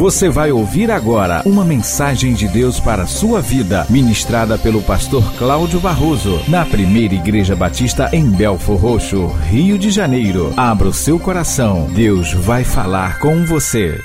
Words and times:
Você 0.00 0.30
vai 0.30 0.50
ouvir 0.50 0.90
agora 0.90 1.42
uma 1.44 1.62
mensagem 1.62 2.32
de 2.32 2.48
Deus 2.48 2.80
para 2.80 3.02
a 3.02 3.06
sua 3.06 3.42
vida, 3.42 3.86
ministrada 3.90 4.56
pelo 4.56 4.82
pastor 4.82 5.22
Cláudio 5.36 5.78
Barroso, 5.78 6.40
na 6.48 6.64
primeira 6.64 7.12
Igreja 7.12 7.54
Batista 7.54 8.08
em 8.10 8.30
Belfor 8.30 8.78
Roxo, 8.80 9.26
Rio 9.26 9.78
de 9.78 9.90
Janeiro. 9.90 10.54
Abra 10.56 10.88
o 10.88 10.92
seu 10.94 11.20
coração, 11.20 11.86
Deus 11.92 12.32
vai 12.32 12.64
falar 12.64 13.20
com 13.20 13.44
você. 13.44 14.00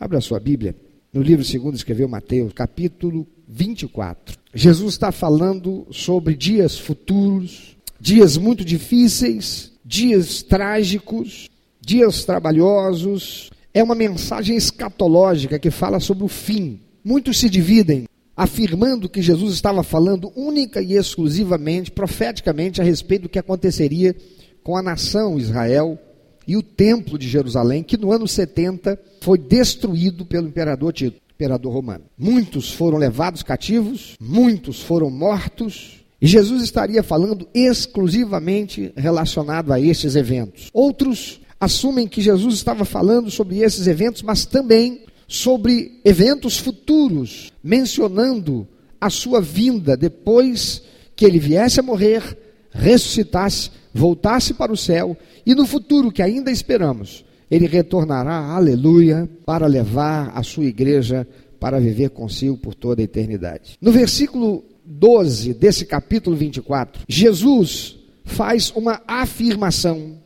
Abra 0.00 0.20
sua 0.20 0.40
Bíblia 0.40 0.74
no 1.12 1.22
livro 1.22 1.44
segundo 1.44 1.76
escreveu 1.76 2.08
Mateus, 2.08 2.52
capítulo 2.52 3.24
24. 3.46 4.36
Jesus 4.52 4.94
está 4.94 5.12
falando 5.12 5.86
sobre 5.92 6.34
dias 6.34 6.76
futuros, 6.76 7.76
dias 8.00 8.36
muito 8.36 8.64
difíceis, 8.64 9.70
dias 9.84 10.42
trágicos, 10.42 11.48
dias 11.80 12.24
trabalhosos, 12.24 13.48
é 13.76 13.82
uma 13.82 13.94
mensagem 13.94 14.56
escatológica 14.56 15.58
que 15.58 15.70
fala 15.70 16.00
sobre 16.00 16.24
o 16.24 16.28
fim. 16.28 16.80
Muitos 17.04 17.38
se 17.38 17.50
dividem 17.50 18.08
afirmando 18.34 19.06
que 19.06 19.20
Jesus 19.20 19.52
estava 19.52 19.82
falando 19.82 20.32
única 20.34 20.80
e 20.80 20.94
exclusivamente, 20.94 21.90
profeticamente, 21.90 22.80
a 22.80 22.84
respeito 22.84 23.24
do 23.24 23.28
que 23.28 23.38
aconteceria 23.38 24.16
com 24.64 24.78
a 24.78 24.82
nação 24.82 25.38
Israel 25.38 25.98
e 26.48 26.56
o 26.56 26.62
templo 26.62 27.18
de 27.18 27.28
Jerusalém, 27.28 27.82
que 27.82 27.98
no 27.98 28.10
ano 28.12 28.26
70 28.26 28.98
foi 29.20 29.36
destruído 29.36 30.24
pelo 30.24 30.48
imperador 30.48 30.94
Tito, 30.94 31.20
imperador 31.34 31.74
romano. 31.74 32.04
Muitos 32.16 32.72
foram 32.72 32.96
levados 32.96 33.42
cativos, 33.42 34.16
muitos 34.18 34.80
foram 34.80 35.10
mortos, 35.10 36.02
e 36.18 36.26
Jesus 36.26 36.62
estaria 36.62 37.02
falando 37.02 37.46
exclusivamente 37.52 38.90
relacionado 38.96 39.70
a 39.70 39.78
estes 39.78 40.16
eventos. 40.16 40.70
Outros 40.72 41.42
assumem 41.60 42.06
que 42.06 42.20
Jesus 42.20 42.54
estava 42.54 42.84
falando 42.84 43.30
sobre 43.30 43.58
esses 43.58 43.86
eventos, 43.86 44.22
mas 44.22 44.44
também 44.44 45.04
sobre 45.26 46.00
eventos 46.04 46.58
futuros, 46.58 47.52
mencionando 47.62 48.66
a 49.00 49.10
sua 49.10 49.40
vinda 49.40 49.96
depois 49.96 50.82
que 51.14 51.24
ele 51.24 51.38
viesse 51.38 51.80
a 51.80 51.82
morrer, 51.82 52.22
ressuscitasse, 52.70 53.70
voltasse 53.92 54.54
para 54.54 54.72
o 54.72 54.76
céu 54.76 55.16
e 55.44 55.54
no 55.54 55.66
futuro 55.66 56.12
que 56.12 56.22
ainda 56.22 56.50
esperamos, 56.50 57.24
ele 57.50 57.66
retornará, 57.66 58.54
aleluia, 58.54 59.28
para 59.44 59.66
levar 59.66 60.32
a 60.34 60.42
sua 60.42 60.64
igreja 60.64 61.26
para 61.58 61.80
viver 61.80 62.10
consigo 62.10 62.56
por 62.56 62.74
toda 62.74 63.00
a 63.00 63.04
eternidade. 63.04 63.78
No 63.80 63.90
versículo 63.90 64.64
12 64.84 65.54
desse 65.54 65.86
capítulo 65.86 66.36
24, 66.36 67.02
Jesus 67.08 67.96
faz 68.24 68.70
uma 68.76 69.00
afirmação 69.06 70.18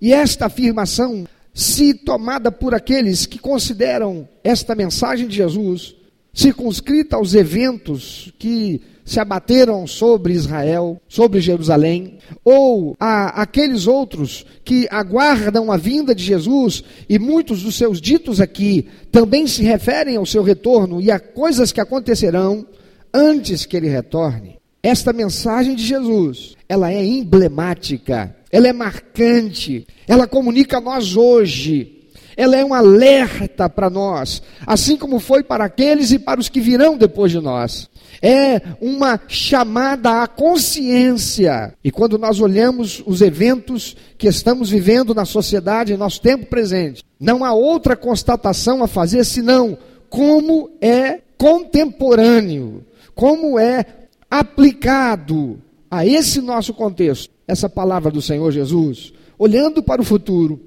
e 0.00 0.12
esta 0.12 0.46
afirmação, 0.46 1.26
se 1.52 1.92
tomada 1.92 2.52
por 2.52 2.74
aqueles 2.74 3.26
que 3.26 3.38
consideram 3.38 4.28
esta 4.44 4.74
mensagem 4.74 5.26
de 5.26 5.36
Jesus 5.36 5.96
circunscrita 6.32 7.16
aos 7.16 7.34
eventos 7.34 8.32
que 8.38 8.80
se 9.04 9.18
abateram 9.18 9.86
sobre 9.86 10.34
Israel, 10.34 11.00
sobre 11.08 11.40
Jerusalém, 11.40 12.18
ou 12.44 12.94
a 13.00 13.42
aqueles 13.42 13.86
outros 13.86 14.46
que 14.64 14.86
aguardam 14.90 15.72
a 15.72 15.76
vinda 15.76 16.14
de 16.14 16.22
Jesus, 16.22 16.84
e 17.08 17.18
muitos 17.18 17.62
dos 17.62 17.74
seus 17.74 18.00
ditos 18.00 18.40
aqui 18.40 18.86
também 19.10 19.46
se 19.46 19.62
referem 19.64 20.16
ao 20.16 20.26
seu 20.26 20.42
retorno 20.42 21.00
e 21.00 21.10
a 21.10 21.18
coisas 21.18 21.72
que 21.72 21.80
acontecerão 21.80 22.66
antes 23.12 23.64
que 23.64 23.76
ele 23.76 23.88
retorne. 23.88 24.58
Esta 24.80 25.12
mensagem 25.12 25.74
de 25.74 25.84
Jesus, 25.84 26.54
ela 26.68 26.92
é 26.92 27.04
emblemática 27.04 28.36
ela 28.50 28.68
é 28.68 28.72
marcante, 28.72 29.86
ela 30.06 30.26
comunica 30.26 30.78
a 30.78 30.80
nós 30.80 31.16
hoje, 31.16 31.98
ela 32.36 32.56
é 32.56 32.64
um 32.64 32.72
alerta 32.72 33.68
para 33.68 33.90
nós, 33.90 34.40
assim 34.66 34.96
como 34.96 35.18
foi 35.18 35.42
para 35.42 35.64
aqueles 35.64 36.12
e 36.12 36.18
para 36.18 36.38
os 36.38 36.48
que 36.48 36.60
virão 36.60 36.96
depois 36.96 37.32
de 37.32 37.40
nós. 37.40 37.90
É 38.22 38.60
uma 38.80 39.20
chamada 39.28 40.22
à 40.22 40.26
consciência. 40.26 41.74
E 41.84 41.90
quando 41.90 42.16
nós 42.16 42.40
olhamos 42.40 43.02
os 43.06 43.20
eventos 43.22 43.96
que 44.16 44.28
estamos 44.28 44.70
vivendo 44.70 45.14
na 45.14 45.24
sociedade, 45.24 45.92
em 45.92 45.96
nosso 45.96 46.20
tempo 46.20 46.46
presente, 46.46 47.02
não 47.18 47.44
há 47.44 47.52
outra 47.52 47.96
constatação 47.96 48.82
a 48.82 48.88
fazer 48.88 49.24
senão 49.24 49.76
como 50.08 50.70
é 50.80 51.20
contemporâneo, 51.36 52.84
como 53.14 53.58
é 53.58 53.84
aplicado 54.30 55.60
a 55.90 56.06
esse 56.06 56.40
nosso 56.40 56.72
contexto 56.72 57.37
essa 57.48 57.68
palavra 57.68 58.10
do 58.10 58.20
Senhor 58.22 58.52
Jesus, 58.52 59.12
olhando 59.38 59.82
para 59.82 60.02
o 60.02 60.04
futuro, 60.04 60.60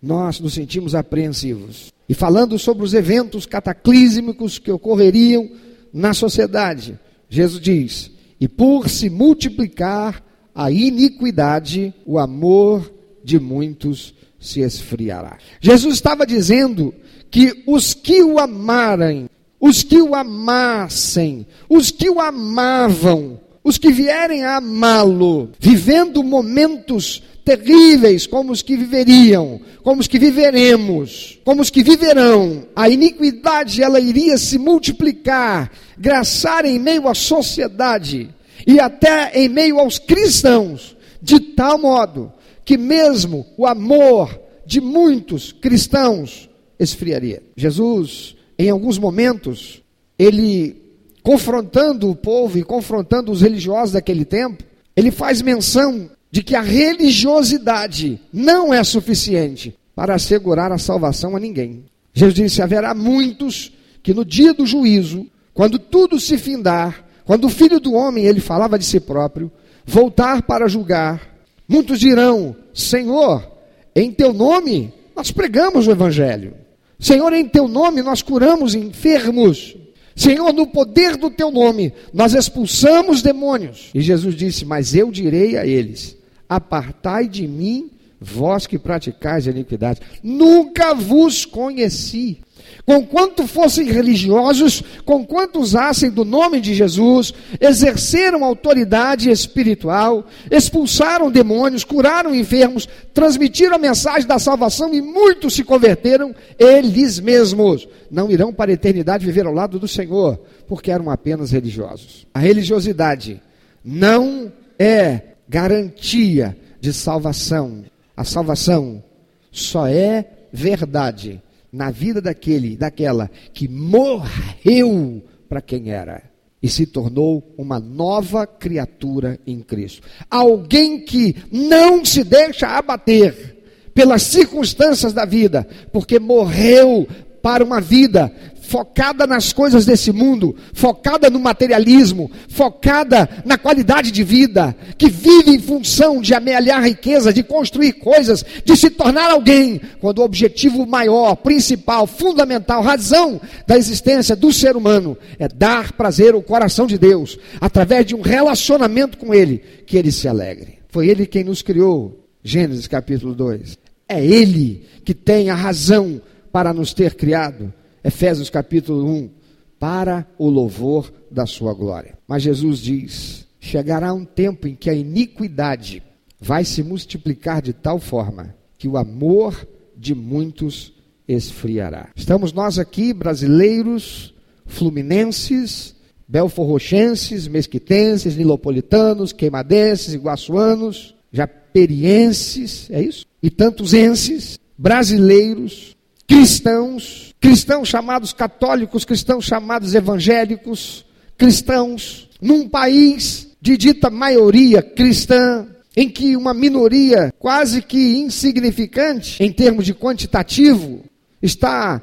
nós 0.00 0.38
nos 0.38 0.54
sentimos 0.54 0.94
apreensivos. 0.94 1.92
E 2.08 2.14
falando 2.14 2.58
sobre 2.58 2.84
os 2.84 2.94
eventos 2.94 3.44
cataclísmicos 3.44 4.58
que 4.58 4.70
ocorreriam 4.70 5.50
na 5.92 6.14
sociedade, 6.14 6.98
Jesus 7.28 7.60
diz: 7.60 8.10
e 8.40 8.46
por 8.46 8.88
se 8.88 9.10
multiplicar 9.10 10.24
a 10.54 10.70
iniquidade, 10.70 11.92
o 12.06 12.18
amor 12.18 12.92
de 13.22 13.38
muitos 13.38 14.14
se 14.40 14.60
esfriará. 14.60 15.38
Jesus 15.60 15.94
estava 15.94 16.24
dizendo 16.24 16.94
que 17.30 17.64
os 17.66 17.94
que 17.94 18.22
o 18.22 18.38
amarem, 18.38 19.28
os 19.60 19.82
que 19.82 20.00
o 20.00 20.14
amassem, 20.14 21.46
os 21.68 21.90
que 21.90 22.08
o 22.08 22.20
amavam, 22.20 23.40
os 23.68 23.78
que 23.78 23.92
vierem 23.92 24.44
a 24.44 24.56
amá-lo, 24.56 25.50
vivendo 25.58 26.22
momentos 26.24 27.22
terríveis 27.44 28.26
como 28.26 28.52
os 28.52 28.62
que 28.62 28.76
viveriam, 28.76 29.60
como 29.82 30.00
os 30.00 30.06
que 30.06 30.18
viveremos, 30.18 31.38
como 31.44 31.62
os 31.62 31.70
que 31.70 31.82
viverão, 31.82 32.66
a 32.76 32.88
iniquidade 32.88 33.82
ela 33.82 34.00
iria 34.00 34.36
se 34.36 34.58
multiplicar, 34.58 35.70
graçar 35.98 36.64
em 36.64 36.78
meio 36.78 37.08
à 37.08 37.14
sociedade 37.14 38.28
e 38.66 38.78
até 38.78 39.32
em 39.34 39.48
meio 39.48 39.78
aos 39.78 39.98
cristãos, 39.98 40.96
de 41.22 41.40
tal 41.40 41.78
modo 41.78 42.32
que 42.64 42.76
mesmo 42.76 43.46
o 43.56 43.66
amor 43.66 44.38
de 44.66 44.80
muitos 44.80 45.52
cristãos 45.52 46.50
esfriaria. 46.78 47.42
Jesus, 47.56 48.36
em 48.58 48.68
alguns 48.68 48.98
momentos, 48.98 49.82
ele 50.18 50.87
confrontando 51.28 52.10
o 52.10 52.16
povo 52.16 52.56
e 52.56 52.64
confrontando 52.64 53.30
os 53.30 53.42
religiosos 53.42 53.92
daquele 53.92 54.24
tempo, 54.24 54.64
ele 54.96 55.10
faz 55.10 55.42
menção 55.42 56.08
de 56.30 56.42
que 56.42 56.56
a 56.56 56.62
religiosidade 56.62 58.18
não 58.32 58.72
é 58.72 58.82
suficiente 58.82 59.76
para 59.94 60.14
assegurar 60.14 60.72
a 60.72 60.78
salvação 60.78 61.36
a 61.36 61.38
ninguém. 61.38 61.84
Jesus 62.14 62.34
disse: 62.34 62.62
haverá 62.62 62.94
muitos 62.94 63.70
que 64.02 64.14
no 64.14 64.24
dia 64.24 64.54
do 64.54 64.64
juízo, 64.64 65.26
quando 65.52 65.78
tudo 65.78 66.18
se 66.18 66.38
findar, 66.38 67.04
quando 67.26 67.44
o 67.44 67.50
filho 67.50 67.78
do 67.78 67.92
homem, 67.92 68.24
ele 68.24 68.40
falava 68.40 68.78
de 68.78 68.86
si 68.86 68.98
próprio, 68.98 69.52
voltar 69.84 70.40
para 70.40 70.66
julgar, 70.66 71.36
muitos 71.68 72.00
dirão: 72.00 72.56
Senhor, 72.72 73.46
em 73.94 74.10
teu 74.10 74.32
nome 74.32 74.94
nós 75.14 75.30
pregamos 75.30 75.86
o 75.86 75.90
evangelho. 75.90 76.54
Senhor, 76.98 77.34
em 77.34 77.46
teu 77.46 77.68
nome 77.68 78.00
nós 78.00 78.22
curamos 78.22 78.74
enfermos. 78.74 79.76
Senhor, 80.18 80.52
no 80.52 80.66
poder 80.66 81.16
do 81.16 81.30
teu 81.30 81.48
nome, 81.48 81.92
nós 82.12 82.34
expulsamos 82.34 83.22
demônios. 83.22 83.90
E 83.94 84.00
Jesus 84.00 84.34
disse: 84.34 84.64
Mas 84.64 84.92
eu 84.92 85.12
direi 85.12 85.56
a 85.56 85.64
eles: 85.64 86.16
Apartai 86.48 87.28
de 87.28 87.46
mim, 87.46 87.88
vós 88.20 88.66
que 88.66 88.80
praticais 88.80 89.46
a 89.46 89.52
iniquidade. 89.52 90.00
Nunca 90.20 90.92
vos 90.92 91.44
conheci. 91.44 92.38
Conquanto 92.84 93.46
fossem 93.46 93.86
religiosos, 93.86 94.82
conquanto 95.04 95.60
usassem 95.60 96.10
do 96.10 96.24
nome 96.24 96.60
de 96.60 96.74
Jesus, 96.74 97.34
exerceram 97.60 98.44
autoridade 98.44 99.30
espiritual, 99.30 100.26
expulsaram 100.50 101.30
demônios, 101.30 101.84
curaram 101.84 102.34
enfermos, 102.34 102.88
transmitiram 103.12 103.76
a 103.76 103.78
mensagem 103.78 104.26
da 104.26 104.38
salvação 104.38 104.94
e 104.94 105.02
muitos 105.02 105.54
se 105.54 105.64
converteram, 105.64 106.34
eles 106.58 107.20
mesmos 107.20 107.86
não 108.10 108.30
irão 108.30 108.52
para 108.52 108.70
a 108.70 108.74
eternidade 108.74 109.26
viver 109.26 109.46
ao 109.46 109.52
lado 109.52 109.78
do 109.78 109.86
Senhor, 109.86 110.40
porque 110.66 110.90
eram 110.90 111.10
apenas 111.10 111.50
religiosos. 111.50 112.26
A 112.32 112.38
religiosidade 112.38 113.42
não 113.84 114.52
é 114.78 115.22
garantia 115.48 116.56
de 116.80 116.92
salvação. 116.92 117.84
A 118.16 118.24
salvação 118.24 119.02
só 119.50 119.86
é 119.86 120.24
verdade 120.52 121.42
na 121.72 121.90
vida 121.90 122.20
daquele, 122.20 122.76
daquela 122.76 123.30
que 123.52 123.68
morreu 123.68 125.22
para 125.48 125.60
quem 125.60 125.90
era 125.90 126.22
e 126.62 126.68
se 126.68 126.86
tornou 126.86 127.54
uma 127.56 127.78
nova 127.78 128.46
criatura 128.46 129.38
em 129.46 129.60
Cristo. 129.60 130.02
Alguém 130.28 131.00
que 131.04 131.36
não 131.52 132.04
se 132.04 132.24
deixa 132.24 132.66
abater 132.66 133.56
pelas 133.94 134.22
circunstâncias 134.22 135.12
da 135.12 135.24
vida, 135.24 135.66
porque 135.92 136.18
morreu 136.18 137.06
para 137.42 137.64
uma 137.64 137.80
vida 137.80 138.32
focada 138.68 139.26
nas 139.26 139.50
coisas 139.50 139.86
desse 139.86 140.12
mundo, 140.12 140.54
focada 140.74 141.30
no 141.30 141.40
materialismo, 141.40 142.30
focada 142.50 143.26
na 143.42 143.56
qualidade 143.56 144.10
de 144.10 144.22
vida, 144.22 144.76
que 144.98 145.08
vive 145.08 145.52
em 145.52 145.58
função 145.58 146.20
de 146.20 146.34
amealhar 146.34 146.84
riqueza, 146.84 147.32
de 147.32 147.42
construir 147.42 147.94
coisas, 147.94 148.44
de 148.62 148.76
se 148.76 148.90
tornar 148.90 149.30
alguém, 149.30 149.80
quando 150.02 150.18
o 150.18 150.24
objetivo 150.24 150.86
maior, 150.86 151.34
principal, 151.36 152.06
fundamental, 152.06 152.82
razão 152.82 153.40
da 153.66 153.78
existência 153.78 154.36
do 154.36 154.52
ser 154.52 154.76
humano 154.76 155.16
é 155.38 155.48
dar 155.48 155.92
prazer 155.92 156.34
ao 156.34 156.42
coração 156.42 156.86
de 156.86 156.98
Deus, 156.98 157.38
através 157.58 158.04
de 158.04 158.14
um 158.14 158.20
relacionamento 158.20 159.16
com 159.16 159.32
Ele, 159.32 159.62
que 159.86 159.96
Ele 159.96 160.12
se 160.12 160.28
alegre. 160.28 160.78
Foi 160.90 161.08
Ele 161.08 161.24
quem 161.24 161.42
nos 161.42 161.62
criou. 161.62 162.22
Gênesis 162.44 162.86
capítulo 162.86 163.34
2. 163.34 163.78
É 164.06 164.22
Ele 164.22 164.84
que 165.06 165.14
tem 165.14 165.48
a 165.48 165.54
razão 165.54 166.20
para 166.52 166.74
nos 166.74 166.92
ter 166.92 167.14
criado. 167.14 167.72
Efésios 168.08 168.48
capítulo 168.48 169.06
1, 169.06 169.30
para 169.78 170.26
o 170.38 170.48
louvor 170.48 171.12
da 171.30 171.44
sua 171.44 171.74
glória. 171.74 172.16
Mas 172.26 172.42
Jesus 172.42 172.78
diz: 172.78 173.46
chegará 173.60 174.14
um 174.14 174.24
tempo 174.24 174.66
em 174.66 174.74
que 174.74 174.88
a 174.88 174.94
iniquidade 174.94 176.02
vai 176.40 176.64
se 176.64 176.82
multiplicar 176.82 177.60
de 177.60 177.74
tal 177.74 177.98
forma 177.98 178.54
que 178.78 178.88
o 178.88 178.96
amor 178.96 179.68
de 179.94 180.14
muitos 180.14 180.94
esfriará. 181.28 182.08
Estamos 182.16 182.50
nós 182.50 182.78
aqui, 182.78 183.12
brasileiros, 183.12 184.32
fluminenses, 184.64 185.94
belforrochenses, 186.26 187.46
mesquitenses, 187.46 188.36
nilopolitanos, 188.36 189.34
queimadenses, 189.34 190.14
iguaçuanos, 190.14 191.14
japerienses, 191.30 192.90
é 192.90 193.02
isso? 193.02 193.26
E 193.42 193.50
tantos 193.50 193.92
enses, 193.92 194.58
brasileiros, 194.78 195.94
cristãos, 196.26 197.27
cristãos 197.40 197.88
chamados 197.88 198.32
católicos, 198.32 199.04
cristãos 199.04 199.44
chamados 199.44 199.94
evangélicos, 199.94 201.04
cristãos, 201.36 202.28
num 202.40 202.68
país 202.68 203.48
de 203.60 203.76
dita 203.76 204.10
maioria 204.10 204.82
cristã, 204.82 205.66
em 205.96 206.08
que 206.08 206.36
uma 206.36 206.54
minoria 206.54 207.32
quase 207.38 207.82
que 207.82 208.18
insignificante 208.18 209.42
em 209.42 209.52
termos 209.52 209.84
de 209.84 209.94
quantitativo 209.94 211.04
está 211.42 212.00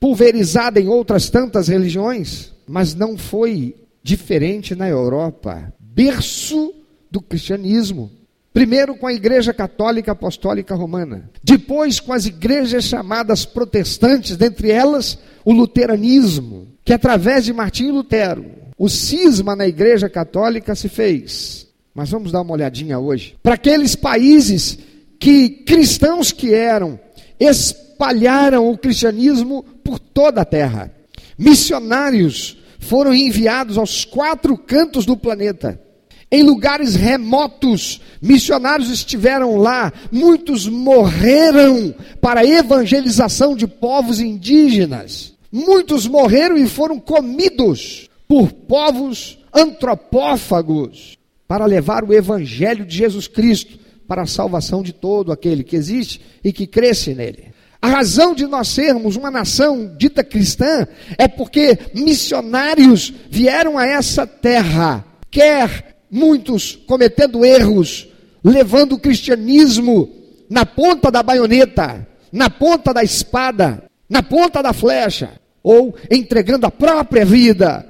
pulverizada 0.00 0.80
em 0.80 0.88
outras 0.88 1.28
tantas 1.28 1.68
religiões, 1.68 2.52
mas 2.66 2.94
não 2.94 3.18
foi 3.18 3.74
diferente 4.02 4.74
na 4.74 4.88
Europa, 4.88 5.72
berço 5.78 6.72
do 7.10 7.20
cristianismo. 7.20 8.10
Primeiro 8.52 8.96
com 8.96 9.06
a 9.06 9.12
Igreja 9.12 9.52
Católica 9.52 10.12
Apostólica 10.12 10.74
Romana, 10.74 11.30
depois 11.42 12.00
com 12.00 12.12
as 12.12 12.26
igrejas 12.26 12.84
chamadas 12.84 13.44
protestantes, 13.44 14.36
dentre 14.36 14.70
elas 14.70 15.18
o 15.44 15.52
luteranismo, 15.52 16.66
que 16.84 16.92
através 16.92 17.44
de 17.44 17.52
Martinho 17.52 17.94
Lutero, 17.94 18.46
o 18.76 18.88
cisma 18.88 19.54
na 19.54 19.66
Igreja 19.66 20.08
Católica 20.08 20.74
se 20.74 20.88
fez. 20.88 21.68
Mas 21.94 22.10
vamos 22.10 22.32
dar 22.32 22.42
uma 22.42 22.52
olhadinha 22.52 22.98
hoje 22.98 23.36
para 23.42 23.54
aqueles 23.54 23.94
países 23.94 24.78
que 25.18 25.48
cristãos 25.48 26.32
que 26.32 26.54
eram 26.54 26.98
espalharam 27.38 28.70
o 28.70 28.78
cristianismo 28.78 29.62
por 29.82 29.98
toda 29.98 30.42
a 30.42 30.44
terra. 30.44 30.92
Missionários 31.36 32.58
foram 32.78 33.12
enviados 33.12 33.76
aos 33.76 34.04
quatro 34.04 34.56
cantos 34.56 35.04
do 35.04 35.16
planeta 35.16 35.80
em 36.30 36.42
lugares 36.42 36.94
remotos, 36.94 38.00
missionários 38.20 38.90
estiveram 38.90 39.56
lá, 39.56 39.92
muitos 40.12 40.68
morreram 40.68 41.94
para 42.20 42.40
a 42.40 42.46
evangelização 42.46 43.56
de 43.56 43.66
povos 43.66 44.20
indígenas. 44.20 45.34
Muitos 45.50 46.06
morreram 46.06 46.58
e 46.58 46.68
foram 46.68 47.00
comidos 47.00 48.10
por 48.28 48.52
povos 48.52 49.38
antropófagos 49.54 51.16
para 51.46 51.64
levar 51.64 52.04
o 52.04 52.12
evangelho 52.12 52.84
de 52.84 52.94
Jesus 52.94 53.26
Cristo 53.26 53.78
para 54.06 54.22
a 54.22 54.26
salvação 54.26 54.82
de 54.82 54.92
todo 54.92 55.32
aquele 55.32 55.64
que 55.64 55.76
existe 55.76 56.20
e 56.44 56.52
que 56.52 56.66
cresce 56.66 57.14
nele. 57.14 57.48
A 57.80 57.88
razão 57.88 58.34
de 58.34 58.46
nós 58.46 58.68
sermos 58.68 59.16
uma 59.16 59.30
nação 59.30 59.94
dita 59.96 60.22
cristã 60.22 60.86
é 61.16 61.26
porque 61.26 61.78
missionários 61.94 63.14
vieram 63.30 63.78
a 63.78 63.86
essa 63.86 64.26
terra, 64.26 65.04
quer 65.30 65.97
muitos 66.10 66.76
cometendo 66.86 67.44
erros, 67.44 68.08
levando 68.42 68.94
o 68.94 68.98
cristianismo 68.98 70.08
na 70.48 70.64
ponta 70.64 71.10
da 71.10 71.22
baioneta, 71.22 72.06
na 72.32 72.48
ponta 72.48 72.92
da 72.92 73.02
espada, 73.02 73.84
na 74.08 74.22
ponta 74.22 74.62
da 74.62 74.72
flecha, 74.72 75.32
ou 75.62 75.94
entregando 76.10 76.66
a 76.66 76.70
própria 76.70 77.24
vida 77.24 77.86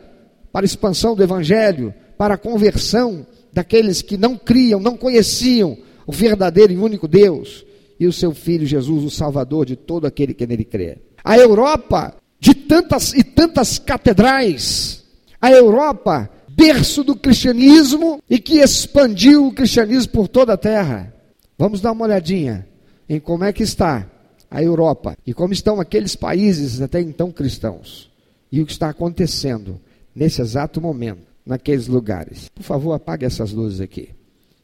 para 0.53 0.65
a 0.65 0.67
expansão 0.67 1.15
do 1.15 1.23
evangelho, 1.23 1.95
para 2.17 2.35
a 2.35 2.39
conversão 2.39 3.27
daqueles 3.53 4.03
que 4.03 4.17
não 4.17 4.37
criam, 4.37 4.81
não 4.81 4.97
conheciam 4.97 5.77
o 6.07 6.13
verdadeiro 6.13 6.73
e 6.73 6.77
único 6.77 7.07
Deus 7.07 7.65
e 8.01 8.07
o 8.07 8.13
seu 8.13 8.33
filho 8.33 8.67
Jesus, 8.67 9.05
o 9.05 9.11
salvador 9.11 9.67
de 9.67 9.77
todo 9.77 10.07
aquele 10.07 10.33
que 10.33 10.47
nele 10.47 10.65
crê. 10.65 10.99
A 11.23 11.37
Europa 11.37 12.15
de 12.41 12.55
tantas 12.55 13.13
e 13.13 13.23
tantas 13.23 13.79
catedrais, 13.79 15.05
a 15.41 15.51
Europa 15.51 16.31
berço 16.59 17.05
do 17.05 17.15
cristianismo 17.15 18.21
e 18.29 18.41
que 18.41 18.59
expandiu 18.59 19.47
o 19.47 19.53
cristianismo 19.55 20.11
por 20.11 20.27
toda 20.27 20.55
a 20.55 20.57
terra. 20.57 21.15
Vamos 21.57 21.81
dar 21.81 21.93
uma 21.93 22.05
olhadinha 22.05 22.67
em 23.09 23.21
como 23.21 23.45
é 23.45 23.53
que 23.53 23.63
está 23.63 24.11
a 24.51 24.61
Europa 24.61 25.17
e 25.25 25.33
como 25.33 25.53
estão 25.53 25.81
aqueles 25.81 26.17
países 26.17 26.81
até 26.81 27.01
então 27.01 27.31
cristãos 27.31 28.11
e 28.51 28.61
o 28.61 28.67
que 28.67 28.73
está 28.73 28.89
acontecendo 28.89 29.81
nesse 30.13 30.41
exato 30.41 30.81
momento 30.81 31.29
naqueles 31.47 31.87
lugares. 31.87 32.49
Por 32.49 32.65
favor, 32.65 32.93
apague 32.93 33.25
essas 33.25 33.53
luzes 33.53 33.81
aqui. 33.81 34.11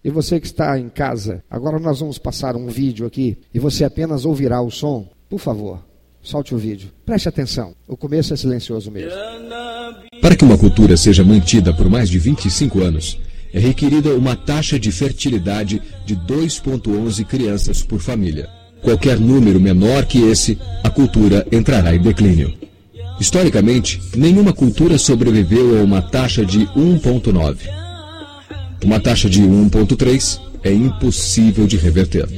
E 0.02 0.11
você 0.11 0.41
que 0.41 0.46
está 0.46 0.79
em 0.79 0.88
casa, 0.88 1.43
agora 1.49 1.79
nós 1.79 2.00
vamos 2.00 2.19
passar 2.19 2.56
um 2.56 2.67
vídeo 2.67 3.06
aqui 3.06 3.38
e 3.55 3.58
você 3.58 3.85
apenas 3.85 4.25
ouvirá 4.25 4.61
o 4.61 4.70
som. 4.70 5.08
Por 5.31 5.38
favor, 5.38 5.82
solte 6.20 6.55
o 6.55 6.58
vídeo. 6.58 6.91
Preste 7.06 7.29
atenção. 7.29 7.75
O 7.87 7.96
começo 7.96 8.35
é 8.35 8.37
silencioso 8.37 8.91
mesmo. 8.91 9.11
Para 10.20 10.36
que 10.36 10.44
uma 10.44 10.58
cultura 10.58 10.96
seja 10.96 11.25
mantida 11.25 11.72
por 11.72 11.88
mais 11.88 12.08
de 12.08 12.19
25 12.19 12.82
anos, 12.82 13.19
é 13.52 13.58
requerida 13.58 14.14
uma 14.14 14.34
taxa 14.34 14.78
de 14.78 14.90
fertilidade 14.90 15.81
de 16.04 16.16
2,11 16.16 17.25
crianças 17.25 17.82
por 17.82 18.00
família. 18.00 18.48
Qualquer 18.82 19.19
número 19.19 19.60
menor 19.60 20.04
que 20.04 20.22
esse, 20.22 20.58
a 20.82 20.90
cultura 20.90 21.46
entrará 21.52 21.94
em 21.94 22.00
declínio. 22.00 22.52
Historicamente, 23.20 24.00
nenhuma 24.16 24.52
cultura 24.52 24.98
sobreviveu 24.98 25.78
a 25.78 25.84
uma 25.84 26.02
taxa 26.02 26.44
de 26.44 26.66
1,9. 26.76 27.56
Uma 28.84 28.98
taxa 28.98 29.31
de 29.31 29.40
1,3 29.40 30.40
é 30.62 30.72
impossível 30.72 31.66
de 31.66 31.76
reverter. 31.76 32.28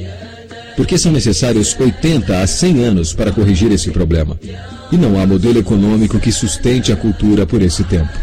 Porque 0.77 0.97
são 0.97 1.11
necessários 1.11 1.75
80 1.77 2.39
a 2.39 2.47
100 2.47 2.83
anos 2.83 3.11
para 3.11 3.31
corrigir 3.31 3.71
esse 3.71 3.89
problema 3.89 4.39
e 4.91 4.95
não 4.95 5.19
há 5.19 5.25
modelo 5.25 5.59
econômico 5.59 6.19
que 6.19 6.31
sustente 6.31 6.93
a 6.93 6.95
cultura 6.95 7.45
por 7.45 7.61
esse 7.61 7.83
tempo. 7.83 8.13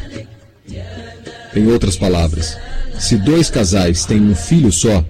Em 1.55 1.67
outras 1.67 1.97
palavras, 1.97 2.57
se 2.99 3.17
dois 3.17 3.50
casais 3.50 4.05
têm 4.05 4.21
um 4.21 4.35
filho 4.35 4.73
só, 4.73 5.05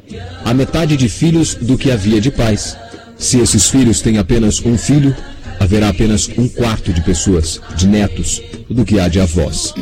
há 0.44 0.54
metade 0.54 0.96
de 0.96 1.08
filhos 1.08 1.54
do 1.54 1.76
que 1.76 1.90
havia 1.90 2.20
de 2.20 2.30
pais. 2.30 2.76
Se 3.16 3.38
esses 3.38 3.68
filhos 3.68 4.00
têm 4.00 4.18
apenas 4.18 4.60
um 4.64 4.76
filho, 4.76 5.14
haverá 5.60 5.90
apenas 5.90 6.28
um 6.36 6.48
quarto 6.48 6.92
de 6.92 7.02
pessoas, 7.02 7.60
de 7.76 7.86
netos, 7.86 8.42
do 8.68 8.84
que 8.84 8.98
há 8.98 9.06
de 9.06 9.20
avós. 9.20 9.74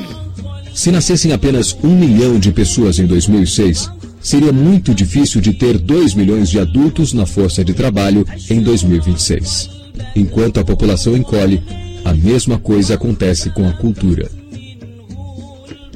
Se 0.75 0.91
nascessem 0.91 1.33
apenas 1.33 1.77
um 1.83 1.97
milhão 1.97 2.39
de 2.39 2.51
pessoas 2.51 2.99
em 2.99 3.07
2006, 3.07 3.91
seria 4.23 4.53
muito 4.53 4.95
difícil 4.95 5.41
de 5.41 5.53
ter 5.53 5.79
2 5.79 6.15
milhões 6.15 6.49
de 6.49 6.59
adultos 6.61 7.13
na 7.13 7.27
força 7.27 7.65
de 7.65 7.75
trabalho 7.75 8.27
em 8.49 8.63
2026. 8.63 9.71
Enquanto 10.15 10.61
a 10.61 10.65
população 10.65 11.17
encolhe, 11.17 11.63
a 12.05 12.13
mesma 12.13 12.59
coisa 12.59 12.95
acontece 12.95 13.51
com 13.51 13.69
a 13.69 13.73
cultura. 13.73 14.31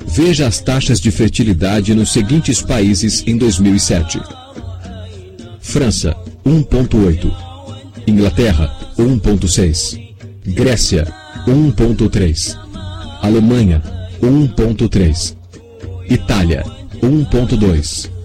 Veja 0.06 0.46
as 0.46 0.60
taxas 0.60 1.00
de 1.00 1.10
fertilidade 1.10 1.94
nos 1.94 2.12
seguintes 2.12 2.62
países 2.62 3.22
em 3.26 3.36
2007: 3.36 4.20
França, 5.60 6.16
1,8. 6.44 7.30
Inglaterra, 8.06 8.74
1,6. 8.98 10.00
Grécia, 10.46 11.12
1,3. 11.46 12.56
Alemanha, 13.20 13.82
1,3. 14.22 15.36
Itália, 16.08 16.64
1,2. 17.02 18.15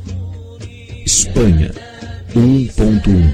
Espanha, 1.11 1.71
1,1. 2.33 3.33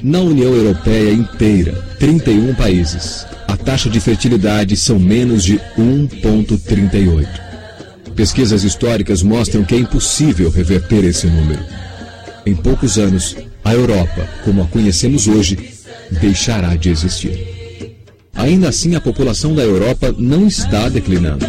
Na 0.00 0.20
União 0.20 0.54
Europeia 0.54 1.10
inteira, 1.10 1.72
31 1.98 2.54
países, 2.54 3.26
a 3.48 3.56
taxa 3.56 3.90
de 3.90 3.98
fertilidade 3.98 4.76
são 4.76 4.96
menos 4.96 5.42
de 5.42 5.58
1,38. 5.76 7.26
Pesquisas 8.14 8.62
históricas 8.62 9.24
mostram 9.24 9.64
que 9.64 9.74
é 9.74 9.78
impossível 9.78 10.50
reverter 10.50 11.02
esse 11.02 11.26
número. 11.26 11.64
Em 12.46 12.54
poucos 12.54 12.96
anos, 12.96 13.36
a 13.64 13.74
Europa, 13.74 14.24
como 14.44 14.62
a 14.62 14.66
conhecemos 14.66 15.26
hoje, 15.26 15.58
deixará 16.20 16.76
de 16.76 16.90
existir. 16.90 17.90
Ainda 18.34 18.68
assim, 18.68 18.94
a 18.94 19.00
população 19.00 19.52
da 19.52 19.64
Europa 19.64 20.14
não 20.16 20.46
está 20.46 20.88
declinando. 20.88 21.44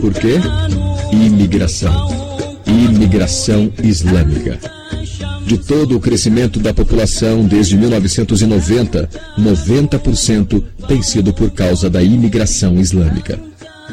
Por 0.00 0.12
quê? 0.12 0.40
Imigração. 1.12 2.23
Imigração 2.74 3.72
islâmica. 3.84 4.58
De 5.46 5.56
todo 5.56 5.96
o 5.96 6.00
crescimento 6.00 6.58
da 6.58 6.74
população 6.74 7.46
desde 7.46 7.76
1990, 7.78 9.08
90% 9.38 10.60
tem 10.88 11.00
sido 11.00 11.32
por 11.32 11.52
causa 11.52 11.88
da 11.88 12.02
imigração 12.02 12.76
islâmica. 12.80 13.38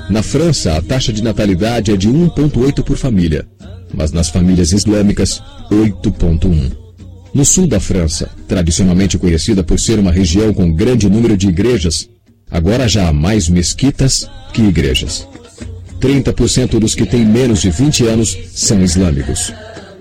Na 0.10 0.24
França, 0.24 0.76
a 0.76 0.82
taxa 0.82 1.14
de 1.14 1.22
natalidade 1.22 1.92
é 1.92 1.96
de 1.96 2.10
1,8 2.10 2.84
por 2.84 2.98
família, 2.98 3.48
mas 3.94 4.12
nas 4.12 4.30
famílias 4.30 4.72
islâmicas, 4.72 5.44
8,1. 5.70 6.72
No 7.36 7.46
sul 7.46 7.68
da 7.68 7.80
França, 7.80 8.32
tradicionalmente 8.48 9.16
conhecida 9.18 9.64
por 9.64 9.80
ser 9.80 10.00
uma 10.00 10.12
região 10.12 10.52
com 10.54 10.74
grande 10.74 11.08
número 11.08 11.38
de 11.38 11.48
igrejas, 11.48 12.10
agora 12.50 12.88
já 12.88 13.08
há 13.08 13.14
mais 13.14 13.48
mesquitas 13.48 14.28
que 14.52 14.64
igrejas. 14.64 15.28
30% 16.02 16.80
dos 16.80 16.96
que 16.96 17.06
têm 17.06 17.24
menos 17.24 17.62
de 17.62 17.70
20 17.70 18.08
anos 18.08 18.38
são 18.54 18.82
islâmicos. 18.82 19.54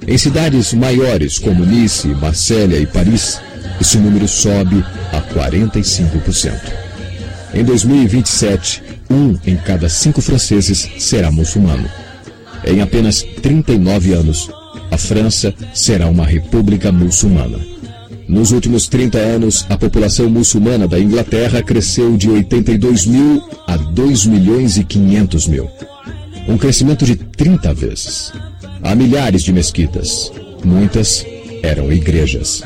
Em 0.07 0.17
cidades 0.17 0.73
maiores 0.73 1.39
como 1.39 1.65
Nice, 1.65 2.09
Marsella 2.09 2.77
e 2.77 2.87
Paris, 2.87 3.39
esse 3.81 3.99
número 3.99 4.27
sobe 4.27 4.83
a 5.13 5.21
45%. 5.21 6.55
Em 7.53 7.63
2027, 7.63 8.83
um 9.11 9.37
em 9.47 9.57
cada 9.57 9.89
cinco 9.89 10.23
franceses 10.23 10.89
será 10.99 11.31
muçulmano. 11.31 11.89
Em 12.65 12.81
apenas 12.81 13.23
39 13.43 14.15
anos, 14.15 14.51
a 14.91 14.97
França 14.97 15.55
será 15.75 16.07
uma 16.07 16.25
república 16.25 16.91
muçulmana. 16.91 17.70
Nos 18.31 18.53
últimos 18.53 18.87
30 18.87 19.19
anos, 19.19 19.67
a 19.69 19.77
população 19.77 20.31
muçulmana 20.31 20.87
da 20.87 21.01
Inglaterra 21.01 21.65
cresceu 21.65 22.17
de 22.17 22.31
82 22.31 23.05
mil 23.05 23.43
a 23.67 23.77
2 23.77 24.27
milhões 24.27 24.77
e 24.77 24.85
500 24.85 25.49
mil. 25.49 25.69
Um 26.47 26.57
crescimento 26.57 27.05
de 27.05 27.17
30 27.17 27.75
vezes. 27.75 28.33
Há 28.85 28.95
milhares 28.95 29.43
de 29.43 29.53
mesquitas. 29.53 30.33
Muitas 30.65 31.27
eram 31.61 31.93
igrejas. 31.93 32.63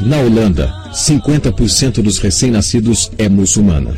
Na 0.00 0.18
Holanda, 0.18 0.72
50% 0.92 2.00
dos 2.00 2.18
recém-nascidos 2.18 3.10
é 3.18 3.28
muçulmana. 3.28 3.92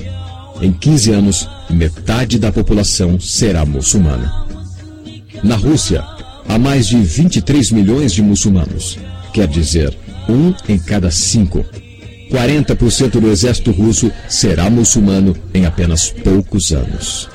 Em 0.63 0.73
15 0.73 1.11
anos, 1.13 1.49
metade 1.69 2.39
da 2.39 2.51
população 2.51 3.21
será 3.21 3.67
muçulmana. 3.67 4.33
Na 5.45 5.57
Rússia, 5.57 6.03
há 6.49 6.59
mais 6.59 6.87
de 6.89 6.97
23 6.97 7.73
milhões 7.73 8.11
de 8.11 8.23
muçulmanos. 8.23 8.99
Quer 9.35 9.49
dizer, 9.49 9.95
um 10.29 10.55
em 10.69 10.79
cada 10.79 11.11
cinco. 11.11 11.65
40% 12.31 13.21
do 13.21 13.31
exército 13.31 13.71
russo 13.71 14.11
será 14.29 14.69
muçulmano 14.69 15.37
em 15.55 15.65
apenas 15.65 16.11
poucos 16.11 16.73
anos. 16.73 17.29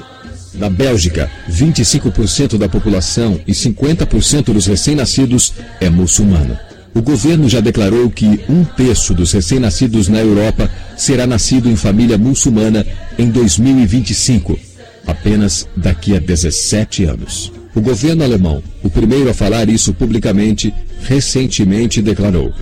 Na 0.54 0.70
Bélgica, 0.70 1.32
25% 1.50 2.58
da 2.58 2.68
população 2.68 3.40
e 3.48 3.54
50% 3.54 4.54
dos 4.54 4.66
recém-nascidos 4.68 5.54
é 5.80 5.90
muçulmano. 5.90 6.58
O 6.94 7.02
governo 7.02 7.48
já 7.48 7.62
declarou 7.62 8.10
que 8.10 8.42
um 8.50 8.66
terço 8.66 9.14
dos 9.14 9.32
recém-nascidos 9.32 10.10
na 10.10 10.20
Europa 10.20 10.70
será 10.98 11.26
nascido 11.26 11.70
em 11.70 11.76
família 11.78 12.18
muçulmana 12.18 12.86
em 13.18 13.30
2025, 13.30 14.60
apenas 15.08 15.66
daqui 15.76 16.16
a 16.16 16.20
17 16.20 17.06
anos. 17.06 17.52
O 17.74 17.80
governo 17.80 18.26
alemão, 18.26 18.62
o 18.84 18.90
primeiro 18.90 19.30
a 19.30 19.34
falar 19.34 19.70
isso 19.70 19.94
publicamente, 19.94 20.74
recentemente 21.04 22.02
declarou: 22.02 22.54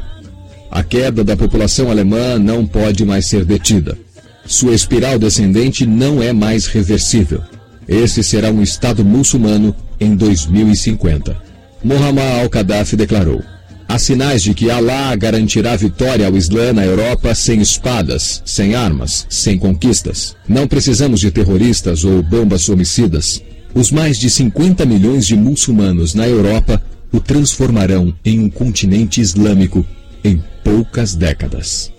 a 0.72 0.84
queda 0.84 1.24
da 1.24 1.36
população 1.36 1.90
alemã 1.90 2.38
não 2.38 2.66
pode 2.66 3.04
mais 3.06 3.26
ser 3.26 3.44
detida. 3.44 3.98
Sua 4.46 4.74
espiral 4.74 5.18
descendente 5.18 5.86
não 5.86 6.22
é 6.22 6.34
mais 6.34 6.66
reversível. 6.68 7.42
Esse 7.88 8.24
será 8.24 8.52
um 8.52 8.62
Estado 8.62 9.04
muçulmano 9.04 9.76
em 10.00 10.16
2050. 10.16 11.36
Muhammad 11.84 12.42
al-Qaddafi 12.42 12.96
declarou: 12.96 13.42
Há 13.88 13.98
sinais 13.98 14.44
de 14.44 14.54
que 14.54 14.70
Alá 14.70 15.16
garantirá 15.16 15.76
vitória 15.76 16.28
ao 16.28 16.38
Islã 16.38 16.72
na 16.72 16.86
Europa 16.86 17.34
sem 17.34 17.60
espadas, 17.60 18.42
sem 18.46 18.76
armas, 18.76 19.26
sem 19.30 19.58
conquistas. 19.58 20.36
Não 20.48 20.68
precisamos 20.68 21.20
de 21.20 21.32
terroristas 21.32 22.04
ou 22.04 22.22
bombas 22.22 22.70
homicidas. 22.70 23.42
Os 23.74 23.92
mais 23.92 24.18
de 24.18 24.30
50 24.30 24.86
milhões 24.86 25.26
de 25.26 25.36
muçulmanos 25.36 26.14
na 26.14 26.28
Europa 26.28 26.82
o 27.12 27.20
transformarão 27.20 28.14
em 28.24 28.40
um 28.40 28.50
continente 28.50 29.22
islâmico 29.22 29.84
em 30.24 30.44
poucas 30.70 31.16
décadas. 31.16 31.92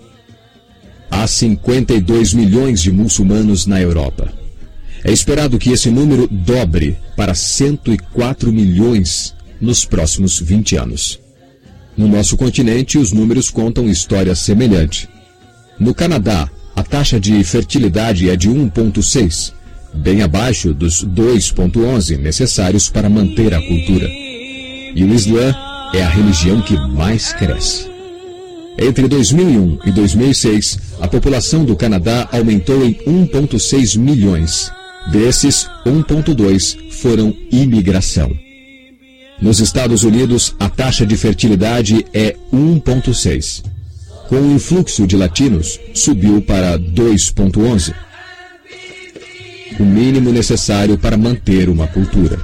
Há 1.09 1.27
52 1.27 2.33
milhões 2.33 2.81
de 2.81 2.89
muçulmanos 2.89 3.65
na 3.65 3.81
Europa. 3.81 4.31
É 5.03 5.11
esperado 5.11 5.59
que 5.59 5.71
esse 5.71 5.89
número 5.89 6.25
dobre 6.31 6.97
para 7.17 7.33
104 7.33 8.49
milhões 8.53 9.35
nos 9.59 9.83
próximos 9.83 10.39
20 10.39 10.77
anos. 10.77 11.19
No 11.97 12.07
nosso 12.07 12.37
continente, 12.37 12.97
os 12.97 13.11
números 13.11 13.49
contam 13.49 13.89
história 13.89 14.33
semelhante. 14.35 15.09
No 15.77 15.93
Canadá, 15.93 16.49
a 16.73 16.81
taxa 16.81 17.19
de 17.19 17.43
fertilidade 17.43 18.29
é 18.29 18.37
de 18.37 18.49
1,6 18.49 19.51
bem 19.93 20.21
abaixo 20.21 20.73
dos 20.73 21.03
2,11 21.03 22.17
necessários 22.17 22.89
para 22.89 23.09
manter 23.09 23.53
a 23.53 23.59
cultura. 23.59 24.07
E 24.07 25.03
o 25.03 25.13
Islã 25.13 25.53
é 25.93 26.01
a 26.01 26.09
religião 26.09 26.61
que 26.61 26.77
mais 26.77 27.33
cresce. 27.33 27.90
Entre 28.77 29.07
2001 29.07 29.79
e 29.85 29.91
2006, 29.91 30.79
a 30.99 31.07
população 31.07 31.65
do 31.65 31.75
Canadá 31.75 32.27
aumentou 32.31 32.85
em 32.85 32.93
1,6 32.93 33.97
milhões. 33.97 34.71
Desses, 35.11 35.67
1,2 35.85 36.91
foram 36.91 37.35
imigração. 37.51 38.31
Nos 39.41 39.59
Estados 39.59 40.03
Unidos, 40.03 40.55
a 40.59 40.69
taxa 40.69 41.05
de 41.05 41.17
fertilidade 41.17 42.05
é 42.13 42.35
1,6. 42.53 43.63
Com 44.29 44.39
o 44.39 44.55
influxo 44.55 45.05
de 45.07 45.17
latinos, 45.17 45.79
subiu 45.93 46.41
para 46.41 46.77
2,11 46.77 47.93
o 49.79 49.83
mínimo 49.83 50.31
necessário 50.31 50.97
para 50.97 51.17
manter 51.17 51.69
uma 51.69 51.87
cultura. 51.87 52.39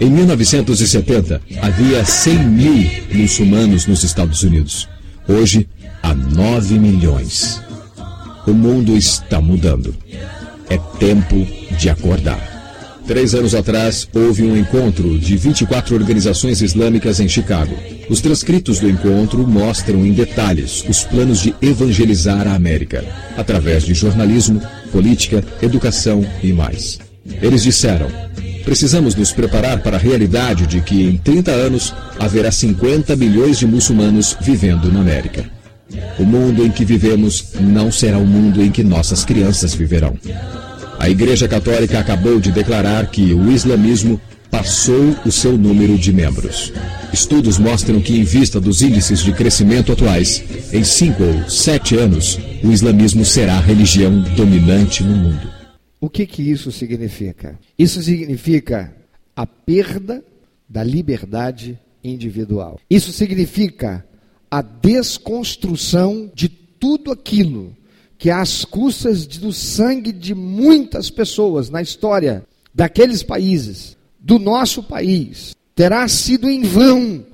Em 0.00 0.08
1970, 0.08 1.40
havia 1.60 2.04
100 2.04 2.38
mil 2.38 2.90
muçulmanos 3.12 3.86
nos 3.86 4.04
Estados 4.04 4.44
Unidos. 4.44 4.88
Hoje, 5.26 5.68
há 6.00 6.14
9 6.14 6.78
milhões. 6.78 7.60
O 8.46 8.52
mundo 8.52 8.96
está 8.96 9.40
mudando. 9.40 9.94
É 10.70 10.78
tempo 11.00 11.44
de 11.76 11.90
acordar. 11.90 12.58
Três 13.08 13.34
anos 13.34 13.54
atrás, 13.54 14.08
houve 14.14 14.44
um 14.44 14.56
encontro 14.56 15.18
de 15.18 15.36
24 15.36 15.96
organizações 15.96 16.62
islâmicas 16.62 17.18
em 17.18 17.28
Chicago. 17.28 17.74
Os 18.08 18.20
transcritos 18.20 18.78
do 18.78 18.88
encontro 18.88 19.48
mostram 19.48 20.06
em 20.06 20.12
detalhes 20.12 20.84
os 20.88 21.02
planos 21.04 21.40
de 21.40 21.54
evangelizar 21.60 22.46
a 22.46 22.54
América, 22.54 23.04
através 23.36 23.82
de 23.82 23.94
jornalismo, 23.94 24.62
política, 24.92 25.42
educação 25.60 26.24
e 26.42 26.52
mais. 26.52 27.00
Eles 27.42 27.62
disseram: 27.62 28.08
precisamos 28.68 29.14
nos 29.14 29.32
preparar 29.32 29.78
para 29.82 29.96
a 29.96 29.98
realidade 29.98 30.66
de 30.66 30.82
que 30.82 31.02
em 31.02 31.16
30 31.16 31.50
anos 31.50 31.94
haverá 32.18 32.52
50 32.52 33.16
milhões 33.16 33.58
de 33.58 33.66
muçulmanos 33.66 34.36
vivendo 34.42 34.92
na 34.92 35.00
América. 35.00 35.42
O 36.18 36.22
mundo 36.22 36.62
em 36.62 36.70
que 36.70 36.84
vivemos 36.84 37.46
não 37.58 37.90
será 37.90 38.18
o 38.18 38.26
mundo 38.26 38.62
em 38.62 38.70
que 38.70 38.84
nossas 38.84 39.24
crianças 39.24 39.72
viverão. 39.72 40.18
A 40.98 41.08
Igreja 41.08 41.48
Católica 41.48 41.98
acabou 41.98 42.38
de 42.38 42.52
declarar 42.52 43.06
que 43.06 43.32
o 43.32 43.50
islamismo 43.50 44.20
passou 44.50 45.16
o 45.24 45.32
seu 45.32 45.56
número 45.56 45.96
de 45.96 46.12
membros. 46.12 46.70
Estudos 47.10 47.56
mostram 47.56 48.02
que, 48.02 48.18
em 48.18 48.24
vista 48.24 48.60
dos 48.60 48.82
índices 48.82 49.20
de 49.20 49.32
crescimento 49.32 49.92
atuais, 49.92 50.44
em 50.74 50.84
cinco 50.84 51.22
ou 51.22 51.48
sete 51.48 51.96
anos, 51.96 52.38
o 52.62 52.70
islamismo 52.70 53.24
será 53.24 53.54
a 53.54 53.62
religião 53.62 54.20
dominante 54.36 55.02
no 55.02 55.16
mundo. 55.16 55.57
O 56.00 56.08
que, 56.08 56.26
que 56.26 56.42
isso 56.42 56.70
significa? 56.70 57.58
Isso 57.78 58.02
significa 58.02 58.94
a 59.34 59.46
perda 59.46 60.24
da 60.68 60.84
liberdade 60.84 61.78
individual. 62.02 62.78
Isso 62.88 63.12
significa 63.12 64.04
a 64.50 64.62
desconstrução 64.62 66.30
de 66.34 66.48
tudo 66.48 67.10
aquilo 67.10 67.76
que 68.16 68.30
às 68.30 68.64
custas 68.64 69.26
do 69.26 69.52
sangue 69.52 70.12
de 70.12 70.34
muitas 70.34 71.10
pessoas 71.10 71.70
na 71.70 71.80
história 71.82 72.44
daqueles 72.74 73.22
países, 73.22 73.96
do 74.18 74.38
nosso 74.38 74.82
país, 74.82 75.54
terá 75.74 76.06
sido 76.08 76.50
em 76.50 76.62
vão 76.62 77.24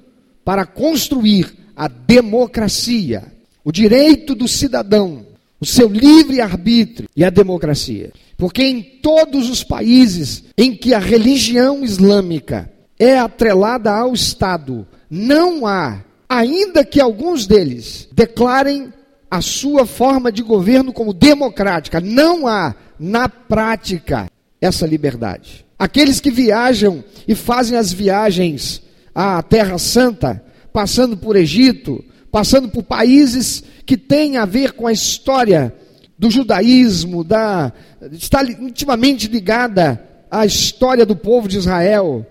para 0.45 0.67
construir 0.67 1.53
a 1.75 1.89
democracia, 1.89 3.33
o 3.65 3.73
direito 3.73 4.35
do 4.35 4.47
cidadão, 4.47 5.27
o 5.59 5.67
seu 5.67 5.89
livre 5.89 6.41
arbítrio 6.41 7.09
e 7.17 7.25
a 7.25 7.31
democracia. 7.31 8.13
Porque 8.37 8.63
em 8.63 8.83
todos 8.83 9.49
os 9.49 9.63
países 9.63 10.45
em 10.57 10.75
que 10.75 10.93
a 10.93 10.99
religião 10.99 11.85
islâmica 11.85 12.71
é 12.99 13.19
atrelada 13.19 13.93
ao 13.93 14.13
Estado, 14.13 14.87
não 15.11 15.67
há, 15.67 16.03
ainda 16.29 16.85
que 16.85 17.01
alguns 17.01 17.47
deles 17.47 18.09
declarem 18.13 18.93
a 19.31 19.41
sua 19.41 19.85
forma 19.85 20.31
de 20.31 20.43
governo 20.43 20.93
como 20.93 21.13
democrática. 21.13 22.01
Não 22.01 22.47
há, 22.47 22.75
na 22.99 23.29
prática, 23.29 24.31
essa 24.61 24.87
liberdade. 24.87 25.67
Aqueles 25.79 26.21
que 26.21 26.31
viajam 26.31 27.03
e 27.27 27.35
fazem 27.35 27.77
as 27.77 27.93
viagens 27.93 28.81
à 29.15 29.43
Terra 29.43 29.77
Santa, 29.79 30.43
passando 30.73 31.17
por 31.17 31.37
Egito, 31.37 32.05
passando 32.31 32.69
por 32.69 32.83
países 32.83 33.63
que 33.85 33.97
têm 33.97 34.37
a 34.37 34.45
ver 34.45 34.73
com 34.73 34.87
a 34.87 34.93
história 34.93 35.75
do 36.19 36.31
judaísmo, 36.31 37.25
da, 37.25 37.73
está 38.13 38.43
intimamente 38.43 39.29
ligada 39.29 40.03
à 40.31 40.47
história 40.47 41.05
do 41.05 41.17
povo 41.17 41.49
de 41.49 41.59
Israel 41.59 42.27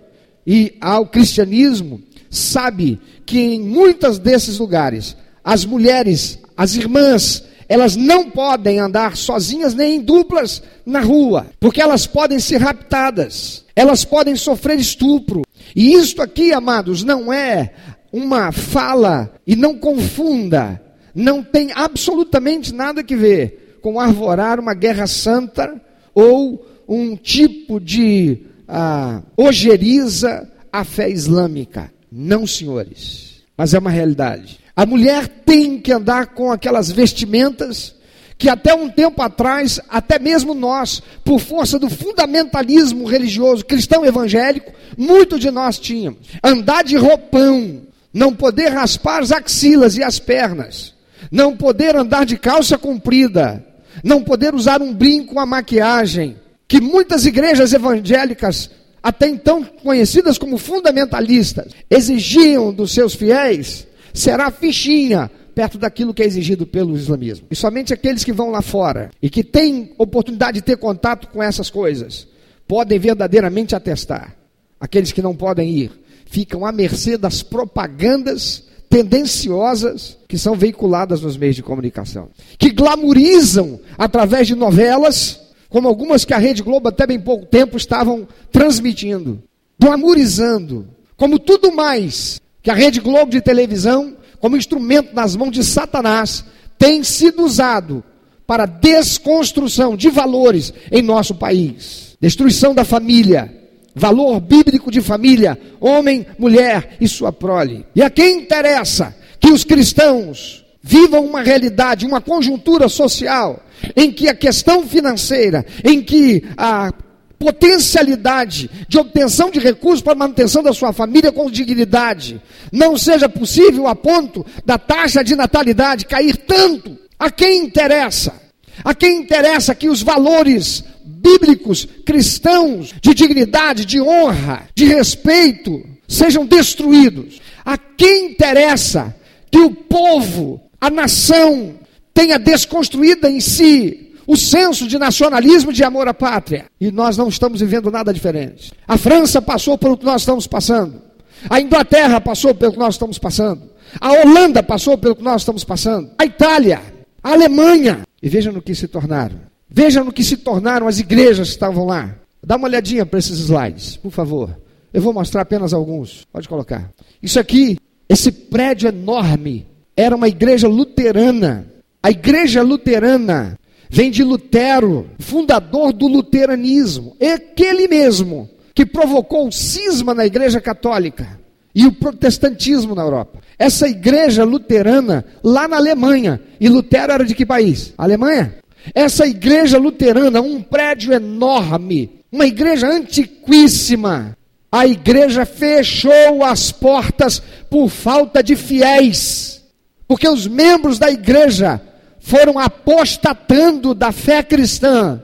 e 0.46 0.76
ao 0.82 1.06
cristianismo, 1.08 2.02
sabe 2.30 3.00
que 3.26 3.40
em 3.40 3.62
muitos 3.62 4.20
desses 4.20 4.58
lugares 4.60 5.16
as 5.44 5.66
mulheres, 5.66 6.40
as 6.56 6.76
irmãs, 6.76 7.44
elas 7.68 7.96
não 7.96 8.30
podem 8.30 8.80
andar 8.80 9.18
sozinhas 9.18 9.74
nem 9.74 9.96
em 9.96 10.02
duplas 10.02 10.62
na 10.86 11.02
rua, 11.02 11.48
porque 11.60 11.82
elas 11.82 12.08
podem 12.08 12.40
ser 12.40 12.58
raptadas, 12.58 13.66
elas 13.76 14.06
podem 14.06 14.36
sofrer 14.36 14.80
estupro. 14.80 15.42
E 15.76 15.94
isto 15.94 16.22
aqui, 16.22 16.54
amados, 16.54 17.04
não 17.04 17.32
é 17.32 17.74
uma 18.12 18.52
fala, 18.52 19.34
e 19.46 19.56
não 19.56 19.78
confunda, 19.78 20.82
não 21.16 21.44
tem 21.44 21.72
absolutamente 21.74 22.74
nada 22.74 23.04
que 23.04 23.16
ver 23.16 23.63
com 23.84 24.00
arvorar 24.00 24.62
uma 24.62 24.74
guerra 24.74 25.06
santa 25.06 25.80
ou 26.16 26.66
um 26.88 27.18
tipo 27.18 27.82
de 27.82 28.40
ah, 28.66 29.22
ojeriza 29.36 30.50
à 30.72 30.86
fé 30.86 31.10
islâmica. 31.10 31.92
Não, 32.10 32.48
senhores, 32.48 33.44
mas 33.58 33.74
é 33.74 33.80
uma 33.80 33.90
realidade. 33.92 34.58
A 34.74 34.86
mulher 34.86 35.28
tem 35.28 35.78
que 35.80 35.92
andar 35.92 36.28
com 36.28 36.50
aquelas 36.50 36.90
vestimentas 36.90 37.94
que 38.38 38.48
até 38.50 38.74
um 38.74 38.90
tempo 38.90 39.22
atrás, 39.22 39.80
até 39.90 40.18
mesmo 40.18 40.54
nós, 40.54 41.04
por 41.24 41.40
força 41.40 41.78
do 41.78 41.90
fundamentalismo 41.90 43.06
religioso 43.06 43.66
cristão 43.66 44.06
evangélico, 44.06 44.72
muito 44.98 45.38
de 45.38 45.52
nós 45.52 45.78
tínhamos. 45.78 46.20
Andar 46.42 46.86
de 46.86 46.96
roupão, 46.96 47.82
não 48.14 48.34
poder 48.34 48.70
raspar 48.70 49.22
as 49.22 49.32
axilas 49.32 49.98
e 49.98 50.04
as 50.04 50.20
pernas, 50.20 50.94
não 51.30 51.56
poder 51.56 51.96
andar 51.96 52.26
de 52.26 52.38
calça 52.38 52.78
comprida, 52.78 53.64
não 54.04 54.24
poder 54.24 54.56
usar 54.56 54.82
um 54.82 54.94
brinco, 54.94 55.34
uma 55.34 55.46
maquiagem, 55.46 56.38
que 56.68 56.80
muitas 56.80 57.26
igrejas 57.26 57.74
evangélicas, 57.74 58.70
até 59.02 59.28
então 59.28 59.64
conhecidas 59.64 60.38
como 60.38 60.58
fundamentalistas, 60.58 61.74
exigiam 61.90 62.74
dos 62.74 62.94
seus 62.94 63.14
fiéis 63.14 63.88
será 64.14 64.52
fichinha 64.52 65.30
perto 65.56 65.78
daquilo 65.78 66.14
que 66.14 66.24
é 66.24 66.26
exigido 66.26 66.66
pelo 66.66 66.96
islamismo. 66.96 67.48
E 67.50 67.56
somente 67.56 67.94
aqueles 67.94 68.24
que 68.24 68.32
vão 68.32 68.50
lá 68.50 68.62
fora 68.62 69.12
e 69.22 69.30
que 69.30 69.44
têm 69.44 69.92
oportunidade 69.98 70.60
de 70.60 70.64
ter 70.64 70.78
contato 70.78 71.28
com 71.28 71.42
essas 71.42 71.70
coisas 71.70 72.28
podem 72.68 73.00
verdadeiramente 73.00 73.76
atestar. 73.76 74.36
Aqueles 74.80 75.12
que 75.12 75.22
não 75.22 75.36
podem 75.36 75.70
ir 75.70 75.92
ficam 76.26 76.66
à 76.66 76.72
mercê 76.72 77.18
das 77.18 77.44
propagandas 77.44 78.64
tendenciosas 78.94 80.20
que 80.28 80.38
são 80.38 80.54
veiculadas 80.54 81.20
nos 81.20 81.36
meios 81.36 81.56
de 81.56 81.64
comunicação, 81.64 82.30
que 82.60 82.70
glamorizam 82.70 83.80
através 83.98 84.46
de 84.46 84.54
novelas, 84.54 85.42
como 85.68 85.88
algumas 85.88 86.24
que 86.24 86.32
a 86.32 86.38
Rede 86.38 86.62
Globo 86.62 86.90
até 86.90 87.08
bem 87.08 87.20
pouco 87.20 87.48
tempo 87.48 87.76
estavam 87.76 88.28
transmitindo, 88.52 89.42
glamorizando, 89.80 90.88
como 91.18 91.40
tudo 91.40 91.72
mais 91.72 92.40
que 92.62 92.70
a 92.70 92.76
Rede 92.76 93.00
Globo 93.00 93.32
de 93.32 93.42
televisão, 93.42 94.16
como 94.40 94.56
instrumento 94.56 95.16
nas 95.16 95.36
mãos 95.36 95.50
de 95.50 95.64
Satanás, 95.64 96.46
tem 96.78 97.04
sido 97.04 97.44
usado 97.44 98.04
para 98.46 98.68
desconstrução 98.68 99.98
de 99.98 100.12
valores 100.12 100.72
em 100.92 101.02
nosso 101.02 101.34
país. 101.34 102.16
Destruição 102.22 102.76
da 102.76 102.86
família, 102.86 103.52
valor 103.96 104.40
bíblico 104.40 104.92
de 104.92 105.02
família, 105.02 105.60
homem, 105.80 106.26
mulher 106.38 106.98
e 107.00 107.08
sua 107.08 107.32
prole. 107.32 107.86
E 107.96 108.02
a 108.02 108.10
quem 108.10 108.40
interessa 108.42 109.16
que 109.40 109.52
os 109.52 109.64
cristãos 109.64 110.64
vivam 110.82 111.26
uma 111.26 111.42
realidade, 111.42 112.06
uma 112.06 112.22
conjuntura 112.22 112.90
social 112.90 113.64
em 113.96 114.12
que 114.12 114.28
a 114.28 114.36
questão 114.36 114.86
financeira, 114.86 115.66
em 115.84 116.02
que 116.02 116.44
a 116.58 116.92
potencialidade 117.40 118.70
de 118.88 118.98
obtenção 118.98 119.52
de 119.52 119.60
recursos 119.60 120.02
para 120.02 120.16
manutenção 120.16 120.64
da 120.64 120.74
sua 120.74 120.94
família 120.94 121.32
com 121.32 121.52
dignidade 121.52 122.42
não 122.72 122.98
seja 122.98 123.28
possível 123.28 123.88
a 123.88 123.96
ponto 123.96 124.46
da 124.66 124.78
taxa 124.78 125.24
de 125.24 125.36
natalidade 125.36 126.06
cair 126.06 126.38
tanto, 126.38 126.98
a 127.20 127.30
quem 127.30 127.66
interessa? 127.66 128.42
A 128.84 128.96
quem 128.96 129.20
interessa 129.20 129.76
que 129.76 129.90
os 129.90 130.02
valores 130.02 130.84
bíblicos 131.24 131.88
cristãos 132.06 132.94
de 133.02 133.14
dignidade, 133.14 133.86
de 133.86 134.02
honra, 134.02 134.68
de 134.76 134.86
respeito 134.86 135.82
sejam 136.08 136.46
destruídos? 136.46 137.40
A 137.64 137.78
quem 137.78 138.32
interessa 138.32 139.16
que 139.50 139.60
o 139.60 139.72
povo, 139.72 140.62
a 140.82 140.90
nação, 140.90 141.76
tenha 142.14 142.38
desconstruída 142.38 143.30
em 143.30 143.40
si 143.40 144.12
o 144.28 144.36
senso 144.36 144.88
de 144.88 144.98
nacionalismo 144.98 145.72
de 145.74 145.84
amor 145.84 146.08
à 146.08 146.14
pátria. 146.14 146.66
E 146.80 146.92
nós 146.92 147.18
não 147.18 147.28
estamos 147.28 147.60
vivendo 147.60 147.92
nada 147.92 148.14
diferente. 148.14 148.72
A 148.88 148.98
França 148.98 149.42
passou 149.42 149.78
pelo 149.78 149.98
que 149.98 150.06
nós 150.06 150.22
estamos 150.22 150.48
passando. 150.48 151.02
A 151.50 151.60
Inglaterra 151.60 152.22
passou 152.22 152.56
pelo 152.56 152.74
que 152.74 152.80
nós 152.80 152.96
estamos 152.96 153.18
passando. 153.18 153.70
A 154.00 154.12
Holanda 154.12 154.64
passou 154.64 154.98
pelo 154.98 155.16
que 155.16 155.24
nós 155.24 155.42
estamos 155.42 155.64
passando. 155.64 156.12
A 156.18 156.26
Itália, 156.26 156.82
a 157.22 157.32
Alemanha. 157.32 158.02
E 158.22 158.30
veja 158.30 158.52
no 158.52 158.62
que 158.62 158.74
se 158.74 158.88
tornaram. 158.88 159.53
Veja 159.76 160.04
no 160.04 160.14
que 160.14 160.24
se 160.24 160.38
tornaram 160.38 160.88
as 160.88 161.00
igrejas 161.00 161.48
que 161.48 161.56
estavam 161.56 161.86
lá. 161.86 162.16
Dá 162.46 162.58
uma 162.58 162.68
olhadinha 162.68 163.08
para 163.08 163.18
esses 163.18 163.40
slides, 163.40 163.98
por 163.98 164.12
favor. 164.12 164.56
Eu 164.94 165.02
vou 165.02 165.12
mostrar 165.12 165.42
apenas 165.42 165.74
alguns. 165.74 166.28
Pode 166.32 166.48
colocar. 166.48 166.92
Isso 167.24 167.40
aqui, 167.40 167.80
esse 168.08 168.32
prédio 168.32 168.88
enorme, 168.88 169.66
era 169.98 170.16
uma 170.16 170.28
igreja 170.28 170.68
luterana. 170.68 171.66
A 172.04 172.12
igreja 172.12 172.62
luterana 172.62 173.58
vem 173.90 174.12
de 174.12 174.24
Lutero, 174.24 175.10
fundador 175.18 175.92
do 175.92 176.08
luteranismo, 176.08 177.16
aquele 177.20 177.88
mesmo 177.88 178.50
que 178.76 178.86
provocou 178.86 179.48
o 179.48 179.52
cisma 179.52 180.14
na 180.14 180.26
Igreja 180.26 180.60
Católica 180.60 181.40
e 181.76 181.86
o 181.86 181.92
protestantismo 181.92 182.94
na 182.94 183.04
Europa. 183.04 183.40
Essa 183.58 183.88
igreja 183.88 184.44
luterana 184.44 185.26
lá 185.44 185.68
na 185.68 185.78
Alemanha, 185.78 186.42
e 186.60 186.70
Lutero 186.70 187.14
era 187.14 187.26
de 187.26 187.36
que 187.36 187.46
país? 187.46 187.94
Alemanha? 187.98 188.56
Essa 188.94 189.26
igreja 189.26 189.78
luterana, 189.78 190.42
um 190.42 190.62
prédio 190.62 191.14
enorme, 191.14 192.24
uma 192.32 192.46
igreja 192.46 192.88
antiquíssima. 192.88 194.38
A 194.72 194.88
igreja 194.88 195.46
fechou 195.46 196.44
as 196.44 196.72
portas 196.72 197.42
por 197.70 197.90
falta 197.90 198.42
de 198.42 198.56
fiéis, 198.56 199.64
porque 200.08 200.28
os 200.28 200.48
membros 200.48 200.98
da 200.98 201.12
igreja 201.12 201.80
foram 202.20 202.58
apostatando 202.58 203.94
da 203.94 204.12
fé 204.12 204.42
cristã, 204.42 205.24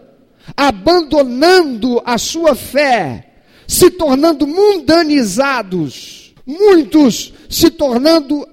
abandonando 0.55 2.01
a 2.05 2.17
sua 2.19 2.53
fé, 2.53 3.25
se 3.67 3.89
tornando 3.89 4.45
mundanizados, 4.45 6.35
muitos 6.45 7.33
se 7.49 7.71
tornando 7.71 8.47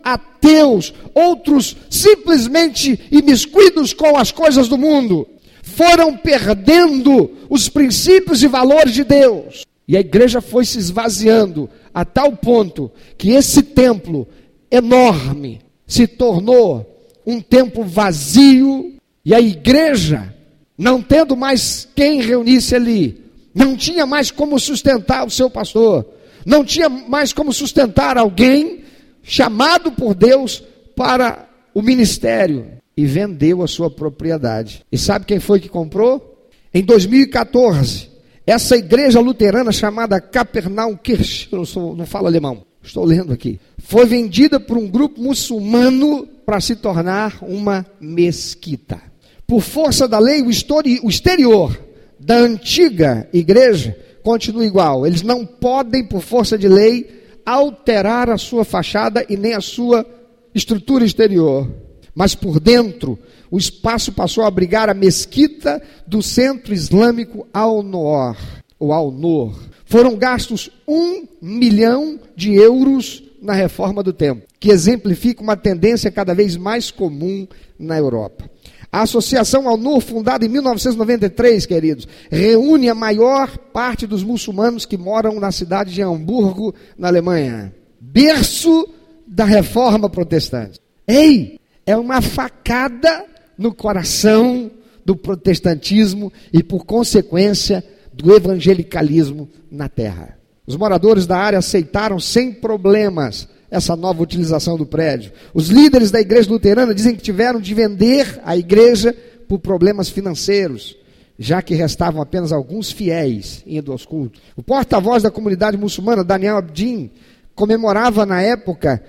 ateus, 0.47 0.95
outros 1.13 1.77
simplesmente 1.91 2.99
imiscuidos 3.11 3.93
com 3.93 4.17
as 4.17 4.31
coisas 4.31 4.69
do 4.69 4.79
mundo, 4.79 5.27
foram 5.63 6.17
perdendo 6.17 7.31
os 7.51 7.69
princípios 7.69 8.43
e 8.43 8.47
valores 8.47 8.95
de 8.95 9.03
Deus. 9.05 9.65
E 9.89 9.97
a 9.97 10.01
igreja 10.01 10.41
foi 10.41 10.65
se 10.65 10.79
esvaziando 10.79 11.69
a 11.93 12.05
tal 12.05 12.33
ponto 12.33 12.91
que 13.19 13.31
esse 13.31 13.63
templo 13.63 14.27
enorme 14.71 15.61
se 15.87 16.07
tornou 16.07 16.85
um 17.27 17.41
tempo 17.41 17.83
vazio 17.83 18.95
e 19.25 19.35
a 19.35 19.41
igreja, 19.41 20.35
não 20.79 21.03
tendo 21.03 21.37
mais 21.37 21.89
quem 21.95 22.21
reunisse 22.21 22.75
ali, 22.75 23.25
não 23.55 23.77
tinha 23.77 24.07
mais 24.07 24.31
como 24.31 24.59
sustentar 24.59 25.27
o 25.27 25.31
seu 25.31 25.51
pastor, 25.51 26.07
não 26.45 26.65
tinha 26.65 26.89
mais 26.89 27.33
como 27.33 27.53
sustentar 27.53 28.17
alguém 28.17 28.86
chamado 29.27 29.91
por 29.91 30.15
Deus 30.15 30.63
para 30.95 31.49
o 31.75 31.83
ministério 31.83 32.69
e 32.97 33.05
vendeu 33.05 33.63
a 33.63 33.67
sua 33.67 33.91
propriedade. 33.91 34.87
E 34.91 34.97
sabe 34.97 35.27
quem 35.27 35.41
foi 35.41 35.59
que 35.59 35.69
comprou? 35.69 36.49
Em 36.73 36.83
2014, 36.83 38.09
essa 38.47 38.77
igreja 38.77 39.21
luterana 39.21 39.73
chamada 39.73 40.21
Kapernaum-Kirche, 40.21 41.49
eu 41.51 41.59
não, 41.59 41.67
sou, 41.67 41.97
não 41.97 42.07
falo 42.07 42.29
alemão, 42.29 42.65
estou 42.83 43.05
lendo 43.05 43.33
aqui, 43.33 43.59
foi 43.79 44.07
vendida 44.07 44.61
por 44.61 44.79
um 44.79 44.87
grupo 44.87 45.21
muçulmano 45.21 46.27
para 46.47 46.61
se 46.61 46.77
tornar 46.77 47.39
uma 47.43 47.85
mesquita. 48.01 49.03
Por 49.47 49.61
força 49.61 50.07
da 50.07 50.19
lei, 50.19 50.43
o 50.43 51.09
exterior 51.09 51.79
da 52.19 52.37
antiga 52.37 53.29
igreja 53.33 53.97
continua 54.23 54.65
igual. 54.65 55.07
Eles 55.07 55.23
não 55.23 55.45
podem, 55.45 56.05
por 56.05 56.21
força 56.21 56.57
de 56.57 56.69
lei, 56.69 57.26
alterar 57.47 58.29
a 58.29 58.37
sua 58.37 58.65
fachada 58.65 59.25
e 59.29 59.37
nem 59.37 59.55
a 59.55 59.61
sua 59.61 60.05
estrutura 60.53 61.05
exterior. 61.05 61.71
mas 62.17 62.35
por 62.35 62.59
dentro 62.59 63.19
o 63.51 63.59
espaço 63.59 64.11
passou 64.11 64.43
a 64.43 64.49
abrigar 64.49 64.89
a 64.89 64.95
mesquita 64.95 65.81
do 66.07 66.23
centro 66.23 66.73
islâmico 66.73 67.47
Al-Noor, 67.53 68.37
ou 68.79 68.93
Al-Noor. 68.93 69.55
Foram 69.85 70.17
gastos 70.17 70.71
um 70.89 71.27
milhão 71.41 72.19
de 72.35 72.55
euros 72.55 73.23
na 73.41 73.53
reforma 73.53 74.03
do 74.03 74.13
templo, 74.13 74.43
que 74.59 74.71
exemplifica 74.71 75.43
uma 75.43 75.57
tendência 75.57 76.11
cada 76.11 76.35
vez 76.35 76.57
mais 76.57 76.91
comum 76.91 77.47
na 77.79 77.97
Europa. 77.97 78.51
A 78.91 79.03
Associação 79.03 79.69
Al-Nur, 79.69 80.01
fundada 80.01 80.45
em 80.45 80.49
1993, 80.49 81.67
queridos, 81.67 82.09
reúne 82.31 82.89
a 82.89 82.95
maior 82.95 83.59
parte 83.59 84.07
dos 84.07 84.23
muçulmanos 84.23 84.87
que 84.87 84.97
moram 84.97 85.39
na 85.41 85.53
cidade 85.53 85.93
de 85.93 86.03
Hamburgo, 86.03 86.75
na 86.97 87.09
Alemanha. 87.09 87.75
Berço 88.01 88.89
da 89.27 89.45
reforma 89.45 90.09
protestante. 90.09 90.81
Ei, 91.07 91.59
é 91.85 91.97
uma 91.97 92.21
facada 92.21 93.25
no 93.59 93.75
coração 93.75 94.71
do 95.05 95.17
protestantismo 95.17 96.33
e, 96.53 96.63
por 96.63 96.85
consequência, 96.85 97.85
do 98.13 98.35
evangelicalismo 98.35 99.49
na 99.71 99.89
terra. 99.89 100.39
Os 100.67 100.77
moradores 100.77 101.27
da 101.27 101.37
área 101.37 101.59
aceitaram 101.59 102.19
sem 102.19 102.53
problemas 102.53 103.49
essa 103.71 103.97
nova 103.97 104.23
utilização 104.23 104.77
do 104.77 104.87
prédio. 104.87 105.33
Os 105.53 105.69
líderes 105.69 106.11
da 106.11 106.21
igreja 106.21 106.51
luterana 106.51 106.95
dizem 106.95 107.15
que 107.15 107.23
tiveram 107.23 107.61
de 107.61 107.75
vender 107.75 108.41
a 108.45 108.57
igreja 108.57 109.15
por 109.49 109.59
problemas 109.59 110.09
financeiros, 110.09 110.97
já 111.39 111.61
que 111.61 111.75
restavam 111.75 112.21
apenas 112.21 112.53
alguns 112.53 112.91
fiéis 112.91 113.63
indo 113.67 113.93
aos 113.93 114.05
cultos. 114.05 114.41
O 114.57 114.63
porta-voz 114.63 115.23
da 115.23 115.31
comunidade 115.31 115.77
muçulmana, 115.77 116.25
Daniel 116.25 116.57
Abdin, 116.57 117.11
comemorava 117.55 118.25
na 118.27 118.41
época, 118.41 119.03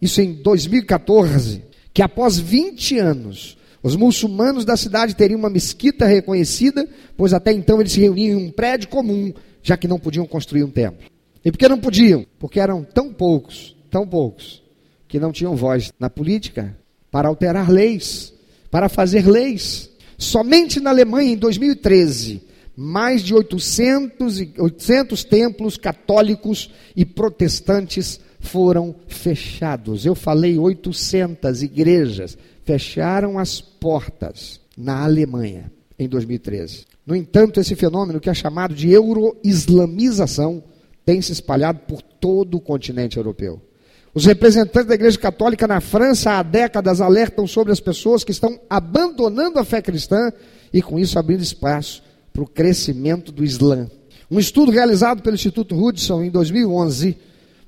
isso 0.00 0.20
em 0.20 0.34
2014, 0.34 1.62
que 1.92 2.02
após 2.02 2.38
20 2.38 2.98
anos, 2.98 3.56
os 3.82 3.96
muçulmanos 3.96 4.64
da 4.64 4.76
cidade 4.76 5.14
teriam 5.14 5.38
uma 5.38 5.50
mesquita 5.50 6.06
reconhecida, 6.06 6.88
pois 7.16 7.32
até 7.32 7.52
então 7.52 7.80
eles 7.80 7.92
se 7.92 8.00
reuniam 8.00 8.38
em 8.38 8.46
um 8.46 8.50
prédio 8.50 8.88
comum, 8.88 9.32
já 9.62 9.76
que 9.76 9.88
não 9.88 9.98
podiam 9.98 10.26
construir 10.26 10.64
um 10.64 10.70
templo. 10.70 11.10
E 11.44 11.50
por 11.50 11.58
que 11.58 11.68
não 11.68 11.78
podiam? 11.78 12.24
Porque 12.38 12.60
eram 12.60 12.84
tão 12.84 13.12
poucos, 13.12 13.71
tão 13.92 14.06
poucos, 14.06 14.62
que 15.06 15.20
não 15.20 15.30
tinham 15.30 15.54
voz 15.54 15.92
na 16.00 16.08
política 16.08 16.74
para 17.10 17.28
alterar 17.28 17.70
leis, 17.70 18.32
para 18.70 18.88
fazer 18.88 19.28
leis. 19.28 19.90
Somente 20.16 20.80
na 20.80 20.88
Alemanha, 20.88 21.34
em 21.34 21.36
2013, 21.36 22.42
mais 22.74 23.22
de 23.22 23.34
800, 23.34 24.38
800 24.58 25.24
templos 25.24 25.76
católicos 25.76 26.70
e 26.96 27.04
protestantes 27.04 28.18
foram 28.40 28.94
fechados. 29.06 30.06
Eu 30.06 30.14
falei 30.14 30.58
800 30.58 31.62
igrejas 31.62 32.38
fecharam 32.64 33.38
as 33.38 33.60
portas 33.60 34.58
na 34.76 35.04
Alemanha 35.04 35.70
em 35.98 36.08
2013. 36.08 36.86
No 37.04 37.14
entanto, 37.14 37.60
esse 37.60 37.74
fenômeno 37.74 38.20
que 38.20 38.30
é 38.30 38.34
chamado 38.34 38.74
de 38.74 38.90
euroislamização 38.90 40.62
tem 41.04 41.20
se 41.20 41.32
espalhado 41.32 41.80
por 41.80 42.00
todo 42.00 42.56
o 42.56 42.60
continente 42.60 43.18
europeu. 43.18 43.60
Os 44.14 44.26
representantes 44.26 44.88
da 44.88 44.94
Igreja 44.94 45.18
Católica 45.18 45.66
na 45.66 45.80
França 45.80 46.32
há 46.32 46.42
décadas 46.42 47.00
alertam 47.00 47.46
sobre 47.46 47.72
as 47.72 47.80
pessoas 47.80 48.22
que 48.22 48.30
estão 48.30 48.60
abandonando 48.68 49.58
a 49.58 49.64
fé 49.64 49.80
cristã 49.80 50.30
e 50.72 50.82
com 50.82 50.98
isso 50.98 51.18
abrindo 51.18 51.42
espaço 51.42 52.02
para 52.32 52.42
o 52.42 52.48
crescimento 52.48 53.32
do 53.32 53.42
Islã. 53.42 53.90
Um 54.30 54.38
estudo 54.38 54.70
realizado 54.70 55.22
pelo 55.22 55.34
Instituto 55.34 55.74
Hudson 55.74 56.22
em 56.22 56.30
2011 56.30 57.16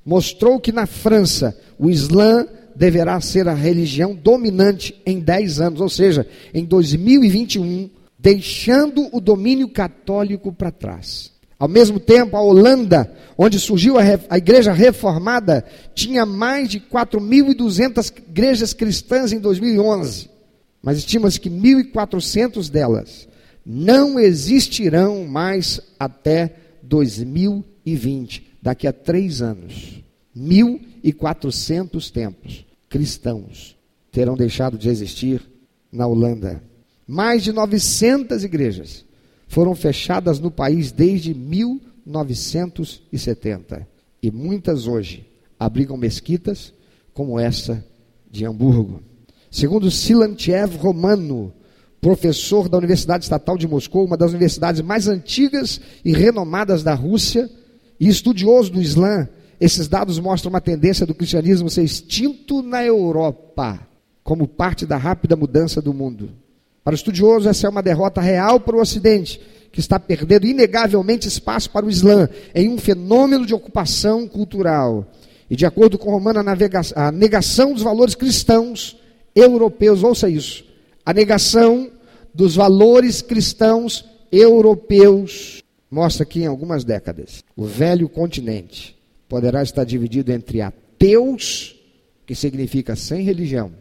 mostrou 0.05 0.59
que 0.59 0.71
na 0.71 0.85
França 0.85 1.57
o 1.79 1.89
Islã 1.89 2.45
deverá 2.75 3.19
ser 3.21 3.47
a 3.47 3.53
religião 3.53 4.13
dominante 4.13 5.01
em 5.05 5.19
10 5.19 5.61
anos, 5.61 5.81
ou 5.81 5.89
seja, 5.89 6.27
em 6.53 6.63
2021, 6.63 7.89
deixando 8.19 9.09
o 9.11 9.19
domínio 9.19 9.67
católico 9.69 10.51
para 10.51 10.71
trás. 10.71 11.31
Ao 11.57 11.67
mesmo 11.67 11.99
tempo, 11.99 12.35
a 12.35 12.41
Holanda, 12.41 13.11
onde 13.37 13.59
surgiu 13.59 13.97
a, 13.97 14.01
a 14.29 14.37
igreja 14.37 14.73
reformada, 14.73 15.63
tinha 15.93 16.25
mais 16.25 16.69
de 16.69 16.79
4.200 16.79 18.11
igrejas 18.17 18.73
cristãs 18.73 19.31
em 19.31 19.39
2011. 19.39 20.29
Mas 20.81 20.97
estima-se 20.97 21.39
que 21.39 21.49
1.400 21.49 22.69
delas 22.69 23.27
não 23.65 24.19
existirão 24.19 25.25
mais 25.25 25.79
até 25.99 26.55
2020, 26.83 28.57
daqui 28.61 28.85
a 28.87 28.93
três 28.93 29.41
anos. 29.41 30.03
1.400 30.37 32.11
templos 32.11 32.65
cristãos 32.89 33.75
terão 34.11 34.35
deixado 34.35 34.77
de 34.77 34.89
existir 34.89 35.41
na 35.91 36.05
Holanda. 36.05 36.61
Mais 37.07 37.43
de 37.43 37.51
900 37.51 38.43
igrejas 38.43 39.05
foram 39.47 39.75
fechadas 39.75 40.39
no 40.39 40.51
país 40.51 40.91
desde 40.91 41.33
1970 41.33 43.87
e 44.21 44.29
muitas 44.31 44.87
hoje 44.87 45.25
abrigam 45.59 45.97
mesquitas 45.97 46.73
como 47.13 47.39
essa 47.39 47.83
de 48.29 48.45
Hamburgo. 48.45 49.01
Segundo 49.49 49.89
Silantiev 49.89 50.75
Romano, 50.77 51.51
professor 52.01 52.67
da 52.67 52.77
Universidade 52.77 53.23
Estatal 53.23 53.57
de 53.57 53.67
Moscou, 53.67 54.05
uma 54.05 54.17
das 54.17 54.31
universidades 54.31 54.81
mais 54.81 55.07
antigas 55.07 55.79
e 56.03 56.11
renomadas 56.11 56.83
da 56.83 56.93
Rússia, 56.93 57.49
e 57.99 58.07
estudioso 58.07 58.71
do 58.71 58.81
Islã, 58.81 59.27
esses 59.59 59.87
dados 59.87 60.19
mostram 60.19 60.49
uma 60.49 60.61
tendência 60.61 61.05
do 61.05 61.15
cristianismo 61.15 61.69
ser 61.69 61.83
extinto 61.83 62.61
na 62.61 62.83
Europa, 62.83 63.79
como 64.23 64.47
parte 64.47 64.85
da 64.85 64.97
rápida 64.97 65.35
mudança 65.35 65.81
do 65.81 65.93
mundo. 65.93 66.29
Para 66.85 66.91
o 66.91 66.95
estudioso, 66.95 67.49
essa 67.49 67.65
é 67.65 67.69
uma 67.69 67.81
derrota 67.81 68.21
real 68.21 68.59
para 68.59 68.75
o 68.75 68.79
Ocidente, 68.79 69.41
que 69.71 69.79
está 69.79 69.99
perdendo 69.99 70.45
inegavelmente 70.45 71.27
espaço 71.27 71.67
para 71.71 71.83
o 71.83 71.89
Islã 71.89 72.29
em 72.53 72.69
um 72.69 72.77
fenômeno 72.77 73.43
de 73.43 73.55
ocupação 73.55 74.27
cultural. 74.27 75.11
E 75.49 75.55
de 75.55 75.65
acordo 75.65 75.97
com 75.97 76.11
Romano, 76.11 76.41
a 76.95 77.11
negação 77.11 77.73
dos 77.73 77.81
valores 77.81 78.13
cristãos 78.13 78.97
europeus, 79.35 80.03
ouça 80.03 80.29
isso, 80.29 80.63
a 81.03 81.11
negação 81.11 81.89
dos 82.31 82.55
valores 82.55 83.19
cristãos 83.19 84.05
europeus 84.31 85.63
mostra 85.89 86.23
que 86.23 86.41
em 86.41 86.45
algumas 86.45 86.83
décadas 86.83 87.43
o 87.55 87.65
velho 87.65 88.07
continente 88.07 88.95
poderá 89.27 89.63
estar 89.63 89.85
dividido 89.85 90.31
entre 90.31 90.61
ateus, 90.61 91.75
que 92.27 92.35
significa 92.35 92.95
sem 92.95 93.23
religião, 93.23 93.73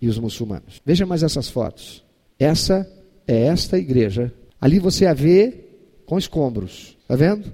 e 0.00 0.06
os 0.06 0.16
muçulmanos. 0.16 0.80
Veja 0.86 1.04
mais 1.04 1.24
essas 1.24 1.50
fotos. 1.50 2.04
Essa 2.42 2.90
é 3.26 3.44
esta 3.46 3.78
igreja. 3.78 4.32
Ali 4.60 4.80
você 4.80 5.06
a 5.06 5.14
vê 5.14 5.64
com 6.04 6.18
escombros. 6.18 6.96
Está 7.02 7.14
vendo? 7.14 7.52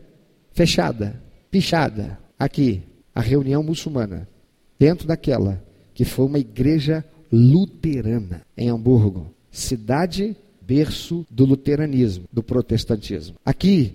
Fechada, 0.52 1.22
pichada. 1.50 2.18
Aqui, 2.38 2.82
a 3.14 3.20
reunião 3.20 3.62
muçulmana. 3.62 4.26
Dentro 4.78 5.06
daquela 5.06 5.62
que 5.92 6.04
foi 6.04 6.24
uma 6.24 6.38
igreja 6.38 7.04
luterana 7.30 8.42
em 8.56 8.70
Hamburgo. 8.70 9.34
Cidade 9.50 10.34
berço 10.62 11.26
do 11.30 11.44
luteranismo, 11.44 12.24
do 12.32 12.42
protestantismo. 12.42 13.36
Aqui, 13.44 13.94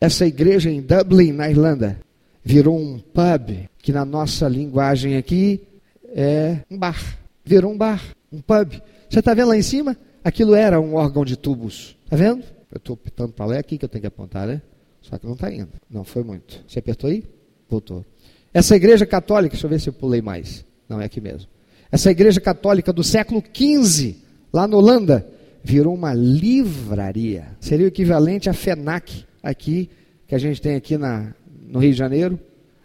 essa 0.00 0.26
igreja 0.26 0.70
em 0.70 0.82
Dublin, 0.82 1.32
na 1.32 1.50
Irlanda, 1.50 1.98
virou 2.42 2.78
um 2.78 2.98
pub, 2.98 3.68
que 3.78 3.92
na 3.92 4.04
nossa 4.04 4.48
linguagem 4.48 5.16
aqui 5.16 5.62
é 6.08 6.58
um 6.70 6.76
bar. 6.78 7.18
Virou 7.44 7.72
um 7.72 7.78
bar, 7.78 8.02
um 8.32 8.40
pub. 8.40 8.72
Você 9.08 9.20
está 9.20 9.32
vendo 9.32 9.48
lá 9.48 9.56
em 9.56 9.62
cima? 9.62 9.96
Aquilo 10.24 10.54
era 10.54 10.80
um 10.80 10.94
órgão 10.94 11.22
de 11.22 11.36
tubos. 11.36 11.96
Está 12.04 12.16
vendo? 12.16 12.42
Eu 12.72 12.78
estou 12.78 12.94
apertando 12.94 13.32
para 13.32 13.44
lá, 13.44 13.56
é 13.56 13.58
aqui 13.58 13.76
que 13.76 13.84
eu 13.84 13.88
tenho 13.88 14.00
que 14.00 14.08
apontar, 14.08 14.46
né? 14.48 14.62
Só 15.02 15.18
que 15.18 15.26
não 15.26 15.34
está 15.34 15.52
indo. 15.52 15.68
Não, 15.88 16.02
foi 16.02 16.24
muito. 16.24 16.64
Você 16.66 16.78
apertou 16.78 17.10
aí? 17.10 17.22
Voltou. 17.68 18.04
Essa 18.52 18.74
igreja 18.74 19.04
católica, 19.04 19.52
deixa 19.52 19.66
eu 19.66 19.70
ver 19.70 19.80
se 19.80 19.90
eu 19.90 19.92
pulei 19.92 20.22
mais. 20.22 20.64
Não, 20.88 20.98
é 20.98 21.04
aqui 21.04 21.20
mesmo. 21.20 21.48
Essa 21.92 22.10
igreja 22.10 22.40
católica 22.40 22.90
do 22.90 23.04
século 23.04 23.42
XV, 23.54 24.16
lá 24.50 24.66
na 24.66 24.76
Holanda, 24.76 25.28
virou 25.62 25.94
uma 25.94 26.14
livraria. 26.14 27.48
Seria 27.60 27.84
o 27.84 27.88
equivalente 27.88 28.48
à 28.48 28.54
FENAC, 28.54 29.26
aqui, 29.42 29.90
que 30.26 30.34
a 30.34 30.38
gente 30.38 30.60
tem 30.60 30.74
aqui 30.74 30.96
na, 30.96 31.34
no 31.68 31.78
Rio 31.80 31.92
de 31.92 31.98
Janeiro. 31.98 32.40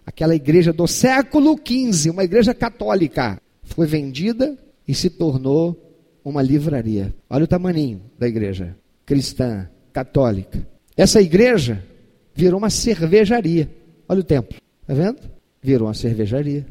Aquela 0.06 0.36
igreja 0.36 0.74
do 0.74 0.86
século 0.88 1.58
XV, 1.58 2.10
uma 2.10 2.24
igreja 2.26 2.54
católica, 2.54 3.42
foi 3.64 3.88
vendida 3.88 4.58
e 4.86 4.94
se 4.94 5.10
tornou 5.10 5.89
uma 6.24 6.42
livraria. 6.42 7.14
Olha 7.30 7.44
o 7.44 7.48
tamanho 7.48 8.02
da 8.18 8.28
igreja 8.28 8.76
cristã, 9.06 9.68
católica. 9.92 10.66
Essa 10.96 11.22
igreja 11.22 11.84
virou 12.36 12.60
uma 12.60 12.70
cervejaria. 12.70 13.70
Olha 14.08 14.20
o 14.20 14.24
templo, 14.24 14.58
está 14.82 14.94
vendo? 14.94 15.20
Virou 15.62 15.88
uma 15.88 15.94
cervejaria. 15.94 16.66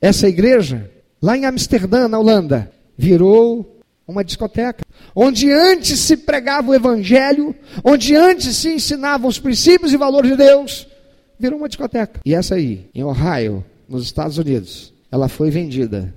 Essa 0.00 0.28
igreja, 0.28 0.90
lá 1.22 1.36
em 1.36 1.44
Amsterdã, 1.44 2.08
na 2.08 2.18
Holanda, 2.18 2.70
virou 2.96 3.80
uma 4.06 4.24
discoteca. 4.24 4.84
Onde 5.14 5.50
antes 5.50 6.00
se 6.00 6.16
pregava 6.16 6.70
o 6.70 6.74
evangelho, 6.74 7.54
onde 7.82 8.14
antes 8.14 8.56
se 8.56 8.74
ensinavam 8.74 9.28
os 9.28 9.38
princípios 9.38 9.92
e 9.92 9.96
valores 9.96 10.30
de 10.30 10.36
Deus, 10.36 10.86
virou 11.38 11.58
uma 11.58 11.68
discoteca. 11.68 12.20
E 12.24 12.34
essa 12.34 12.56
aí, 12.56 12.88
em 12.94 13.02
Ohio, 13.02 13.64
nos 13.88 14.04
Estados 14.04 14.38
Unidos, 14.38 14.92
ela 15.10 15.28
foi 15.28 15.50
vendida 15.50 16.14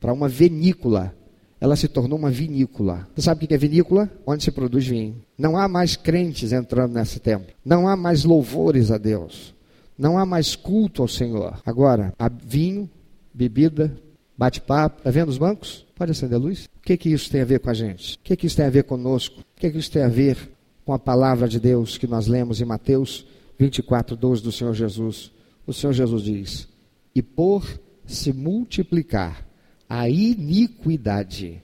para 0.00 0.12
uma 0.12 0.28
vinícola 0.28 1.14
ela 1.60 1.74
se 1.76 1.88
tornou 1.88 2.18
uma 2.18 2.30
vinícola. 2.30 3.08
Você 3.14 3.22
sabe 3.22 3.44
o 3.44 3.48
que 3.48 3.54
é 3.54 3.58
vinícola? 3.58 4.10
Onde 4.26 4.44
se 4.44 4.50
produz 4.50 4.86
vinho. 4.86 5.16
Não 5.36 5.56
há 5.56 5.66
mais 5.66 5.96
crentes 5.96 6.52
entrando 6.52 6.94
nesse 6.94 7.18
templo. 7.18 7.48
Não 7.64 7.88
há 7.88 7.96
mais 7.96 8.24
louvores 8.24 8.90
a 8.90 8.98
Deus. 8.98 9.54
Não 9.98 10.16
há 10.16 10.24
mais 10.24 10.54
culto 10.54 11.02
ao 11.02 11.08
Senhor. 11.08 11.60
Agora, 11.66 12.14
há 12.16 12.28
vinho, 12.28 12.88
bebida, 13.34 13.96
bate-papo. 14.36 14.98
Está 14.98 15.10
vendo 15.10 15.30
os 15.30 15.38
bancos? 15.38 15.84
Pode 15.96 16.12
acender 16.12 16.36
a 16.36 16.40
luz? 16.40 16.66
O 16.66 16.82
que, 16.82 16.96
que 16.96 17.08
isso 17.08 17.28
tem 17.28 17.40
a 17.40 17.44
ver 17.44 17.58
com 17.58 17.70
a 17.70 17.74
gente? 17.74 18.14
O 18.16 18.18
que, 18.22 18.36
que 18.36 18.46
isso 18.46 18.56
tem 18.56 18.66
a 18.66 18.70
ver 18.70 18.84
conosco? 18.84 19.40
O 19.40 19.60
que, 19.60 19.68
que 19.68 19.78
isso 19.78 19.90
tem 19.90 20.02
a 20.02 20.08
ver 20.08 20.36
com 20.84 20.92
a 20.92 20.98
palavra 20.98 21.48
de 21.48 21.58
Deus 21.58 21.98
que 21.98 22.06
nós 22.06 22.28
lemos 22.28 22.60
em 22.60 22.64
Mateus 22.64 23.26
24, 23.58 24.14
12 24.14 24.42
do 24.42 24.52
Senhor 24.52 24.74
Jesus? 24.74 25.32
O 25.66 25.72
Senhor 25.72 25.92
Jesus 25.92 26.22
diz: 26.22 26.68
E 27.12 27.20
por 27.20 27.66
se 28.06 28.32
multiplicar 28.32 29.47
a 29.88 30.08
iniquidade, 30.08 31.62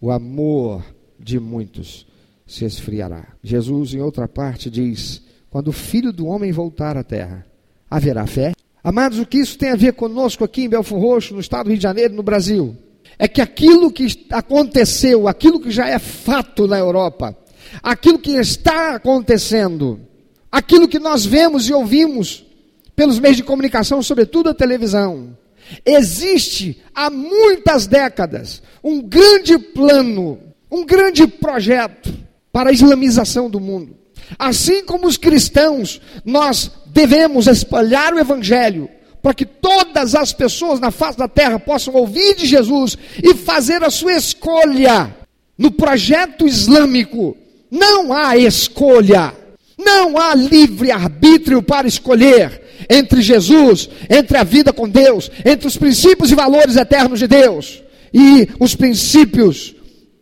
o 0.00 0.10
amor 0.10 0.84
de 1.18 1.40
muitos 1.40 2.06
se 2.46 2.64
esfriará. 2.64 3.28
Jesus, 3.42 3.94
em 3.94 4.00
outra 4.00 4.28
parte, 4.28 4.70
diz: 4.70 5.22
Quando 5.50 5.68
o 5.68 5.72
filho 5.72 6.12
do 6.12 6.26
homem 6.26 6.52
voltar 6.52 6.96
à 6.96 7.02
terra, 7.02 7.44
haverá 7.90 8.26
fé? 8.26 8.52
Amados, 8.82 9.18
o 9.18 9.26
que 9.26 9.38
isso 9.38 9.56
tem 9.56 9.70
a 9.70 9.76
ver 9.76 9.94
conosco 9.94 10.44
aqui 10.44 10.64
em 10.64 10.68
Belfort 10.68 11.00
Roxo, 11.00 11.34
no 11.34 11.40
estado 11.40 11.64
do 11.64 11.70
Rio 11.70 11.78
de 11.78 11.82
Janeiro, 11.82 12.14
no 12.14 12.22
Brasil? 12.22 12.76
É 13.18 13.26
que 13.26 13.40
aquilo 13.40 13.90
que 13.90 14.26
aconteceu, 14.30 15.26
aquilo 15.26 15.58
que 15.58 15.70
já 15.70 15.88
é 15.88 15.98
fato 15.98 16.66
na 16.66 16.78
Europa, 16.78 17.36
aquilo 17.82 18.18
que 18.18 18.32
está 18.32 18.96
acontecendo, 18.96 20.00
aquilo 20.50 20.86
que 20.86 20.98
nós 20.98 21.24
vemos 21.24 21.68
e 21.68 21.72
ouvimos 21.72 22.44
pelos 22.94 23.18
meios 23.18 23.36
de 23.36 23.42
comunicação, 23.42 24.02
sobretudo 24.02 24.50
a 24.50 24.54
televisão, 24.54 25.36
existe 25.84 26.82
há 26.94 27.10
muitas 27.10 27.86
décadas 27.86 28.62
um 28.82 29.00
grande 29.00 29.58
plano, 29.58 30.38
um 30.70 30.84
grande 30.84 31.26
projeto 31.26 32.12
para 32.52 32.70
a 32.70 32.72
islamização 32.72 33.48
do 33.48 33.58
mundo. 33.58 33.96
Assim 34.38 34.84
como 34.84 35.06
os 35.06 35.16
cristãos, 35.16 36.00
nós 36.24 36.70
devemos 36.86 37.46
espalhar 37.46 38.14
o 38.14 38.18
evangelho 38.18 38.88
para 39.22 39.34
que 39.34 39.46
todas 39.46 40.14
as 40.14 40.32
pessoas 40.32 40.78
na 40.78 40.90
face 40.90 41.16
da 41.16 41.26
terra 41.26 41.58
possam 41.58 41.94
ouvir 41.94 42.34
de 42.36 42.46
Jesus 42.46 42.96
e 43.22 43.34
fazer 43.34 43.82
a 43.82 43.90
sua 43.90 44.12
escolha. 44.12 45.14
No 45.56 45.70
projeto 45.70 46.46
islâmico 46.46 47.36
não 47.70 48.12
há 48.12 48.36
escolha, 48.36 49.34
não 49.78 50.18
há 50.18 50.34
livre 50.34 50.90
arbítrio 50.90 51.62
para 51.62 51.88
escolher 51.88 52.63
entre 52.88 53.22
Jesus, 53.22 53.88
entre 54.08 54.36
a 54.36 54.44
vida 54.44 54.72
com 54.72 54.88
Deus, 54.88 55.30
entre 55.44 55.66
os 55.66 55.76
princípios 55.76 56.30
e 56.30 56.34
valores 56.34 56.76
eternos 56.76 57.18
de 57.18 57.26
Deus 57.26 57.82
e 58.12 58.48
os 58.60 58.74
princípios 58.74 59.74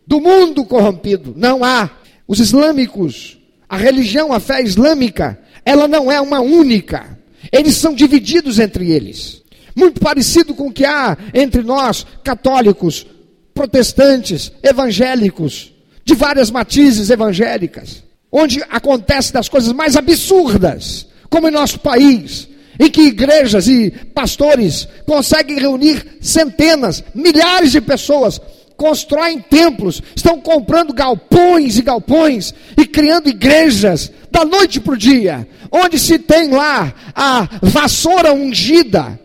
do 0.05 0.19
mundo 0.19 0.65
corrompido. 0.65 1.33
Não 1.35 1.63
há. 1.63 1.89
Os 2.27 2.39
islâmicos 2.39 3.37
a 3.73 3.77
religião, 3.77 4.31
a 4.31 4.39
fé 4.39 4.61
islâmica, 4.61 5.39
ela 5.65 5.87
não 5.87 6.11
é 6.11 6.21
uma 6.21 6.39
única. 6.39 7.17
Eles 7.51 7.75
são 7.75 7.95
divididos 7.95 8.59
entre 8.59 8.91
eles. 8.91 9.41
Muito 9.75 9.99
parecido 9.99 10.53
com 10.53 10.67
o 10.67 10.71
que 10.71 10.85
há 10.85 11.17
entre 11.33 11.63
nós, 11.63 12.05
católicos, 12.23 13.03
protestantes, 13.51 14.51
evangélicos, 14.61 15.73
de 16.05 16.13
várias 16.13 16.51
matizes 16.51 17.09
evangélicas, 17.09 18.03
onde 18.31 18.61
acontecem 18.69 19.33
das 19.33 19.49
coisas 19.49 19.73
mais 19.73 19.95
absurdas, 19.95 21.07
como 21.27 21.47
em 21.47 21.51
nosso 21.51 21.79
país, 21.79 22.47
em 22.79 22.89
que 22.89 23.01
igrejas 23.01 23.67
e 23.67 23.91
pastores 23.91 24.87
conseguem 25.05 25.59
reunir 25.59 26.17
centenas, 26.21 27.03
milhares 27.13 27.71
de 27.71 27.81
pessoas 27.81 28.39
constroem 28.75 29.39
templos, 29.39 30.01
estão 30.15 30.39
comprando 30.39 30.93
galpões 30.93 31.77
e 31.77 31.81
galpões 31.81 32.53
e 32.77 32.85
criando 32.85 33.29
igrejas 33.29 34.11
da 34.31 34.43
noite 34.43 34.79
para 34.79 34.93
o 34.93 34.97
dia, 34.97 35.47
onde 35.71 35.99
se 35.99 36.17
tem 36.17 36.49
lá 36.49 36.93
a 37.15 37.47
vassoura 37.61 38.33
ungida, 38.33 39.19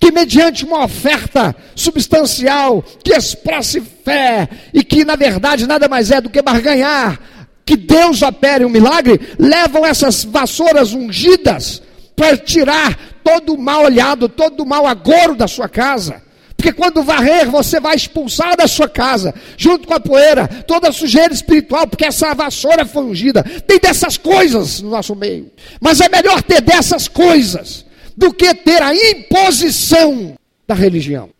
que 0.00 0.10
mediante 0.10 0.64
uma 0.64 0.84
oferta 0.84 1.54
substancial, 1.74 2.82
que 3.02 3.14
expresse 3.14 3.80
fé 4.04 4.48
e 4.72 4.82
que 4.82 5.04
na 5.04 5.16
verdade 5.16 5.66
nada 5.66 5.88
mais 5.88 6.10
é 6.10 6.20
do 6.20 6.30
que 6.30 6.42
barganhar, 6.42 7.20
que 7.64 7.76
Deus 7.76 8.22
opere 8.22 8.64
um 8.64 8.70
milagre, 8.70 9.20
levam 9.38 9.86
essas 9.86 10.24
vassouras 10.24 10.92
ungidas 10.92 11.82
para 12.16 12.36
tirar 12.36 12.96
todo 13.22 13.54
o 13.54 13.58
mal 13.58 13.84
olhado, 13.84 14.28
todo 14.28 14.62
o 14.62 14.66
mal 14.66 14.86
agouro 14.86 15.34
da 15.34 15.48
sua 15.48 15.68
casa. 15.68 16.22
Porque 16.56 16.72
quando 16.72 17.02
varrer, 17.02 17.50
você 17.50 17.78
vai 17.78 17.94
expulsar 17.94 18.56
da 18.56 18.66
sua 18.66 18.88
casa, 18.88 19.34
junto 19.56 19.86
com 19.86 19.94
a 19.94 20.00
poeira, 20.00 20.48
toda 20.66 20.88
a 20.88 20.92
sujeira 20.92 21.34
espiritual, 21.34 21.86
porque 21.86 22.06
essa 22.06 22.34
vassoura 22.34 22.86
foi 22.86 23.04
ungida. 23.04 23.42
Tem 23.66 23.78
dessas 23.78 24.16
coisas 24.16 24.80
no 24.80 24.90
nosso 24.90 25.14
meio. 25.14 25.50
Mas 25.80 26.00
é 26.00 26.08
melhor 26.08 26.42
ter 26.42 26.62
dessas 26.62 27.06
coisas 27.06 27.84
do 28.16 28.32
que 28.32 28.54
ter 28.54 28.80
a 28.80 28.94
imposição 28.94 30.34
da 30.66 30.74
religião. 30.74 31.30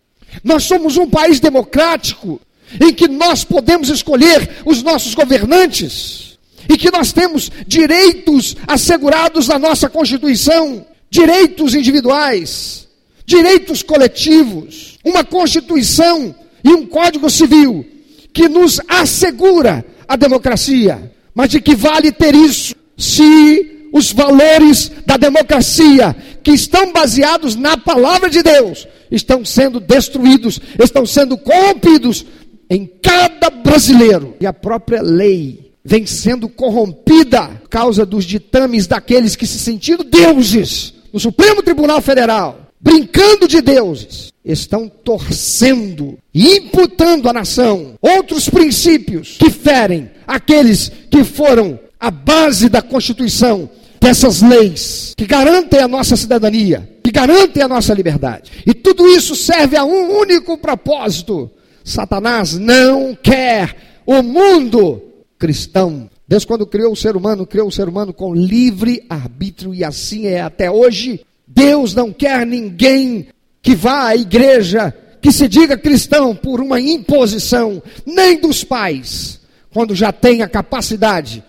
Nós 0.43 0.63
somos 0.63 0.97
um 0.97 1.09
país 1.09 1.39
democrático 1.39 2.39
em 2.79 2.93
que 2.93 3.07
nós 3.07 3.43
podemos 3.43 3.89
escolher 3.89 4.57
os 4.65 4.83
nossos 4.83 5.15
governantes 5.15 6.34
e 6.69 6.77
que 6.77 6.91
nós 6.91 7.13
temos 7.13 7.51
direitos 7.67 8.55
assegurados 8.67 9.47
na 9.47 9.59
nossa 9.59 9.89
Constituição, 9.89 10.85
direitos 11.09 11.75
individuais 11.75 12.85
direitos 13.25 13.81
coletivos, 13.81 14.97
uma 15.03 15.23
Constituição 15.23 16.33
e 16.63 16.69
um 16.69 16.85
Código 16.85 17.29
Civil 17.29 17.85
que 18.31 18.47
nos 18.47 18.79
assegura 18.87 19.83
a 20.07 20.15
democracia. 20.15 21.11
Mas 21.33 21.49
de 21.49 21.59
que 21.59 21.75
vale 21.75 22.11
ter 22.11 22.35
isso 22.35 22.75
se 22.97 23.89
os 23.91 24.11
valores 24.11 24.91
da 25.05 25.15
democracia, 25.17 26.15
que 26.43 26.51
estão 26.51 26.91
baseados 26.91 27.55
na 27.55 27.77
palavra 27.77 28.29
de 28.29 28.43
Deus, 28.43 28.87
estão 29.09 29.43
sendo 29.45 29.79
destruídos, 29.79 30.59
estão 30.77 31.05
sendo 31.05 31.37
corrompidos 31.37 32.25
em 32.69 32.85
cada 32.85 33.49
brasileiro. 33.49 34.35
E 34.39 34.45
a 34.45 34.51
própria 34.53 35.01
lei 35.01 35.64
vem 35.85 36.05
sendo 36.07 36.49
corrompida 36.49 37.47
por 37.61 37.69
causa 37.69 38.03
dos 38.05 38.25
ditames 38.25 38.87
daqueles 38.87 39.35
que 39.35 39.45
se 39.45 39.59
sentiram 39.59 40.03
deuses 40.03 40.93
no 41.13 41.19
Supremo 41.19 41.61
Tribunal 41.61 42.01
Federal 42.01 42.65
brincando 42.85 43.47
de 43.47 43.61
deuses, 43.61 44.31
estão 44.43 44.87
torcendo 44.87 46.19
e 46.31 46.57
imputando 46.57 47.27
à 47.27 47.33
nação 47.33 47.95
outros 47.99 48.47
princípios 48.47 49.37
que 49.39 49.49
ferem 49.49 50.11
aqueles 50.27 50.91
que 51.09 51.23
foram 51.23 51.79
a 51.99 52.11
base 52.11 52.69
da 52.69 52.83
Constituição, 52.83 53.67
dessas 53.99 54.43
leis 54.43 55.13
que 55.17 55.25
garantem 55.25 55.79
a 55.79 55.87
nossa 55.87 56.15
cidadania, 56.15 56.87
que 57.03 57.11
garantem 57.11 57.63
a 57.63 57.67
nossa 57.67 57.91
liberdade. 57.91 58.51
E 58.67 58.73
tudo 58.73 59.07
isso 59.07 59.35
serve 59.35 59.75
a 59.75 59.83
um 59.83 60.19
único 60.19 60.55
propósito: 60.55 61.49
Satanás 61.83 62.55
não 62.55 63.17
quer 63.19 64.03
o 64.05 64.21
mundo 64.21 65.01
cristão. 65.37 66.09
Deus, 66.27 66.45
quando 66.45 66.65
criou 66.65 66.93
o 66.93 66.95
ser 66.95 67.15
humano, 67.15 67.45
criou 67.45 67.67
o 67.67 67.71
ser 67.71 67.87
humano 67.87 68.13
com 68.13 68.33
livre 68.33 69.05
arbítrio, 69.09 69.73
e 69.73 69.83
assim 69.83 70.25
é 70.25 70.41
até 70.41 70.69
hoje. 70.71 71.25
Deus 71.47 71.93
não 71.93 72.11
quer 72.11 72.45
ninguém 72.45 73.27
que 73.61 73.75
vá 73.75 74.07
à 74.07 74.15
igreja, 74.15 74.93
que 75.21 75.31
se 75.31 75.47
diga 75.47 75.77
cristão 75.77 76.35
por 76.35 76.61
uma 76.61 76.79
imposição, 76.79 77.81
nem 78.05 78.39
dos 78.39 78.63
pais, 78.63 79.39
quando 79.71 79.95
já 79.95 80.11
tem 80.11 80.41
a 80.41 80.47
capacidade 80.47 81.43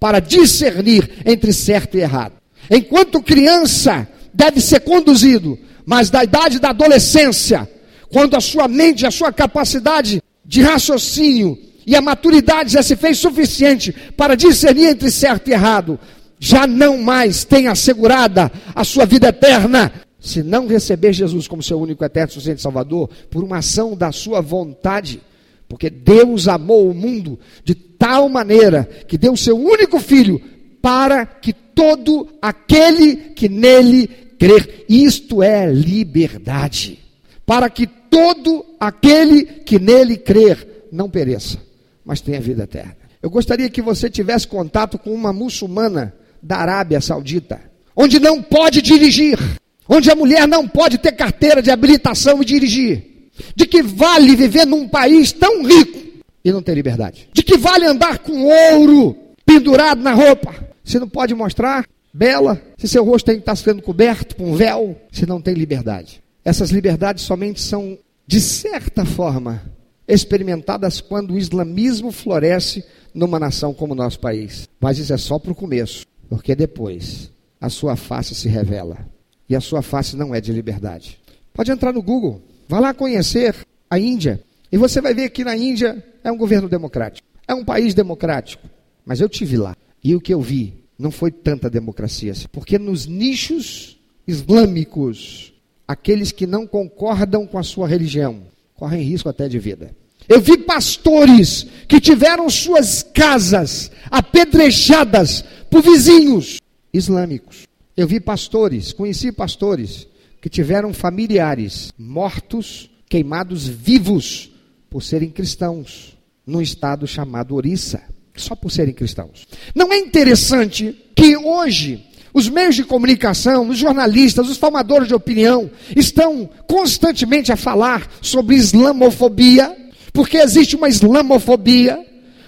para 0.00 0.20
discernir 0.20 1.22
entre 1.24 1.52
certo 1.52 1.96
e 1.96 2.00
errado. 2.00 2.34
Enquanto 2.70 3.22
criança, 3.22 4.06
deve 4.32 4.60
ser 4.60 4.80
conduzido, 4.80 5.58
mas 5.84 6.10
da 6.10 6.22
idade 6.22 6.58
da 6.58 6.70
adolescência, 6.70 7.68
quando 8.10 8.36
a 8.36 8.40
sua 8.40 8.68
mente, 8.68 9.06
a 9.06 9.10
sua 9.10 9.32
capacidade 9.32 10.22
de 10.44 10.62
raciocínio 10.62 11.58
e 11.88 11.96
a 11.96 12.02
maturidade 12.02 12.74
já 12.74 12.82
se 12.82 12.94
fez 12.94 13.16
suficiente 13.16 13.94
para 14.14 14.34
discernir 14.34 14.88
entre 14.88 15.10
certo 15.10 15.48
e 15.48 15.54
errado, 15.54 15.98
já 16.38 16.66
não 16.66 16.98
mais 16.98 17.44
tem 17.44 17.66
assegurada 17.66 18.52
a 18.74 18.84
sua 18.84 19.06
vida 19.06 19.28
eterna, 19.28 19.90
se 20.20 20.42
não 20.42 20.66
receber 20.66 21.14
Jesus 21.14 21.48
como 21.48 21.62
seu 21.62 21.80
único 21.80 22.04
eterno 22.04 22.30
suficiente 22.30 22.60
Salvador, 22.60 23.08
por 23.30 23.42
uma 23.42 23.56
ação 23.56 23.96
da 23.96 24.12
sua 24.12 24.42
vontade, 24.42 25.22
porque 25.66 25.88
Deus 25.88 26.46
amou 26.46 26.90
o 26.90 26.94
mundo 26.94 27.38
de 27.64 27.74
tal 27.74 28.28
maneira 28.28 28.86
que 29.08 29.16
deu 29.16 29.32
o 29.32 29.36
seu 29.38 29.56
único 29.56 29.98
filho 29.98 30.38
para 30.82 31.24
que 31.24 31.54
todo 31.54 32.28
aquele 32.42 33.16
que 33.34 33.48
nele 33.48 34.08
crer, 34.38 34.84
isto 34.90 35.42
é 35.42 35.72
liberdade, 35.72 36.98
para 37.46 37.70
que 37.70 37.86
todo 37.86 38.62
aquele 38.78 39.42
que 39.42 39.78
nele 39.78 40.18
crer 40.18 40.88
não 40.92 41.08
pereça, 41.08 41.66
mas 42.08 42.22
tenha 42.22 42.40
vida 42.40 42.62
eterna. 42.62 42.96
Eu 43.22 43.28
gostaria 43.28 43.68
que 43.68 43.82
você 43.82 44.08
tivesse 44.08 44.48
contato 44.48 44.98
com 44.98 45.12
uma 45.12 45.30
muçulmana 45.30 46.14
da 46.42 46.56
Arábia 46.56 47.02
Saudita, 47.02 47.60
onde 47.94 48.18
não 48.18 48.42
pode 48.42 48.80
dirigir, 48.80 49.38
onde 49.86 50.10
a 50.10 50.16
mulher 50.16 50.48
não 50.48 50.66
pode 50.66 50.96
ter 50.96 51.12
carteira 51.12 51.60
de 51.60 51.70
habilitação 51.70 52.40
e 52.40 52.46
dirigir. 52.46 53.28
De 53.54 53.66
que 53.66 53.82
vale 53.82 54.34
viver 54.34 54.64
num 54.64 54.88
país 54.88 55.32
tão 55.32 55.62
rico, 55.62 55.98
e 56.42 56.50
não 56.50 56.62
tem 56.62 56.74
liberdade? 56.74 57.28
De 57.30 57.42
que 57.42 57.58
vale 57.58 57.84
andar 57.84 58.20
com 58.20 58.46
ouro 58.72 59.14
pendurado 59.44 60.00
na 60.00 60.14
roupa? 60.14 60.54
Você 60.82 60.98
não 60.98 61.08
pode 61.10 61.34
mostrar 61.34 61.84
bela, 62.12 62.58
se 62.78 62.88
seu 62.88 63.04
rosto 63.04 63.26
tem 63.26 63.34
que 63.34 63.42
estar 63.42 63.54
sendo 63.54 63.82
coberto 63.82 64.34
com 64.34 64.52
um 64.52 64.56
véu, 64.56 64.96
se 65.12 65.26
não 65.26 65.42
tem 65.42 65.52
liberdade. 65.52 66.22
Essas 66.42 66.70
liberdades 66.70 67.24
somente 67.24 67.60
são, 67.60 67.98
de 68.26 68.40
certa 68.40 69.04
forma, 69.04 69.62
experimentadas 70.08 71.02
quando 71.02 71.34
o 71.34 71.38
islamismo 71.38 72.10
floresce 72.10 72.82
numa 73.14 73.38
nação 73.38 73.74
como 73.74 73.92
o 73.92 73.96
nosso 73.96 74.18
país. 74.18 74.66
Mas 74.80 74.98
isso 74.98 75.12
é 75.12 75.18
só 75.18 75.38
para 75.38 75.52
o 75.52 75.54
começo, 75.54 76.06
porque 76.28 76.56
depois 76.56 77.30
a 77.60 77.68
sua 77.68 77.94
face 77.94 78.34
se 78.34 78.48
revela. 78.48 79.06
E 79.48 79.54
a 79.54 79.60
sua 79.60 79.82
face 79.82 80.16
não 80.16 80.34
é 80.34 80.40
de 80.40 80.52
liberdade. 80.52 81.20
Pode 81.52 81.70
entrar 81.70 81.92
no 81.92 82.02
Google, 82.02 82.40
vá 82.66 82.80
lá 82.80 82.94
conhecer 82.94 83.54
a 83.90 83.98
Índia, 83.98 84.42
e 84.70 84.76
você 84.76 85.00
vai 85.00 85.14
ver 85.14 85.30
que 85.30 85.44
na 85.44 85.56
Índia 85.56 86.02
é 86.22 86.30
um 86.30 86.36
governo 86.36 86.68
democrático, 86.68 87.26
é 87.46 87.54
um 87.54 87.64
país 87.64 87.94
democrático. 87.94 88.68
Mas 89.04 89.20
eu 89.20 89.28
tive 89.28 89.56
lá, 89.56 89.74
e 90.04 90.14
o 90.14 90.20
que 90.20 90.32
eu 90.32 90.40
vi 90.40 90.74
não 90.98 91.10
foi 91.10 91.30
tanta 91.30 91.70
democracia, 91.70 92.32
assim, 92.32 92.46
porque 92.52 92.78
nos 92.78 93.06
nichos 93.06 93.98
islâmicos, 94.26 95.54
aqueles 95.86 96.30
que 96.30 96.46
não 96.46 96.66
concordam 96.66 97.46
com 97.46 97.58
a 97.58 97.62
sua 97.62 97.88
religião 97.88 98.42
correm 98.78 99.02
risco 99.02 99.28
até 99.28 99.48
de 99.48 99.58
vida. 99.58 99.94
Eu 100.28 100.40
vi 100.40 100.56
pastores 100.58 101.66
que 101.88 102.00
tiveram 102.00 102.48
suas 102.48 103.02
casas 103.02 103.90
apedrejadas 104.10 105.44
por 105.70 105.82
vizinhos 105.82 106.60
islâmicos. 106.92 107.64
Eu 107.96 108.06
vi 108.06 108.20
pastores, 108.20 108.92
conheci 108.92 109.32
pastores 109.32 110.06
que 110.40 110.48
tiveram 110.48 110.94
familiares 110.94 111.92
mortos, 111.98 112.88
queimados 113.08 113.66
vivos 113.66 114.50
por 114.88 115.02
serem 115.02 115.30
cristãos, 115.30 116.16
num 116.46 116.60
estado 116.60 117.06
chamado 117.06 117.54
Orissa, 117.54 118.02
só 118.36 118.54
por 118.54 118.70
serem 118.70 118.94
cristãos. 118.94 119.46
Não 119.74 119.92
é 119.92 119.98
interessante 119.98 120.96
que 121.16 121.36
hoje 121.36 122.06
os 122.32 122.48
meios 122.48 122.74
de 122.74 122.84
comunicação, 122.84 123.68
os 123.68 123.78
jornalistas, 123.78 124.48
os 124.48 124.56
formadores 124.56 125.08
de 125.08 125.14
opinião 125.14 125.70
estão 125.96 126.48
constantemente 126.66 127.50
a 127.52 127.56
falar 127.56 128.06
sobre 128.20 128.56
islamofobia, 128.56 129.74
porque 130.12 130.36
existe 130.36 130.76
uma 130.76 130.88
islamofobia, 130.88 131.98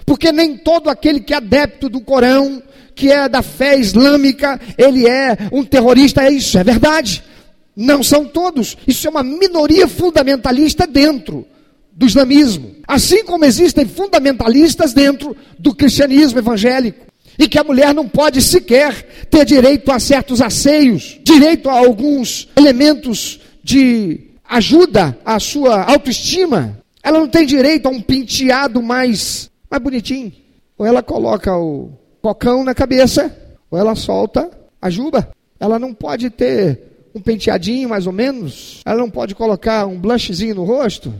porque 0.05 0.31
nem 0.31 0.57
todo 0.57 0.89
aquele 0.89 1.19
que 1.19 1.33
é 1.33 1.37
adepto 1.37 1.89
do 1.89 2.01
Corão, 2.01 2.61
que 2.95 3.11
é 3.11 3.27
da 3.27 3.41
fé 3.41 3.77
islâmica, 3.77 4.59
ele 4.77 5.07
é 5.07 5.37
um 5.51 5.63
terrorista, 5.63 6.23
é 6.23 6.31
isso, 6.31 6.57
é 6.57 6.63
verdade. 6.63 7.23
Não 7.75 8.03
são 8.03 8.25
todos, 8.25 8.77
isso 8.85 9.07
é 9.07 9.09
uma 9.09 9.23
minoria 9.23 9.87
fundamentalista 9.87 10.85
dentro 10.85 11.45
do 11.91 12.05
islamismo. 12.05 12.75
Assim 12.87 13.23
como 13.23 13.45
existem 13.45 13.85
fundamentalistas 13.85 14.93
dentro 14.93 15.35
do 15.57 15.73
cristianismo 15.73 16.39
evangélico. 16.39 17.10
E 17.41 17.47
que 17.47 17.57
a 17.57 17.63
mulher 17.63 17.91
não 17.91 18.07
pode 18.07 18.39
sequer 18.39 19.25
ter 19.31 19.43
direito 19.45 19.91
a 19.91 19.97
certos 19.97 20.43
asseios, 20.43 21.19
direito 21.23 21.71
a 21.71 21.73
alguns 21.73 22.47
elementos 22.55 23.39
de 23.63 24.27
ajuda 24.47 25.17
à 25.25 25.39
sua 25.39 25.81
autoestima. 25.85 26.77
Ela 27.01 27.17
não 27.17 27.27
tem 27.27 27.43
direito 27.47 27.87
a 27.87 27.89
um 27.89 27.99
penteado 27.99 28.79
mais, 28.83 29.49
mais 29.71 29.81
bonitinho. 29.81 30.31
Ou 30.77 30.85
ela 30.85 31.01
coloca 31.01 31.57
o 31.57 31.89
cocão 32.21 32.63
na 32.63 32.75
cabeça, 32.75 33.35
ou 33.71 33.79
ela 33.79 33.95
solta 33.95 34.47
a 34.79 34.87
juba. 34.91 35.31
Ela 35.59 35.79
não 35.79 35.95
pode 35.95 36.29
ter 36.29 37.09
um 37.15 37.19
penteadinho 37.19 37.89
mais 37.89 38.05
ou 38.05 38.13
menos. 38.13 38.81
Ela 38.85 38.99
não 38.99 39.09
pode 39.09 39.33
colocar 39.33 39.87
um 39.87 39.97
blushzinho 39.97 40.53
no 40.53 40.63
rosto. 40.63 41.11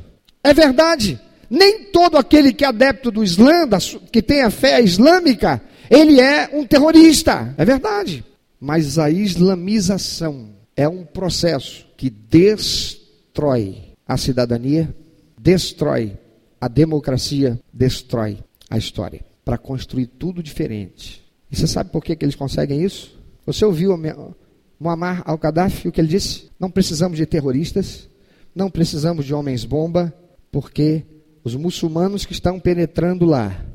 É 0.44 0.54
verdade. 0.54 1.20
Nem 1.50 1.86
todo 1.86 2.16
aquele 2.16 2.54
que 2.54 2.64
é 2.64 2.68
adepto 2.68 3.10
do 3.10 3.24
Islã, 3.24 3.68
que 4.12 4.22
tem 4.22 4.44
a 4.44 4.52
fé 4.52 4.80
islâmica, 4.80 5.60
ele 5.92 6.22
é 6.22 6.50
um 6.54 6.66
terrorista. 6.66 7.54
É 7.58 7.66
verdade. 7.66 8.24
Mas 8.58 8.98
a 8.98 9.12
islamização 9.12 10.52
é 10.74 10.88
um 10.88 11.04
processo 11.04 11.86
que 11.98 12.10
destrói 12.10 13.92
a 14.08 14.16
cidadania, 14.16 14.96
destrói 15.38 16.18
a 16.62 16.70
democracia, 16.70 17.60
destrói 17.74 18.38
a 18.70 18.78
história, 18.78 19.20
para 19.44 19.58
construir 19.58 20.06
tudo 20.06 20.42
diferente. 20.42 21.22
E 21.52 21.56
você 21.58 21.68
sabe 21.68 21.90
por 21.90 22.02
que, 22.02 22.16
que 22.16 22.24
eles 22.24 22.36
conseguem 22.36 22.82
isso? 22.82 23.20
Você 23.46 23.66
ouviu 23.66 24.00
Muammar 24.80 25.24
al-Gaddafi, 25.26 25.90
o 25.90 25.92
que 25.92 26.00
ele 26.00 26.08
disse? 26.08 26.50
Não 26.58 26.72
precisamos 26.72 27.18
de 27.18 27.26
terroristas, 27.26 28.08
não 28.56 28.70
precisamos 28.70 29.26
de 29.26 29.34
homens-bomba, 29.34 30.14
porque 30.52 31.04
os 31.44 31.56
muçulmanos 31.56 32.26
que 32.26 32.34
estão 32.34 32.60
penetrando 32.60 33.26
lá 33.26 33.66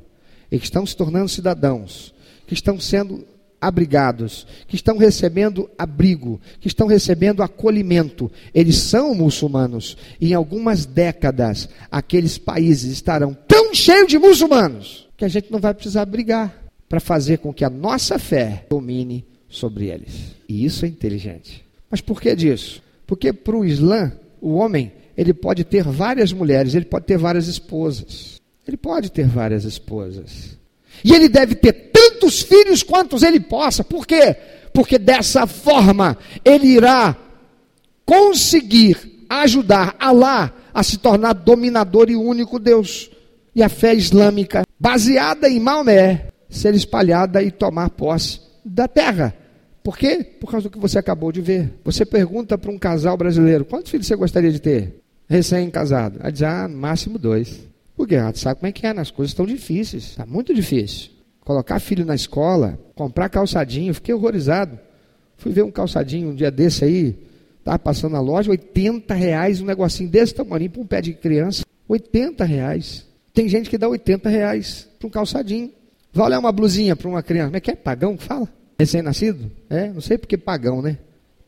e 0.51 0.59
que 0.59 0.65
estão 0.65 0.87
se 0.87 0.97
tornando 0.97 1.29
cidadãos, 1.29 2.15
que 2.47 2.55
estão 2.55 2.79
sendo 2.79 3.25
abrigados, 3.61 4.47
que 4.69 4.77
estão 4.77 4.97
recebendo 4.97 5.69
abrigo, 5.79 6.41
que 6.61 6.69
estão 6.69 6.87
recebendo 6.87 7.43
acolhimento, 7.43 8.31
eles 8.55 8.77
são 8.77 9.15
muçulmanos. 9.15 9.97
E 10.21 10.31
em 10.31 10.35
algumas 10.35 10.87
décadas, 10.87 11.69
aqueles 11.91 12.39
países 12.39 12.93
estarão 12.93 13.37
tão 13.47 13.75
cheios 13.75 14.09
de 14.09 14.19
muçulmanos 14.19 15.09
que 15.17 15.25
a 15.25 15.29
gente 15.29 15.51
não 15.51 15.59
vai 15.59 15.75
precisar 15.75 16.05
brigar 16.05 16.65
para 16.89 17.01
fazer 17.01 17.39
com 17.39 17.53
que 17.53 17.65
a 17.65 17.71
nossa 17.71 18.19
fé 18.19 18.67
domine 18.69 19.25
sobre 19.49 19.87
eles. 19.87 20.37
E 20.49 20.65
isso 20.65 20.85
é 20.85 20.89
inteligente. 20.89 21.65
Mas 21.91 22.01
por 22.01 22.21
que 22.21 22.35
disso? 22.37 22.83
Porque 23.07 23.33
para 23.33 23.57
o 23.57 23.65
Islã, 23.65 24.13
o 24.41 24.55
homem 24.55 24.93
ele 25.17 25.33
pode 25.33 25.65
ter 25.65 25.83
várias 25.83 26.33
mulheres, 26.33 26.75
ele 26.75 26.85
pode 26.85 27.07
ter 27.07 27.17
várias 27.17 27.49
esposas. 27.49 28.36
Ele 28.67 28.77
pode 28.77 29.11
ter 29.11 29.27
várias 29.27 29.65
esposas. 29.65 30.59
E 31.05 31.13
ele 31.13 31.29
deve 31.29 31.55
ter 31.55 31.73
tantos 31.93 32.43
filhos 32.43 32.83
quantos 32.83 33.23
ele 33.23 33.39
possa. 33.39 33.85
Por 33.85 34.07
quê? 34.07 34.37
Porque 34.73 34.99
dessa 34.99 35.47
forma 35.47 36.17
ele 36.45 36.69
irá 36.69 37.17
conseguir 38.05 39.27
ajudar 39.29 39.95
Alá 39.99 40.53
a 40.73 40.83
se 40.83 40.99
tornar 40.99 41.33
dominador 41.33 42.11
e 42.11 42.17
único 42.17 42.59
Deus. 42.59 43.11
E 43.55 43.63
a 43.63 43.69
fé 43.69 43.95
islâmica, 43.95 44.65
baseada 44.79 45.49
em 45.49 45.59
Maomé, 45.59 46.29
ser 46.49 46.75
espalhada 46.75 47.43
e 47.43 47.51
tomar 47.51 47.91
posse 47.91 48.41
da 48.65 48.87
terra. 48.87 49.35
Por 49.83 49.97
quê? 49.97 50.23
Por 50.41 50.51
causa 50.51 50.69
do 50.69 50.71
que 50.71 50.79
você 50.79 50.99
acabou 50.99 51.33
de 51.33 51.41
ver. 51.41 51.73
Você 51.85 52.05
pergunta 52.05 52.59
para 52.59 52.71
um 52.71 52.79
casal 52.79 53.17
brasileiro: 53.17 53.65
quantos 53.65 53.91
filhos 53.91 54.07
você 54.07 54.17
gostaria 54.17 54.53
de 54.53 54.61
ter? 54.61 55.01
recém-casado. 55.29 56.19
Aí 56.23 56.33
diz, 56.33 56.43
ah, 56.43 56.69
no 56.69 56.77
máximo 56.77 57.19
dois. 57.19 57.61
Porque 57.97 58.15
ah, 58.17 58.33
sabe 58.35 58.61
como 58.61 58.69
é 58.69 58.73
que 58.73 58.87
é, 58.87 58.93
né? 58.93 59.01
as 59.01 59.11
coisas 59.11 59.31
estão 59.31 59.47
difíceis, 59.47 60.05
está 60.05 60.27
muito 60.27 60.53
difícil. 60.53 61.11
Colocar 61.41 61.81
filho 61.81 62.05
na 62.05 62.15
escola, 62.15 62.79
comprar 62.95 63.29
calçadinho, 63.29 63.95
fiquei 63.95 64.15
horrorizado. 64.15 64.79
Fui 65.39 65.53
ver 65.53 65.63
um 65.63 65.71
calçadinho 65.71 66.31
um 66.31 66.35
dia 66.35 66.51
desse 66.51 66.85
aí, 66.85 67.17
estava 67.59 67.79
passando 67.79 68.13
na 68.13 68.21
loja, 68.21 68.51
80 68.51 69.15
reais, 69.15 69.61
um 69.61 69.67
negocinho 69.67 70.11
desse 70.11 70.35
tamanho 70.35 70.69
para 70.69 70.83
um 70.83 70.87
pé 70.87 71.01
de 71.01 71.15
criança. 71.15 71.65
80 71.89 72.45
reais. 72.45 73.07
Tem 73.33 73.49
gente 73.49 73.71
que 73.71 73.79
dá 73.79 73.89
80 73.89 74.29
reais 74.29 74.89
para 74.99 75.07
um 75.07 75.11
calçadinho. 75.11 75.71
Vai 76.13 76.27
olhar 76.27 76.39
uma 76.39 76.53
blusinha 76.53 76.97
para 76.97 77.09
uma 77.09 77.23
criança. 77.23 77.49
Como 77.49 77.57
é 77.57 77.61
que 77.61 77.71
é? 77.71 77.77
Pagão 77.77 78.17
fala? 78.19 78.49
Recém-nascido? 78.79 79.51
É, 79.71 79.89
não 79.89 80.01
sei 80.01 80.19
porque 80.19 80.37
pagão, 80.37 80.83
né? 80.83 80.99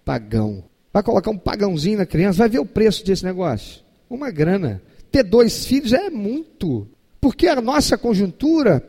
Pagão. 0.04 0.64
Vai 0.92 1.02
colocar 1.02 1.30
um 1.30 1.38
pagãozinho 1.38 1.98
na 1.98 2.06
criança, 2.06 2.38
vai 2.38 2.48
ver 2.48 2.58
o 2.58 2.66
preço 2.66 3.04
desse 3.04 3.24
negócio. 3.24 3.82
Uma 4.08 4.30
grana. 4.30 4.82
Ter 5.10 5.22
dois 5.22 5.66
filhos 5.66 5.92
é 5.92 6.10
muito. 6.10 6.86
Porque 7.20 7.48
a 7.48 7.60
nossa 7.60 7.98
conjuntura 7.98 8.82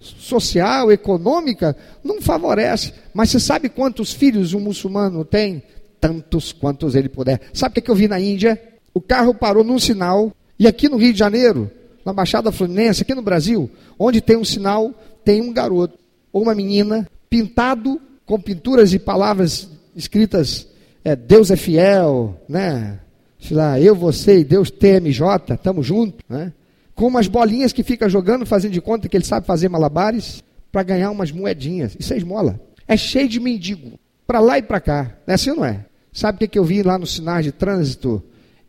social, 0.00 0.92
econômica, 0.92 1.76
não 2.02 2.20
favorece. 2.20 2.92
Mas 3.12 3.30
você 3.30 3.40
sabe 3.40 3.68
quantos 3.68 4.12
filhos 4.12 4.52
um 4.54 4.60
muçulmano 4.60 5.24
tem? 5.24 5.62
Tantos 6.00 6.52
quantos 6.52 6.94
ele 6.94 7.08
puder. 7.08 7.40
Sabe 7.52 7.78
o 7.78 7.82
que 7.82 7.90
eu 7.90 7.94
vi 7.94 8.08
na 8.08 8.20
Índia? 8.20 8.60
O 8.92 9.00
carro 9.00 9.34
parou 9.34 9.64
num 9.64 9.78
sinal, 9.78 10.32
e 10.58 10.66
aqui 10.66 10.88
no 10.88 10.96
Rio 10.96 11.12
de 11.12 11.18
Janeiro, 11.18 11.70
na 12.04 12.12
Baixada 12.12 12.52
Fluminense, 12.52 13.02
aqui 13.02 13.14
no 13.14 13.22
Brasil, 13.22 13.70
onde 13.98 14.20
tem 14.20 14.36
um 14.36 14.44
sinal, 14.44 14.92
tem 15.24 15.40
um 15.40 15.52
garoto 15.52 15.98
ou 16.32 16.42
uma 16.42 16.54
menina 16.54 17.08
pintado 17.30 18.00
com 18.26 18.38
pinturas 18.38 18.92
e 18.92 18.98
palavras 18.98 19.68
escritas 19.96 20.68
é, 21.04 21.14
Deus 21.14 21.50
é 21.50 21.56
fiel, 21.56 22.40
né? 22.48 22.98
Sei 23.46 23.54
lá, 23.54 23.78
eu, 23.78 23.94
você 23.94 24.38
e 24.38 24.44
Deus 24.44 24.70
TMJ, 24.70 25.52
estamos 25.52 25.86
juntos, 25.86 26.18
né? 26.26 26.50
Com 26.94 27.08
umas 27.08 27.28
bolinhas 27.28 27.74
que 27.74 27.82
fica 27.82 28.08
jogando, 28.08 28.46
fazendo 28.46 28.72
de 28.72 28.80
conta 28.80 29.06
que 29.06 29.14
ele 29.14 29.24
sabe 29.24 29.46
fazer 29.46 29.68
malabares 29.68 30.42
para 30.72 30.82
ganhar 30.82 31.10
umas 31.10 31.30
moedinhas. 31.30 31.94
Isso 32.00 32.14
é 32.14 32.16
esmola. 32.16 32.58
É 32.88 32.96
cheio 32.96 33.28
de 33.28 33.38
mendigo, 33.38 33.98
para 34.26 34.40
lá 34.40 34.56
e 34.56 34.62
para 34.62 34.80
cá. 34.80 35.14
É 35.26 35.34
assim 35.34 35.50
ou 35.50 35.56
não 35.56 35.64
é? 35.66 35.84
Sabe 36.10 36.36
o 36.36 36.38
que, 36.38 36.48
que 36.48 36.58
eu 36.58 36.64
vi 36.64 36.82
lá 36.82 36.98
nos 36.98 37.16
sinais 37.16 37.44
de 37.44 37.52
trânsito? 37.52 38.22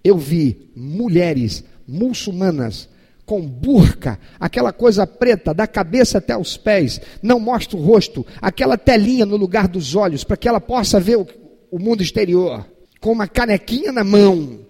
Eu 0.03 0.17
vi 0.17 0.69
mulheres 0.75 1.63
muçulmanas 1.87 2.89
com 3.25 3.41
burca, 3.41 4.19
aquela 4.37 4.73
coisa 4.73 5.07
preta 5.07 5.53
da 5.53 5.65
cabeça 5.65 6.17
até 6.17 6.37
os 6.37 6.57
pés, 6.57 6.99
não 7.23 7.39
mostra 7.39 7.77
o 7.77 7.81
rosto, 7.81 8.25
aquela 8.41 8.77
telinha 8.77 9.25
no 9.25 9.37
lugar 9.37 9.69
dos 9.69 9.95
olhos, 9.95 10.25
para 10.25 10.35
que 10.35 10.49
ela 10.49 10.59
possa 10.59 10.99
ver 10.99 11.17
o, 11.17 11.25
o 11.71 11.79
mundo 11.79 12.03
exterior, 12.03 12.67
com 12.99 13.11
uma 13.11 13.27
canequinha 13.27 13.91
na 13.91 14.03
mão, 14.03 14.64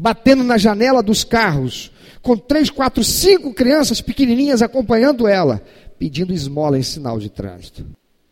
batendo 0.00 0.44
na 0.44 0.56
janela 0.56 1.02
dos 1.02 1.24
carros, 1.24 1.90
com 2.22 2.36
três, 2.36 2.70
quatro, 2.70 3.02
cinco 3.02 3.52
crianças 3.52 4.00
pequenininhas 4.00 4.62
acompanhando 4.62 5.26
ela, 5.26 5.60
pedindo 5.98 6.32
esmola 6.32 6.78
em 6.78 6.82
sinal 6.84 7.18
de 7.18 7.28
trânsito. 7.28 7.84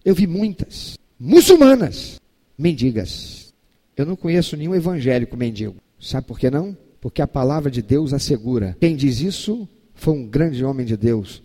Eu 0.04 0.14
vi 0.14 0.28
muitas 0.28 0.96
muçulmanas, 1.18 2.20
mendigas. 2.56 3.52
Eu 3.96 4.06
não 4.06 4.14
conheço 4.14 4.56
nenhum 4.56 4.76
evangélico 4.76 5.36
mendigo. 5.36 5.74
Sabe 5.98 6.28
por 6.28 6.38
que 6.38 6.48
não? 6.48 6.76
Porque 7.00 7.20
a 7.20 7.26
palavra 7.26 7.68
de 7.68 7.82
Deus 7.82 8.12
assegura. 8.12 8.76
Quem 8.78 8.94
diz 8.94 9.20
isso 9.20 9.68
foi 9.92 10.14
um 10.14 10.26
grande 10.26 10.64
homem 10.64 10.86
de 10.86 10.96
Deus. 10.96 11.42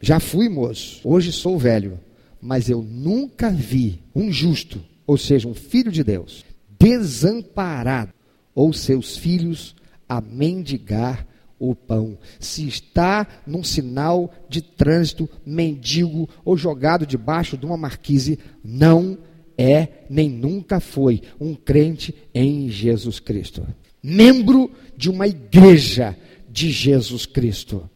Já 0.00 0.20
fui 0.20 0.48
moço, 0.48 1.00
hoje 1.02 1.32
sou 1.32 1.58
velho, 1.58 1.98
mas 2.40 2.68
eu 2.68 2.80
nunca 2.80 3.50
vi 3.50 4.00
um 4.14 4.30
justo, 4.30 4.80
ou 5.04 5.16
seja, 5.18 5.48
um 5.48 5.54
filho 5.54 5.90
de 5.90 6.04
Deus, 6.04 6.44
desamparado, 6.78 8.12
ou 8.54 8.72
seus 8.72 9.16
filhos 9.16 9.74
a 10.08 10.20
mendigar 10.20 11.26
o 11.58 11.74
pão. 11.74 12.18
Se 12.38 12.66
está 12.66 13.26
num 13.46 13.64
sinal 13.64 14.32
de 14.48 14.60
trânsito, 14.60 15.28
mendigo 15.44 16.28
ou 16.44 16.56
jogado 16.56 17.06
debaixo 17.06 17.56
de 17.56 17.64
uma 17.64 17.76
marquise, 17.76 18.38
não 18.62 19.18
é 19.56 19.88
nem 20.10 20.28
nunca 20.28 20.80
foi 20.80 21.22
um 21.40 21.54
crente 21.54 22.14
em 22.34 22.68
Jesus 22.68 23.20
Cristo. 23.20 23.66
Membro 24.02 24.70
de 24.96 25.08
uma 25.08 25.26
igreja 25.26 26.16
de 26.50 26.70
Jesus 26.70 27.24
Cristo. 27.24 27.88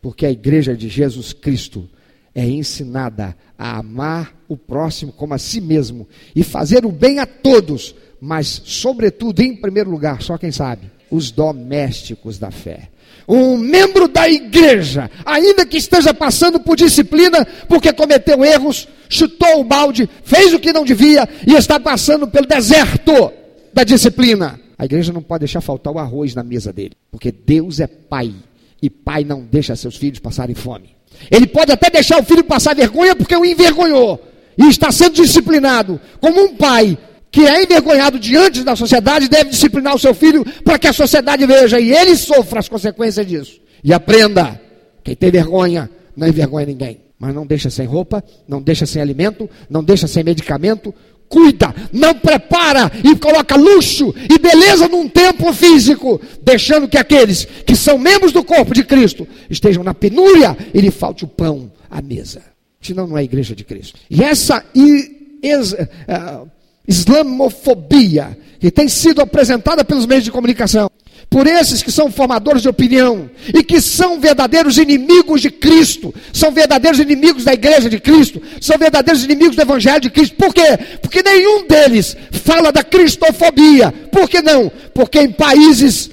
Porque 0.00 0.26
a 0.26 0.30
igreja 0.30 0.76
de 0.76 0.88
Jesus 0.88 1.32
Cristo 1.32 1.88
é 2.34 2.46
ensinada 2.46 3.36
a 3.58 3.78
amar 3.78 4.34
o 4.48 4.56
próximo 4.56 5.12
como 5.12 5.34
a 5.34 5.38
si 5.38 5.60
mesmo 5.60 6.08
e 6.34 6.42
fazer 6.42 6.84
o 6.84 6.90
bem 6.90 7.18
a 7.18 7.26
todos, 7.26 7.94
mas, 8.24 8.62
sobretudo, 8.64 9.40
em 9.40 9.56
primeiro 9.56 9.90
lugar, 9.90 10.22
só 10.22 10.38
quem 10.38 10.52
sabe, 10.52 10.88
os 11.10 11.32
domésticos 11.32 12.38
da 12.38 12.52
fé. 12.52 12.88
Um 13.26 13.58
membro 13.58 14.06
da 14.06 14.28
igreja, 14.28 15.10
ainda 15.26 15.66
que 15.66 15.76
esteja 15.76 16.14
passando 16.14 16.60
por 16.60 16.76
disciplina, 16.76 17.44
porque 17.66 17.92
cometeu 17.92 18.44
erros, 18.44 18.86
chutou 19.08 19.58
o 19.58 19.64
balde, 19.64 20.08
fez 20.22 20.54
o 20.54 20.60
que 20.60 20.72
não 20.72 20.84
devia 20.84 21.28
e 21.44 21.54
está 21.54 21.80
passando 21.80 22.28
pelo 22.28 22.46
deserto 22.46 23.32
da 23.74 23.82
disciplina. 23.82 24.60
A 24.78 24.84
igreja 24.84 25.12
não 25.12 25.20
pode 25.20 25.40
deixar 25.40 25.60
faltar 25.60 25.92
o 25.92 25.98
arroz 25.98 26.32
na 26.32 26.44
mesa 26.44 26.72
dele, 26.72 26.92
porque 27.10 27.32
Deus 27.32 27.80
é 27.80 27.88
pai 27.88 28.32
e 28.80 28.88
pai 28.88 29.24
não 29.24 29.40
deixa 29.42 29.74
seus 29.74 29.96
filhos 29.96 30.20
passarem 30.20 30.54
fome. 30.54 30.94
Ele 31.28 31.48
pode 31.48 31.72
até 31.72 31.90
deixar 31.90 32.20
o 32.20 32.24
filho 32.24 32.44
passar 32.44 32.76
vergonha 32.76 33.16
porque 33.16 33.34
o 33.34 33.44
envergonhou 33.44 34.22
e 34.56 34.68
está 34.68 34.92
sendo 34.92 35.14
disciplinado 35.14 36.00
como 36.20 36.40
um 36.40 36.54
pai 36.54 36.96
que 37.32 37.40
é 37.40 37.62
envergonhado 37.62 38.18
diante 38.18 38.62
da 38.62 38.76
sociedade, 38.76 39.26
deve 39.26 39.50
disciplinar 39.50 39.96
o 39.96 39.98
seu 39.98 40.14
filho 40.14 40.44
para 40.62 40.78
que 40.78 40.86
a 40.86 40.92
sociedade 40.92 41.46
veja 41.46 41.80
e 41.80 41.90
ele 41.90 42.14
sofra 42.14 42.60
as 42.60 42.68
consequências 42.68 43.26
disso. 43.26 43.60
E 43.82 43.92
aprenda: 43.92 44.60
quem 45.02 45.16
tem 45.16 45.30
vergonha 45.30 45.90
não 46.14 46.28
envergonha 46.28 46.66
ninguém. 46.66 47.00
Mas 47.18 47.34
não 47.34 47.46
deixa 47.46 47.70
sem 47.70 47.86
roupa, 47.86 48.22
não 48.46 48.60
deixa 48.60 48.84
sem 48.84 49.00
alimento, 49.00 49.48
não 49.70 49.82
deixa 49.82 50.06
sem 50.06 50.22
medicamento. 50.22 50.94
Cuida, 51.28 51.74
não 51.90 52.14
prepara 52.14 52.92
e 53.02 53.16
coloca 53.16 53.56
luxo 53.56 54.14
e 54.28 54.38
beleza 54.38 54.86
num 54.86 55.08
templo 55.08 55.50
físico, 55.54 56.20
deixando 56.42 56.86
que 56.86 56.98
aqueles 56.98 57.46
que 57.46 57.74
são 57.74 57.96
membros 57.96 58.32
do 58.32 58.44
corpo 58.44 58.74
de 58.74 58.84
Cristo 58.84 59.26
estejam 59.48 59.82
na 59.82 59.94
penúria 59.94 60.54
e 60.74 60.80
lhe 60.80 60.90
falte 60.90 61.24
o 61.24 61.28
pão 61.28 61.72
à 61.88 62.02
mesa. 62.02 62.42
Senão 62.82 63.06
não 63.06 63.16
é 63.16 63.20
a 63.20 63.24
igreja 63.24 63.54
de 63.54 63.64
Cristo. 63.64 63.98
E 64.10 64.22
essa 64.22 64.62
ex, 64.74 65.72
uh, 65.72 66.50
islamofobia 66.86 68.36
que 68.60 68.70
tem 68.70 68.88
sido 68.88 69.20
apresentada 69.20 69.84
pelos 69.84 70.06
meios 70.06 70.24
de 70.24 70.30
comunicação, 70.30 70.88
por 71.28 71.46
esses 71.46 71.82
que 71.82 71.90
são 71.90 72.12
formadores 72.12 72.62
de 72.62 72.68
opinião 72.68 73.30
e 73.54 73.64
que 73.64 73.80
são 73.80 74.20
verdadeiros 74.20 74.76
inimigos 74.76 75.40
de 75.40 75.50
Cristo, 75.50 76.14
são 76.32 76.52
verdadeiros 76.52 77.00
inimigos 77.00 77.44
da 77.44 77.54
igreja 77.54 77.88
de 77.88 77.98
Cristo, 77.98 78.40
são 78.60 78.76
verdadeiros 78.76 79.24
inimigos 79.24 79.56
do 79.56 79.62
evangelho 79.62 80.00
de 80.00 80.10
Cristo. 80.10 80.36
Por 80.36 80.52
quê? 80.54 80.78
Porque 81.00 81.22
nenhum 81.22 81.66
deles 81.66 82.16
fala 82.30 82.70
da 82.70 82.84
cristofobia. 82.84 83.90
Por 84.12 84.28
que 84.28 84.42
não? 84.42 84.70
Porque 84.94 85.20
em 85.20 85.32
países 85.32 86.10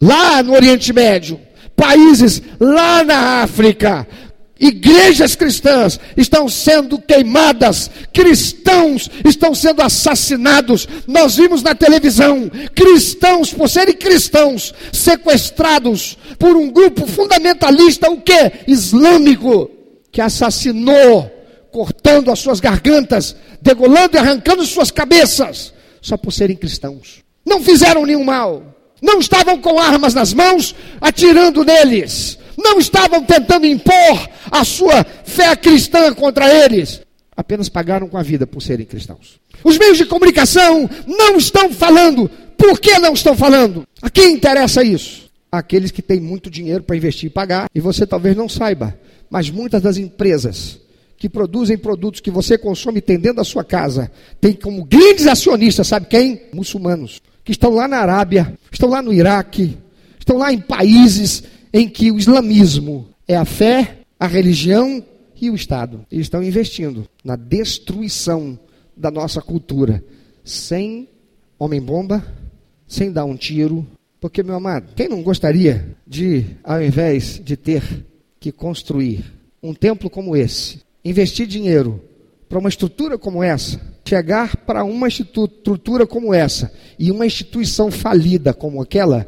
lá 0.00 0.42
no 0.42 0.54
Oriente 0.54 0.92
Médio, 0.92 1.40
países 1.74 2.40
lá 2.60 3.02
na 3.02 3.42
África, 3.42 4.06
Igrejas 4.62 5.34
cristãs 5.34 5.98
estão 6.16 6.48
sendo 6.48 6.96
queimadas, 6.96 7.90
cristãos 8.12 9.10
estão 9.24 9.56
sendo 9.56 9.82
assassinados. 9.82 10.86
Nós 11.04 11.34
vimos 11.34 11.64
na 11.64 11.74
televisão 11.74 12.48
cristãos, 12.72 13.52
por 13.52 13.68
serem 13.68 13.96
cristãos, 13.96 14.72
sequestrados 14.92 16.16
por 16.38 16.54
um 16.54 16.70
grupo 16.70 17.08
fundamentalista, 17.08 18.08
o 18.08 18.20
que? 18.20 18.52
Islâmico, 18.68 19.68
que 20.12 20.20
assassinou, 20.20 21.28
cortando 21.72 22.30
as 22.30 22.38
suas 22.38 22.60
gargantas, 22.60 23.34
degolando 23.60 24.16
e 24.16 24.18
arrancando 24.18 24.64
suas 24.64 24.92
cabeças, 24.92 25.74
só 26.00 26.16
por 26.16 26.32
serem 26.32 26.56
cristãos. 26.56 27.24
Não 27.44 27.60
fizeram 27.60 28.06
nenhum 28.06 28.22
mal, 28.22 28.62
não 29.02 29.18
estavam 29.18 29.58
com 29.58 29.78
armas 29.78 30.14
nas 30.14 30.32
mãos, 30.32 30.74
atirando 31.00 31.64
neles 31.64 32.38
não 32.56 32.78
estavam 32.78 33.22
tentando 33.24 33.66
impor 33.66 34.28
a 34.50 34.64
sua 34.64 35.04
fé 35.04 35.54
cristã 35.56 36.12
contra 36.14 36.52
eles, 36.64 37.02
apenas 37.36 37.68
pagaram 37.68 38.08
com 38.08 38.16
a 38.16 38.22
vida 38.22 38.46
por 38.46 38.62
serem 38.62 38.86
cristãos. 38.86 39.40
Os 39.64 39.78
meios 39.78 39.98
de 39.98 40.06
comunicação 40.06 40.88
não 41.06 41.36
estão 41.36 41.70
falando. 41.70 42.28
Por 42.56 42.78
que 42.78 42.98
não 42.98 43.14
estão 43.14 43.36
falando? 43.36 43.86
A 44.00 44.10
quem 44.10 44.34
interessa 44.34 44.82
isso? 44.82 45.30
Aqueles 45.50 45.90
que 45.90 46.02
têm 46.02 46.20
muito 46.20 46.50
dinheiro 46.50 46.82
para 46.82 46.96
investir 46.96 47.28
e 47.28 47.32
pagar, 47.32 47.68
e 47.74 47.80
você 47.80 48.06
talvez 48.06 48.36
não 48.36 48.48
saiba, 48.48 48.98
mas 49.28 49.50
muitas 49.50 49.82
das 49.82 49.98
empresas 49.98 50.80
que 51.18 51.28
produzem 51.28 51.76
produtos 51.76 52.20
que 52.20 52.30
você 52.30 52.56
consome 52.56 53.00
tem 53.00 53.18
dentro 53.18 53.36
da 53.36 53.44
sua 53.44 53.62
casa, 53.62 54.10
tem 54.40 54.54
como 54.54 54.84
grandes 54.84 55.26
acionistas, 55.26 55.86
sabe 55.86 56.06
quem? 56.06 56.42
Muçulmanos, 56.52 57.20
que 57.44 57.52
estão 57.52 57.70
lá 57.70 57.88
na 57.88 57.98
Arábia, 57.98 58.56
estão 58.70 58.88
lá 58.88 59.02
no 59.02 59.12
Iraque, 59.12 59.76
estão 60.18 60.38
lá 60.38 60.52
em 60.52 60.58
países 60.58 61.42
em 61.72 61.88
que 61.88 62.10
o 62.10 62.18
islamismo 62.18 63.08
é 63.26 63.36
a 63.36 63.44
fé, 63.44 63.98
a 64.18 64.26
religião 64.26 65.04
e 65.40 65.50
o 65.50 65.54
Estado. 65.54 66.06
Eles 66.10 66.26
estão 66.26 66.42
investindo 66.42 67.06
na 67.24 67.34
destruição 67.34 68.58
da 68.96 69.10
nossa 69.10 69.40
cultura, 69.40 70.04
sem 70.44 71.08
homem-bomba, 71.58 72.24
sem 72.86 73.10
dar 73.10 73.24
um 73.24 73.36
tiro. 73.36 73.86
Porque, 74.20 74.42
meu 74.42 74.54
amado, 74.54 74.94
quem 74.94 75.08
não 75.08 75.22
gostaria 75.22 75.96
de, 76.06 76.44
ao 76.62 76.80
invés 76.80 77.40
de 77.42 77.56
ter 77.56 78.06
que 78.38 78.52
construir 78.52 79.24
um 79.62 79.74
templo 79.74 80.08
como 80.08 80.36
esse, 80.36 80.80
investir 81.04 81.46
dinheiro 81.46 82.00
para 82.52 82.58
uma 82.58 82.68
estrutura 82.68 83.16
como 83.16 83.42
essa, 83.42 83.80
chegar 84.04 84.58
para 84.58 84.84
uma 84.84 85.08
estrutura 85.08 86.06
como 86.06 86.34
essa 86.34 86.70
e 86.98 87.10
uma 87.10 87.24
instituição 87.24 87.90
falida 87.90 88.52
como 88.52 88.82
aquela 88.82 89.26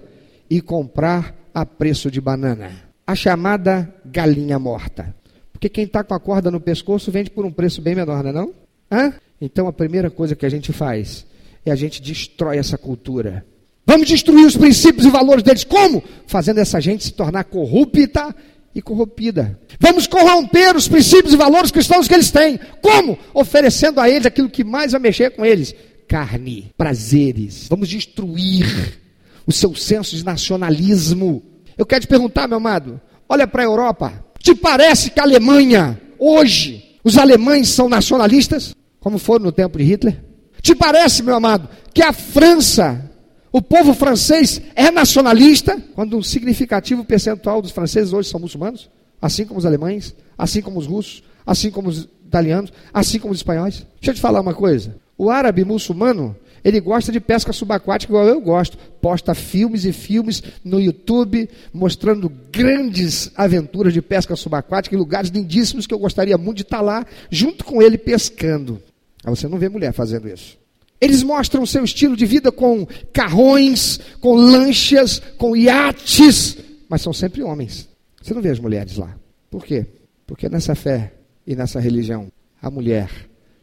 e 0.50 0.60
comprar 0.60 1.34
a 1.54 1.64
preço 1.64 2.10
de 2.10 2.20
banana. 2.20 2.70
A 3.06 3.14
chamada 3.14 3.90
galinha 4.04 4.58
morta. 4.58 5.16
Porque 5.50 5.70
quem 5.70 5.84
está 5.84 6.04
com 6.04 6.12
a 6.12 6.20
corda 6.20 6.50
no 6.50 6.60
pescoço 6.60 7.10
vende 7.10 7.30
por 7.30 7.46
um 7.46 7.50
preço 7.50 7.80
bem 7.80 7.94
menor, 7.94 8.22
não 8.22 8.28
é 8.28 8.32
não? 8.34 8.54
Hã? 8.92 9.14
Então 9.40 9.66
a 9.66 9.72
primeira 9.72 10.10
coisa 10.10 10.36
que 10.36 10.44
a 10.44 10.50
gente 10.50 10.70
faz 10.70 11.24
é 11.64 11.70
a 11.70 11.76
gente 11.76 12.02
destrói 12.02 12.58
essa 12.58 12.76
cultura. 12.76 13.42
Vamos 13.86 14.06
destruir 14.06 14.44
os 14.44 14.54
princípios 14.54 15.06
e 15.06 15.10
valores 15.10 15.42
deles. 15.42 15.64
Como? 15.64 16.04
Fazendo 16.26 16.58
essa 16.58 16.78
gente 16.78 17.04
se 17.04 17.12
tornar 17.14 17.44
corrupta 17.44 18.36
e 18.74 18.82
corrompida. 18.82 19.58
Vamos 19.78 20.06
corromper 20.06 20.76
os 20.76 20.88
princípios 20.88 21.32
e 21.32 21.36
valores 21.36 21.70
cristãos 21.70 22.08
que 22.08 22.14
eles 22.14 22.30
têm. 22.30 22.58
Como? 22.82 23.18
Oferecendo 23.32 24.00
a 24.00 24.08
eles 24.08 24.26
aquilo 24.26 24.50
que 24.50 24.64
mais 24.64 24.92
vai 24.92 25.00
mexer 25.00 25.30
com 25.30 25.44
eles: 25.44 25.74
carne, 26.08 26.72
prazeres. 26.76 27.66
Vamos 27.68 27.88
destruir 27.88 28.98
o 29.46 29.52
seu 29.52 29.74
senso 29.74 30.16
de 30.16 30.24
nacionalismo. 30.24 31.42
Eu 31.76 31.86
quero 31.86 32.02
te 32.02 32.08
perguntar, 32.08 32.48
meu 32.48 32.58
amado, 32.58 33.00
olha 33.28 33.46
para 33.46 33.62
a 33.62 33.66
Europa. 33.66 34.24
Te 34.38 34.54
parece 34.54 35.10
que 35.10 35.20
a 35.20 35.22
Alemanha, 35.22 36.00
hoje, 36.18 36.98
os 37.02 37.16
alemães 37.16 37.68
são 37.68 37.88
nacionalistas, 37.88 38.74
como 39.00 39.18
foram 39.18 39.46
no 39.46 39.52
tempo 39.52 39.78
de 39.78 39.84
Hitler? 39.84 40.22
Te 40.60 40.74
parece, 40.74 41.22
meu 41.22 41.34
amado, 41.34 41.68
que 41.92 42.02
a 42.02 42.12
França, 42.12 43.10
o 43.54 43.62
povo 43.62 43.94
francês 43.94 44.60
é 44.74 44.90
nacionalista, 44.90 45.80
quando 45.94 46.18
um 46.18 46.22
significativo 46.24 47.04
percentual 47.04 47.62
dos 47.62 47.70
franceses 47.70 48.12
hoje 48.12 48.28
são 48.28 48.40
muçulmanos, 48.40 48.90
assim 49.22 49.46
como 49.46 49.60
os 49.60 49.64
alemães, 49.64 50.12
assim 50.36 50.60
como 50.60 50.76
os 50.76 50.88
russos, 50.88 51.22
assim 51.46 51.70
como 51.70 51.88
os 51.88 52.08
italianos, 52.26 52.72
assim 52.92 53.20
como 53.20 53.32
os 53.32 53.38
espanhóis? 53.38 53.86
Deixa 54.00 54.10
eu 54.10 54.14
te 54.14 54.20
falar 54.20 54.40
uma 54.40 54.54
coisa. 54.54 54.96
O 55.16 55.30
árabe 55.30 55.64
muçulmano 55.64 56.34
ele 56.64 56.80
gosta 56.80 57.12
de 57.12 57.20
pesca 57.20 57.52
subaquática 57.52 58.10
igual 58.10 58.26
eu 58.26 58.40
gosto. 58.40 58.76
Posta 59.00 59.36
filmes 59.36 59.84
e 59.84 59.92
filmes 59.92 60.42
no 60.64 60.80
YouTube 60.80 61.48
mostrando 61.72 62.28
grandes 62.50 63.30
aventuras 63.36 63.92
de 63.92 64.02
pesca 64.02 64.34
subaquática 64.34 64.96
em 64.96 64.98
lugares 64.98 65.30
lindíssimos 65.30 65.86
que 65.86 65.94
eu 65.94 65.98
gostaria 66.00 66.36
muito 66.36 66.56
de 66.56 66.62
estar 66.64 66.80
lá 66.80 67.06
junto 67.30 67.64
com 67.64 67.80
ele 67.80 67.98
pescando. 67.98 68.82
Mas 69.24 69.38
você 69.38 69.46
não 69.46 69.58
vê 69.58 69.68
mulher 69.68 69.92
fazendo 69.92 70.28
isso. 70.28 70.63
Eles 71.04 71.22
mostram 71.22 71.66
seu 71.66 71.84
estilo 71.84 72.16
de 72.16 72.24
vida 72.24 72.50
com 72.50 72.86
carrões, 73.12 74.00
com 74.22 74.34
lanchas, 74.34 75.18
com 75.36 75.54
iates, 75.54 76.56
mas 76.88 77.02
são 77.02 77.12
sempre 77.12 77.42
homens. 77.42 77.90
Você 78.22 78.32
não 78.32 78.40
vê 78.40 78.48
as 78.48 78.58
mulheres 78.58 78.96
lá. 78.96 79.14
Por 79.50 79.66
quê? 79.66 79.84
Porque 80.26 80.48
nessa 80.48 80.74
fé 80.74 81.12
e 81.46 81.54
nessa 81.54 81.78
religião, 81.78 82.32
a 82.60 82.70
mulher 82.70 83.10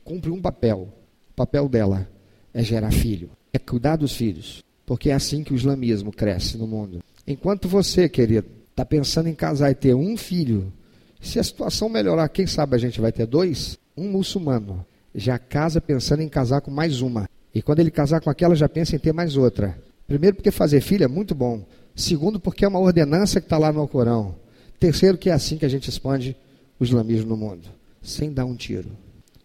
cumpre 0.04 0.30
um 0.30 0.40
papel. 0.40 0.94
O 1.32 1.34
papel 1.34 1.68
dela 1.68 2.08
é 2.54 2.64
gerar 2.64 2.92
filho, 2.92 3.32
é 3.52 3.58
cuidar 3.58 3.96
dos 3.96 4.16
filhos. 4.16 4.64
Porque 4.86 5.10
é 5.10 5.14
assim 5.14 5.44
que 5.44 5.52
o 5.52 5.56
islamismo 5.56 6.12
cresce 6.12 6.60
no 6.60 6.68
mundo. 6.68 7.00
Enquanto 7.26 7.68
você, 7.68 8.08
querido, 8.08 8.46
está 8.70 8.86
pensando 8.86 9.30
em 9.30 9.34
casar 9.34 9.72
e 9.72 9.76
ter 9.76 9.96
um 9.96 10.16
filho, 10.16 10.72
se 11.20 11.40
a 11.40 11.44
situação 11.44 11.90
melhorar, 11.90 12.30
quem 12.30 12.46
sabe 12.46 12.76
a 12.76 12.80
gente 12.80 13.02
vai 13.02 13.12
ter 13.12 13.26
dois? 13.26 13.80
Um 13.98 14.12
muçulmano 14.12 14.86
já 15.14 15.38
casa 15.38 15.82
pensando 15.82 16.22
em 16.22 16.30
casar 16.30 16.62
com 16.62 16.72
mais 16.72 17.02
uma. 17.02 17.30
E 17.54 17.62
quando 17.62 17.80
ele 17.80 17.92
casar 17.92 18.22
com 18.22 18.30
aquela, 18.30 18.56
já 18.56 18.70
pensa 18.70 18.96
em 18.96 19.00
ter 19.00 19.14
mais 19.14 19.36
outra. 19.36 19.78
Primeiro, 20.08 20.36
porque 20.36 20.52
fazer 20.52 20.82
filho 20.82 21.04
é 21.04 21.08
muito 21.08 21.36
bom. 21.36 21.66
Segundo, 21.96 22.40
porque 22.40 22.64
é 22.64 22.68
uma 22.68 22.80
ordenança 22.80 23.40
que 23.40 23.46
está 23.46 23.58
lá 23.58 23.72
no 23.72 23.88
Corão. 23.88 24.36
Terceiro, 24.80 25.18
que 25.18 25.30
é 25.30 25.34
assim 25.34 25.58
que 25.58 25.66
a 25.66 25.70
gente 25.70 25.90
expande 25.90 26.36
o 26.80 26.84
islamismo 26.84 27.30
no 27.30 27.38
mundo 27.38 27.82
sem 28.02 28.34
dar 28.34 28.46
um 28.46 28.56
tiro. 28.56 28.90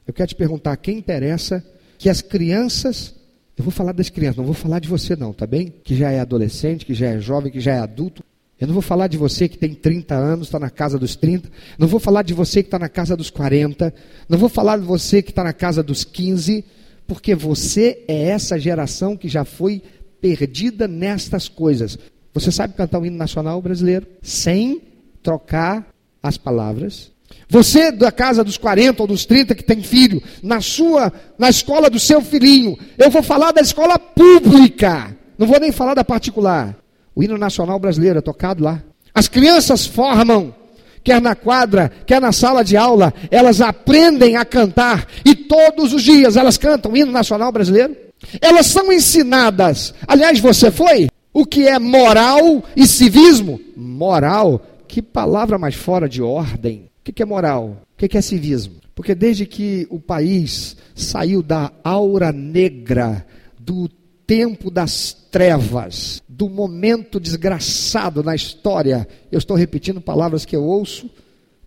Eu 0.06 0.14
quero 0.14 0.28
te 0.28 0.34
perguntar: 0.34 0.76
quem 0.76 0.98
interessa 0.98 1.64
que 1.98 2.08
as 2.08 2.22
crianças. 2.22 3.14
Eu 3.56 3.64
vou 3.64 3.72
falar 3.72 3.92
das 3.92 4.10
crianças, 4.10 4.36
não 4.36 4.44
vou 4.44 4.52
falar 4.52 4.80
de 4.80 4.88
você, 4.88 5.16
não, 5.16 5.32
tá 5.32 5.46
bem? 5.46 5.72
Que 5.82 5.96
já 5.96 6.10
é 6.10 6.20
adolescente, 6.20 6.84
que 6.84 6.92
já 6.92 7.06
é 7.06 7.18
jovem, 7.18 7.50
que 7.50 7.58
já 7.58 7.72
é 7.72 7.78
adulto. 7.78 8.22
Eu 8.58 8.66
não 8.66 8.74
vou 8.74 8.82
falar 8.82 9.06
de 9.06 9.18
você 9.18 9.48
que 9.48 9.58
tem 9.58 9.74
30 9.74 10.14
anos, 10.14 10.48
está 10.48 10.58
na 10.58 10.70
casa 10.70 10.98
dos 10.98 11.14
30. 11.14 11.50
Não 11.78 11.86
vou 11.86 12.00
falar 12.00 12.22
de 12.22 12.32
você 12.32 12.62
que 12.62 12.68
está 12.68 12.78
na 12.78 12.88
casa 12.88 13.14
dos 13.14 13.28
40. 13.28 13.92
Não 14.28 14.38
vou 14.38 14.48
falar 14.48 14.78
de 14.78 14.84
você 14.84 15.20
que 15.20 15.30
está 15.30 15.44
na 15.44 15.52
casa 15.52 15.82
dos 15.82 16.04
15. 16.04 16.64
Porque 17.06 17.34
você 17.34 18.02
é 18.08 18.28
essa 18.28 18.58
geração 18.58 19.16
que 19.16 19.28
já 19.28 19.44
foi 19.44 19.82
perdida 20.20 20.88
nestas 20.88 21.48
coisas. 21.48 21.98
Você 22.32 22.50
sabe 22.50 22.74
cantar 22.74 22.98
o 22.98 23.06
hino 23.06 23.16
nacional 23.16 23.60
brasileiro 23.60 24.06
sem 24.22 24.82
trocar 25.22 25.86
as 26.22 26.38
palavras? 26.38 27.12
Você 27.48 27.92
da 27.92 28.10
casa 28.10 28.42
dos 28.42 28.56
40 28.56 29.02
ou 29.02 29.06
dos 29.06 29.26
30 29.26 29.54
que 29.54 29.62
tem 29.62 29.82
filho, 29.82 30.22
na 30.42 30.60
sua, 30.60 31.12
na 31.38 31.48
escola 31.48 31.88
do 31.88 32.00
seu 32.00 32.20
filhinho, 32.20 32.76
eu 32.98 33.10
vou 33.10 33.22
falar 33.22 33.52
da 33.52 33.60
escola 33.60 33.98
pública, 33.98 35.16
não 35.38 35.46
vou 35.46 35.60
nem 35.60 35.70
falar 35.70 35.94
da 35.94 36.04
particular. 36.04 36.76
O 37.16 37.22
hino 37.24 37.38
nacional 37.38 37.78
brasileiro 37.78 38.18
é 38.18 38.22
tocado 38.22 38.62
lá. 38.62 38.82
As 39.14 39.26
crianças 39.26 39.86
formam, 39.86 40.54
quer 41.02 41.18
na 41.18 41.34
quadra, 41.34 41.90
quer 42.04 42.20
na 42.20 42.30
sala 42.30 42.62
de 42.62 42.76
aula, 42.76 43.14
elas 43.30 43.62
aprendem 43.62 44.36
a 44.36 44.44
cantar 44.44 45.08
e 45.24 45.34
todos 45.34 45.94
os 45.94 46.02
dias 46.02 46.36
elas 46.36 46.58
cantam 46.58 46.92
o 46.92 46.96
hino 46.96 47.10
nacional 47.10 47.50
brasileiro. 47.50 47.96
Elas 48.38 48.66
são 48.66 48.92
ensinadas. 48.92 49.94
Aliás, 50.06 50.38
você 50.38 50.70
foi? 50.70 51.08
O 51.32 51.46
que 51.46 51.66
é 51.66 51.78
moral 51.78 52.62
e 52.76 52.86
civismo? 52.86 53.58
Moral, 53.74 54.60
que 54.86 55.00
palavra 55.00 55.58
mais 55.58 55.74
fora 55.74 56.06
de 56.06 56.20
ordem. 56.20 56.90
O 57.00 57.12
que 57.12 57.22
é 57.22 57.26
moral? 57.26 57.82
O 57.94 57.96
que 57.96 58.18
é 58.18 58.20
civismo? 58.20 58.74
Porque 58.94 59.14
desde 59.14 59.46
que 59.46 59.86
o 59.88 59.98
país 59.98 60.76
saiu 60.94 61.42
da 61.42 61.72
aura 61.82 62.30
negra, 62.30 63.26
do 63.58 63.88
tempo 64.26 64.70
das 64.70 65.14
trevas, 65.30 66.22
do 66.36 66.50
momento 66.50 67.18
desgraçado 67.18 68.22
na 68.22 68.34
história, 68.34 69.08
eu 69.32 69.38
estou 69.38 69.56
repetindo 69.56 70.02
palavras 70.02 70.44
que 70.44 70.54
eu 70.54 70.62
ouço 70.62 71.08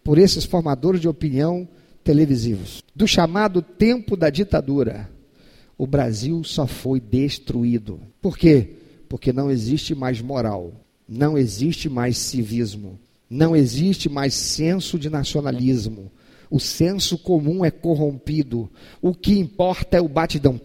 por 0.04 0.20
esses 0.20 0.46
formadores 0.46 1.02
de 1.02 1.08
opinião 1.08 1.68
televisivos, 2.04 2.84
do 2.96 3.08
chamado 3.08 3.64
tempo 3.64 4.16
da 4.16 4.30
ditadura, 4.30 5.10
o 5.76 5.88
Brasil 5.88 6.44
só 6.44 6.68
foi 6.68 7.00
destruído. 7.00 8.00
Por 8.22 8.38
quê? 8.38 8.76
Porque 9.08 9.34
não 9.34 9.50
existe 9.50 9.96
mais 9.96 10.22
moral, 10.22 10.72
não 11.08 11.36
existe 11.36 11.90
mais 11.90 12.16
civismo, 12.18 13.00
não 13.28 13.56
existe 13.56 14.08
mais 14.08 14.36
senso 14.36 15.00
de 15.00 15.10
nacionalismo. 15.10 16.12
O 16.52 16.60
senso 16.60 17.18
comum 17.18 17.66
é 17.66 17.72
corrompido. 17.72 18.70
O 19.02 19.16
que 19.16 19.38
importa 19.40 19.98
é 19.98 20.02
o 20.02 20.08
batidão. 20.08 20.60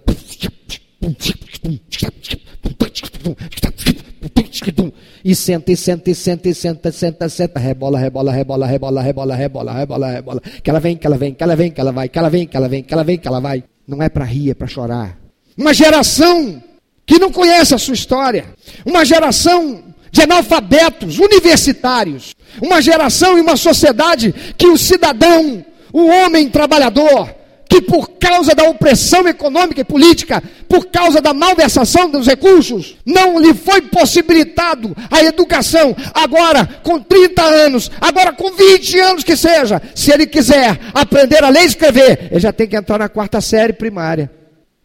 E 5.24 5.34
senta, 5.34 5.72
e 5.72 5.76
senta, 5.76 6.10
e 6.10 6.14
senta, 6.14 6.48
e 6.48 6.54
senta, 6.54 6.92
senta, 6.92 7.28
senta. 7.28 7.58
Rebola, 7.58 7.98
rebola, 7.98 8.32
rebola, 8.32 8.66
rebola, 8.66 9.02
rebola, 9.02 9.34
rebola, 9.34 9.72
rebola, 9.72 10.10
rebola. 10.10 10.40
Que 10.62 10.70
ela 10.70 10.80
vem, 10.80 10.96
que 10.96 11.06
ela 11.06 11.16
vem, 11.16 11.34
que 11.34 11.42
ela 11.42 11.56
vem, 11.56 11.70
que 11.70 11.80
ela 11.80 11.92
vai, 11.92 12.08
que 12.08 12.18
ela 12.18 12.28
vem, 12.30 12.46
que 12.46 12.56
ela 12.56 12.68
vem, 12.68 12.82
que 12.82 12.94
ela 12.94 13.04
vem, 13.04 13.18
que 13.18 13.28
ela 13.28 13.40
vai. 13.40 13.64
Não 13.86 14.02
é 14.02 14.08
para 14.08 14.24
rir, 14.24 14.50
é 14.50 14.54
para 14.54 14.66
chorar. 14.66 15.18
Uma 15.56 15.74
geração 15.74 16.62
que 17.06 17.18
não 17.18 17.30
conhece 17.30 17.74
a 17.74 17.78
sua 17.78 17.94
história. 17.94 18.46
Uma 18.84 19.04
geração 19.04 19.82
de 20.10 20.22
analfabetos 20.22 21.18
universitários. 21.18 22.34
Uma 22.62 22.80
geração 22.80 23.36
e 23.36 23.40
uma 23.40 23.56
sociedade 23.56 24.34
que 24.56 24.68
o 24.68 24.78
cidadão, 24.78 25.64
o 25.92 26.06
homem 26.06 26.48
trabalhador, 26.48 27.34
que 27.68 27.80
por 27.80 28.10
causa 28.18 28.54
da 28.54 28.64
opressão 28.64 29.26
econômica 29.26 29.80
e 29.80 29.84
política, 29.84 30.42
por 30.68 30.86
causa 30.86 31.20
da 31.20 31.34
malversação 31.34 32.08
dos 32.08 32.26
recursos, 32.26 32.96
não 33.04 33.38
lhe 33.40 33.54
foi 33.54 33.82
possibilitado 33.82 34.94
a 35.10 35.22
educação. 35.22 35.96
Agora, 36.12 36.66
com 36.82 37.00
30 37.00 37.42
anos, 37.42 37.90
agora 38.00 38.32
com 38.32 38.52
20 38.52 38.98
anos 39.00 39.24
que 39.24 39.36
seja, 39.36 39.80
se 39.94 40.12
ele 40.12 40.26
quiser 40.26 40.78
aprender 40.92 41.42
a 41.42 41.48
ler 41.48 41.62
e 41.62 41.66
escrever, 41.66 42.28
ele 42.30 42.40
já 42.40 42.52
tem 42.52 42.68
que 42.68 42.76
entrar 42.76 42.98
na 42.98 43.08
quarta 43.08 43.40
série 43.40 43.72
primária. 43.72 44.30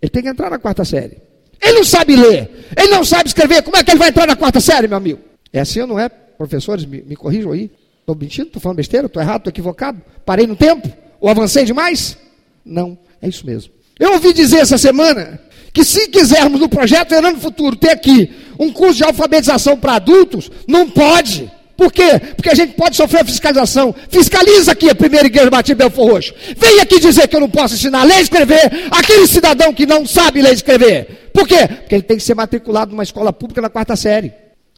Ele 0.01 0.09
tem 0.09 0.23
que 0.23 0.29
entrar 0.29 0.49
na 0.49 0.57
quarta 0.57 0.85
série. 0.85 1.17
Ele 1.61 1.73
não 1.73 1.83
sabe 1.83 2.15
ler, 2.15 2.49
ele 2.77 2.89
não 2.89 3.03
sabe 3.03 3.27
escrever, 3.27 3.61
como 3.63 3.75
é 3.75 3.83
que 3.83 3.91
ele 3.91 3.99
vai 3.99 4.09
entrar 4.09 4.25
na 4.25 4.35
quarta 4.35 4.61
série, 4.61 4.87
meu 4.87 4.97
amigo? 4.97 5.19
É 5.51 5.59
assim 5.59 5.81
ou 5.81 5.87
não 5.87 5.99
é? 5.99 6.07
Professores, 6.07 6.85
me, 6.85 7.01
me 7.01 7.15
corrijam 7.17 7.51
aí. 7.51 7.69
Estou 7.99 8.15
mentindo? 8.15 8.47
Estou 8.47 8.61
falando 8.61 8.77
besteira? 8.77 9.07
Estou 9.07 9.21
errado? 9.21 9.39
Estou 9.39 9.51
equivocado? 9.51 10.01
Parei 10.25 10.47
no 10.47 10.55
tempo? 10.55 10.89
Ou 11.19 11.29
avancei 11.29 11.65
demais? 11.65 12.17
Não, 12.65 12.97
é 13.21 13.27
isso 13.27 13.45
mesmo. 13.45 13.73
Eu 13.99 14.13
ouvi 14.13 14.33
dizer 14.33 14.57
essa 14.57 14.77
semana 14.77 15.39
que 15.73 15.83
se 15.83 16.07
quisermos 16.07 16.59
no 16.59 16.69
projeto 16.69 17.09
Verano 17.09 17.39
Futuro 17.39 17.75
ter 17.75 17.91
aqui 17.91 18.31
um 18.57 18.71
curso 18.71 18.95
de 18.95 19.03
alfabetização 19.03 19.77
para 19.77 19.95
adultos, 19.95 20.49
não 20.67 20.89
pode. 20.89 21.51
Por 21.77 21.93
quê? 21.93 22.19
Porque 22.35 22.49
a 22.49 22.55
gente 22.55 22.73
pode 22.73 22.97
sofrer 22.97 23.25
fiscalização. 23.25 23.95
Fiscaliza 24.09 24.73
aqui 24.73 24.89
a 24.89 24.95
primeira 24.95 25.27
igreja 25.27 25.49
Batista 25.49 25.75
Belfor 25.75 26.11
Roxo. 26.11 26.33
Vem 26.57 26.81
aqui 26.81 26.99
dizer 26.99 27.27
que 27.27 27.35
eu 27.35 27.39
não 27.39 27.49
posso 27.49 27.75
ensinar 27.75 28.01
a 28.01 28.03
ler 28.03 28.17
e 28.17 28.21
escrever 28.21 28.87
aquele 28.91 29.25
cidadão 29.25 29.73
que 29.73 29.85
não 29.85 30.05
sabe 30.05 30.41
ler 30.41 30.51
e 30.51 30.55
escrever. 30.55 31.29
Por 31.33 31.47
quê? 31.47 31.67
Porque 31.67 31.95
ele 31.95 32.03
tem 32.03 32.17
que 32.17 32.23
ser 32.23 32.35
matriculado 32.35 32.91
numa 32.91 33.03
escola 33.03 33.31
pública 33.31 33.61
na 33.61 33.69
quarta 33.69 33.95
série. 33.95 34.33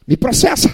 Me 0.06 0.16
processa. 0.16 0.72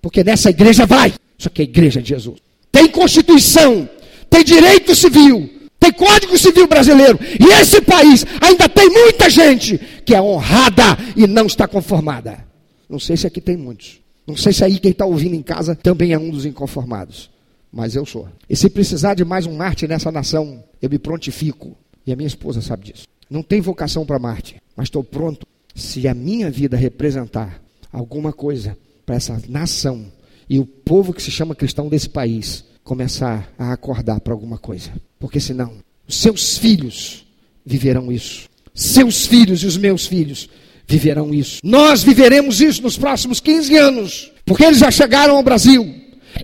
Porque 0.00 0.24
nessa 0.24 0.48
igreja 0.48 0.86
vai. 0.86 1.12
Isso 1.38 1.48
aqui 1.48 1.60
é 1.60 1.64
a 1.64 1.68
igreja 1.68 2.00
de 2.00 2.08
Jesus. 2.08 2.38
Tem 2.72 2.88
constituição, 2.88 3.88
tem 4.30 4.42
direito 4.42 4.94
civil, 4.94 5.50
tem 5.86 5.92
código 5.92 6.36
civil 6.38 6.66
brasileiro. 6.66 7.18
E 7.38 7.44
esse 7.60 7.80
país 7.80 8.24
ainda 8.40 8.68
tem 8.68 8.90
muita 8.90 9.30
gente 9.30 9.78
que 10.04 10.14
é 10.14 10.20
honrada 10.20 10.96
e 11.16 11.26
não 11.26 11.46
está 11.46 11.68
conformada. 11.68 12.44
Não 12.88 12.98
sei 12.98 13.16
se 13.16 13.26
aqui 13.26 13.40
tem 13.40 13.56
muitos. 13.56 14.00
Não 14.26 14.36
sei 14.36 14.52
se 14.52 14.64
aí 14.64 14.78
quem 14.78 14.90
está 14.90 15.06
ouvindo 15.06 15.34
em 15.34 15.42
casa 15.42 15.74
também 15.74 16.12
é 16.12 16.18
um 16.18 16.30
dos 16.30 16.44
inconformados. 16.44 17.30
Mas 17.72 17.94
eu 17.94 18.04
sou. 18.04 18.28
E 18.48 18.56
se 18.56 18.68
precisar 18.68 19.14
de 19.14 19.24
mais 19.24 19.46
um 19.46 19.54
Marte 19.54 19.86
nessa 19.86 20.10
nação, 20.10 20.64
eu 20.80 20.90
me 20.90 20.98
prontifico. 20.98 21.76
E 22.06 22.12
a 22.12 22.16
minha 22.16 22.26
esposa 22.26 22.60
sabe 22.60 22.86
disso. 22.86 23.06
Não 23.28 23.42
tem 23.42 23.60
vocação 23.60 24.06
para 24.06 24.18
Marte, 24.18 24.56
mas 24.76 24.86
estou 24.86 25.02
pronto 25.02 25.46
se 25.74 26.06
a 26.08 26.14
minha 26.14 26.50
vida 26.50 26.76
representar 26.76 27.60
alguma 27.92 28.32
coisa 28.32 28.76
para 29.04 29.16
essa 29.16 29.40
nação 29.48 30.06
e 30.48 30.58
o 30.58 30.64
povo 30.64 31.12
que 31.12 31.22
se 31.22 31.30
chama 31.30 31.54
cristão 31.54 31.88
desse 31.88 32.08
país 32.08 32.64
começar 32.86 33.52
a 33.58 33.72
acordar 33.72 34.20
para 34.20 34.32
alguma 34.32 34.56
coisa. 34.56 34.90
Porque 35.18 35.40
senão, 35.40 35.72
os 36.08 36.14
seus 36.14 36.56
filhos 36.56 37.26
viverão 37.64 38.12
isso. 38.12 38.48
Seus 38.72 39.26
filhos 39.26 39.62
e 39.64 39.66
os 39.66 39.76
meus 39.76 40.06
filhos 40.06 40.48
viverão 40.86 41.34
isso. 41.34 41.58
Nós 41.64 42.04
viveremos 42.04 42.60
isso 42.60 42.80
nos 42.82 42.96
próximos 42.96 43.40
15 43.40 43.76
anos, 43.76 44.32
porque 44.44 44.64
eles 44.64 44.78
já 44.78 44.90
chegaram 44.90 45.36
ao 45.36 45.42
Brasil. 45.42 45.94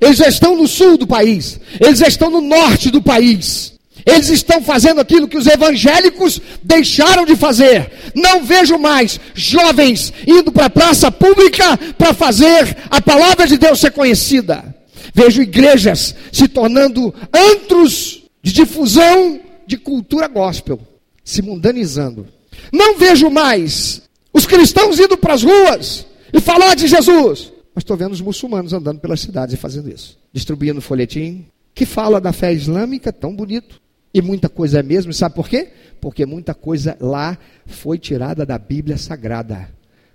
Eles 0.01 0.18
já 0.18 0.26
estão 0.26 0.57
no 0.57 0.66
sul 0.66 0.99
do 0.99 1.07
país, 1.07 1.61
eles 1.78 2.01
já 2.01 2.09
estão 2.09 2.28
no 2.28 2.40
norte 2.40 2.90
do 2.90 3.01
país. 3.01 3.72
Eles 4.05 4.30
estão 4.30 4.61
fazendo 4.61 5.01
aquilo 5.01 5.28
que 5.28 5.38
os 5.38 5.47
evangélicos 5.47 6.40
deixaram 6.61 7.24
de 7.24 7.36
fazer. 7.36 7.93
Não 8.16 8.43
vejo 8.43 8.76
mais 8.76 9.20
jovens 9.32 10.12
indo 10.26 10.51
para 10.51 10.66
a 10.66 10.70
praça 10.70 11.12
pública 11.12 11.76
para 11.97 12.12
fazer 12.12 12.76
a 12.90 13.01
palavra 13.01 13.47
de 13.47 13.57
Deus 13.57 13.78
ser 13.78 13.93
conhecida. 13.93 14.72
Vejo 15.15 15.43
igrejas 15.43 16.15
se 16.31 16.49
tornando 16.49 17.15
antros 17.33 18.25
de 18.43 18.53
difusão 18.53 19.41
de 19.67 19.77
cultura 19.77 20.27
gospel, 20.27 20.81
se 21.25 21.43
mundanizando. 21.43 22.27
Não 22.73 22.99
vejo 22.99 23.31
mais 23.31 24.03
os 24.33 24.47
cristãos 24.47 24.99
indo 24.99 25.17
para 25.17 25.35
as 25.35 25.43
ruas 25.43 26.07
e 26.33 26.41
falar 26.41 26.75
de 26.75 26.87
Jesus. 26.87 27.53
Mas 27.75 27.83
estou 27.83 27.97
vendo 27.97 28.13
os 28.13 28.21
muçulmanos 28.21 28.73
andando 28.73 29.01
pelas 29.01 29.21
cidades 29.21 29.55
e 29.55 29.59
fazendo 29.59 29.91
isso. 29.91 30.19
Distribuindo 30.33 30.81
folhetim 30.81 31.47
que 31.75 31.87
fala 31.87 32.21
da 32.21 32.33
fé 32.33 32.53
islâmica, 32.53 33.13
tão 33.13 33.35
bonito. 33.35 33.81
E 34.15 34.21
muita 34.21 34.49
coisa 34.49 34.81
é 34.81 34.83
mesmo, 34.83 35.13
sabe 35.13 35.35
por 35.35 35.49
quê? 35.49 35.71
Porque 36.01 36.27
muita 36.27 36.53
coisa 36.53 36.97
lá 37.01 37.39
foi 37.65 37.99
tirada 37.99 38.45
da 38.45 38.59
Bíblia 38.59 38.99
Sagrada. 38.99 39.71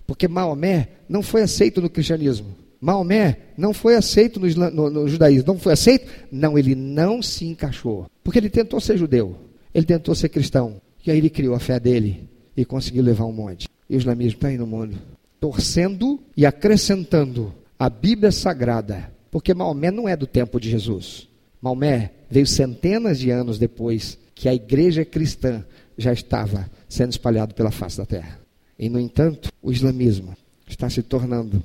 Porque 0.05 0.27
Maomé 0.27 0.89
não 1.09 1.23
foi 1.23 1.41
aceito 1.41 1.81
no 1.81 1.89
cristianismo. 1.89 2.55
Maomé 2.79 3.37
não 3.57 3.73
foi 3.73 3.95
aceito 3.95 4.39
no, 4.39 4.71
no, 4.71 4.89
no, 4.89 5.07
judaísmo. 5.07 5.53
Não 5.53 5.59
foi 5.59 5.73
aceito? 5.73 6.11
Não, 6.31 6.57
ele 6.57 6.75
não 6.75 7.21
se 7.21 7.45
encaixou. 7.45 8.07
Porque 8.23 8.39
ele 8.39 8.49
tentou 8.49 8.79
ser 8.79 8.97
judeu. 8.97 9.35
Ele 9.73 9.85
tentou 9.85 10.13
ser 10.15 10.29
cristão. 10.29 10.81
E 11.05 11.11
aí 11.11 11.17
ele 11.17 11.29
criou 11.29 11.55
a 11.55 11.59
fé 11.59 11.79
dele 11.79 12.29
e 12.55 12.65
conseguiu 12.65 13.03
levar 13.03 13.25
um 13.25 13.31
monte. 13.31 13.67
E 13.89 13.95
o 13.95 13.97
islamismo 13.97 14.37
está 14.37 14.49
aí 14.49 14.57
no 14.57 14.67
mundo. 14.67 14.97
Torcendo 15.39 16.19
e 16.35 16.45
acrescentando 16.45 17.53
a 17.79 17.89
Bíblia 17.89 18.31
Sagrada. 18.31 19.11
Porque 19.31 19.53
Maomé 19.53 19.91
não 19.91 20.07
é 20.07 20.15
do 20.15 20.27
tempo 20.27 20.59
de 20.59 20.69
Jesus. 20.69 21.27
Maomé 21.61 22.11
veio 22.29 22.45
centenas 22.45 23.19
de 23.19 23.29
anos 23.29 23.57
depois 23.57 24.17
que 24.35 24.47
a 24.47 24.53
igreja 24.53 25.03
cristã 25.03 25.65
já 25.97 26.13
estava 26.13 26.69
sendo 26.87 27.11
espalhada 27.11 27.53
pela 27.53 27.71
face 27.71 27.97
da 27.97 28.05
terra. 28.05 28.39
E, 28.77 28.89
no 28.89 28.99
entanto, 28.99 29.51
o 29.61 29.71
islamismo 29.71 30.35
está 30.67 30.89
se 30.89 31.01
tornando 31.01 31.63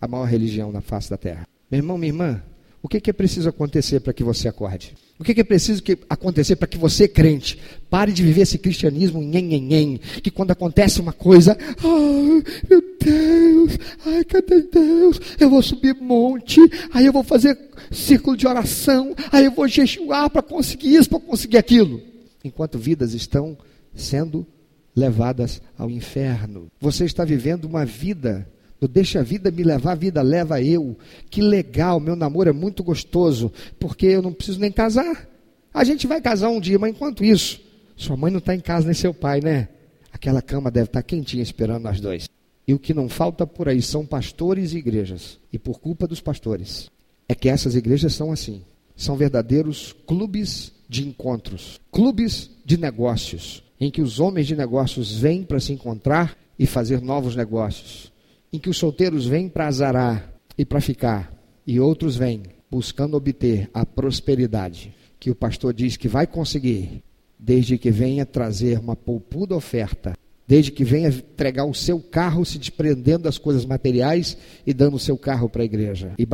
a 0.00 0.08
maior 0.08 0.24
religião 0.24 0.72
na 0.72 0.80
face 0.80 1.10
da 1.10 1.16
terra. 1.16 1.46
Meu 1.70 1.78
irmão, 1.78 1.98
minha 1.98 2.10
irmã, 2.10 2.42
o 2.82 2.88
que, 2.88 3.10
é 3.10 3.12
preciso 3.12 3.48
acontecer 3.48 4.00
para 4.00 4.12
que 4.12 4.22
você 4.22 4.48
acorde? 4.48 4.94
O 5.18 5.24
que, 5.24 5.38
é 5.38 5.44
preciso 5.44 5.82
que 5.82 5.98
acontecer 6.08 6.54
para 6.54 6.68
que 6.68 6.78
você, 6.78 7.08
crente, 7.08 7.58
pare 7.90 8.12
de 8.12 8.22
viver 8.22 8.42
esse 8.42 8.56
cristianismo 8.56 9.20
nhen, 9.20 9.98
que 10.22 10.30
quando 10.30 10.52
acontece 10.52 11.00
uma 11.00 11.12
coisa, 11.12 11.58
ai, 11.60 12.42
meu 12.70 12.82
Deus, 13.00 13.78
ai, 14.06 14.24
cadê 14.24 14.62
Deus? 14.62 15.20
Eu 15.40 15.50
vou 15.50 15.60
subir 15.60 15.94
monte, 15.94 16.60
aí 16.92 17.04
eu 17.04 17.12
vou 17.12 17.24
fazer 17.24 17.58
círculo 17.90 18.36
de 18.36 18.46
oração, 18.46 19.14
aí 19.32 19.46
eu 19.46 19.52
vou 19.52 19.66
jejuar 19.66 20.30
para 20.30 20.42
conseguir 20.42 20.94
isso, 20.94 21.10
para 21.10 21.18
conseguir 21.18 21.58
aquilo. 21.58 22.00
Enquanto 22.44 22.78
vidas 22.78 23.12
estão 23.12 23.58
sendo 23.92 24.46
levadas 24.94 25.60
ao 25.76 25.90
inferno. 25.90 26.68
Você 26.80 27.04
está 27.04 27.24
vivendo 27.24 27.64
uma 27.64 27.84
vida 27.84 28.48
deixa 28.86 29.20
a 29.20 29.22
vida 29.24 29.50
me 29.50 29.64
levar, 29.64 29.92
a 29.92 29.96
vida 29.96 30.22
leva 30.22 30.62
eu. 30.62 30.96
Que 31.28 31.42
legal, 31.42 31.98
meu 31.98 32.14
namoro 32.14 32.50
é 32.50 32.52
muito 32.52 32.84
gostoso, 32.84 33.52
porque 33.78 34.06
eu 34.06 34.22
não 34.22 34.32
preciso 34.32 34.60
nem 34.60 34.70
casar. 34.70 35.28
A 35.74 35.82
gente 35.82 36.06
vai 36.06 36.20
casar 36.20 36.48
um 36.50 36.60
dia, 36.60 36.78
mas 36.78 36.90
enquanto 36.90 37.24
isso, 37.24 37.60
sua 37.96 38.16
mãe 38.16 38.30
não 38.30 38.38
está 38.38 38.54
em 38.54 38.60
casa 38.60 38.86
nem 38.86 38.94
seu 38.94 39.12
pai, 39.12 39.40
né? 39.40 39.68
Aquela 40.12 40.40
cama 40.40 40.70
deve 40.70 40.86
estar 40.86 41.02
tá 41.02 41.06
quentinha 41.06 41.42
esperando 41.42 41.82
nós 41.82 42.00
dois. 42.00 42.28
E 42.66 42.72
o 42.72 42.78
que 42.78 42.94
não 42.94 43.08
falta 43.08 43.46
por 43.46 43.68
aí 43.68 43.82
são 43.82 44.06
pastores 44.06 44.72
e 44.72 44.78
igrejas. 44.78 45.38
E 45.52 45.58
por 45.58 45.80
culpa 45.80 46.06
dos 46.06 46.20
pastores, 46.20 46.90
é 47.28 47.34
que 47.34 47.48
essas 47.48 47.74
igrejas 47.74 48.14
são 48.14 48.30
assim. 48.30 48.62
São 48.94 49.16
verdadeiros 49.16 49.94
clubes 50.06 50.72
de 50.88 51.06
encontros, 51.06 51.80
clubes 51.90 52.50
de 52.64 52.78
negócios, 52.78 53.62
em 53.80 53.90
que 53.90 54.02
os 54.02 54.20
homens 54.20 54.46
de 54.46 54.56
negócios 54.56 55.18
vêm 55.18 55.42
para 55.42 55.60
se 55.60 55.72
encontrar 55.72 56.36
e 56.58 56.66
fazer 56.66 57.00
novos 57.00 57.36
negócios 57.36 58.12
em 58.52 58.58
que 58.58 58.70
os 58.70 58.78
solteiros 58.78 59.26
vêm 59.26 59.48
para 59.48 59.66
azarar 59.66 60.32
e 60.56 60.64
para 60.64 60.80
ficar, 60.80 61.32
e 61.66 61.78
outros 61.78 62.16
vêm 62.16 62.42
buscando 62.70 63.16
obter 63.16 63.70
a 63.72 63.84
prosperidade 63.84 64.94
que 65.18 65.30
o 65.30 65.34
pastor 65.34 65.74
diz 65.74 65.96
que 65.96 66.08
vai 66.08 66.26
conseguir, 66.26 67.02
desde 67.38 67.76
que 67.78 67.90
venha 67.90 68.24
trazer 68.24 68.78
uma 68.78 68.96
poupuda 68.96 69.54
oferta, 69.54 70.14
desde 70.46 70.70
que 70.70 70.84
venha 70.84 71.08
entregar 71.08 71.64
o 71.64 71.74
seu 71.74 72.00
carro 72.00 72.44
se 72.44 72.58
desprendendo 72.58 73.24
das 73.24 73.36
coisas 73.36 73.64
materiais 73.64 74.36
e 74.66 74.72
dando 74.72 74.94
o 74.94 75.00
seu 75.00 75.16
carro 75.16 75.48
para 75.48 75.62
a 75.62 75.64
igreja, 75.64 76.12
e 76.18 76.26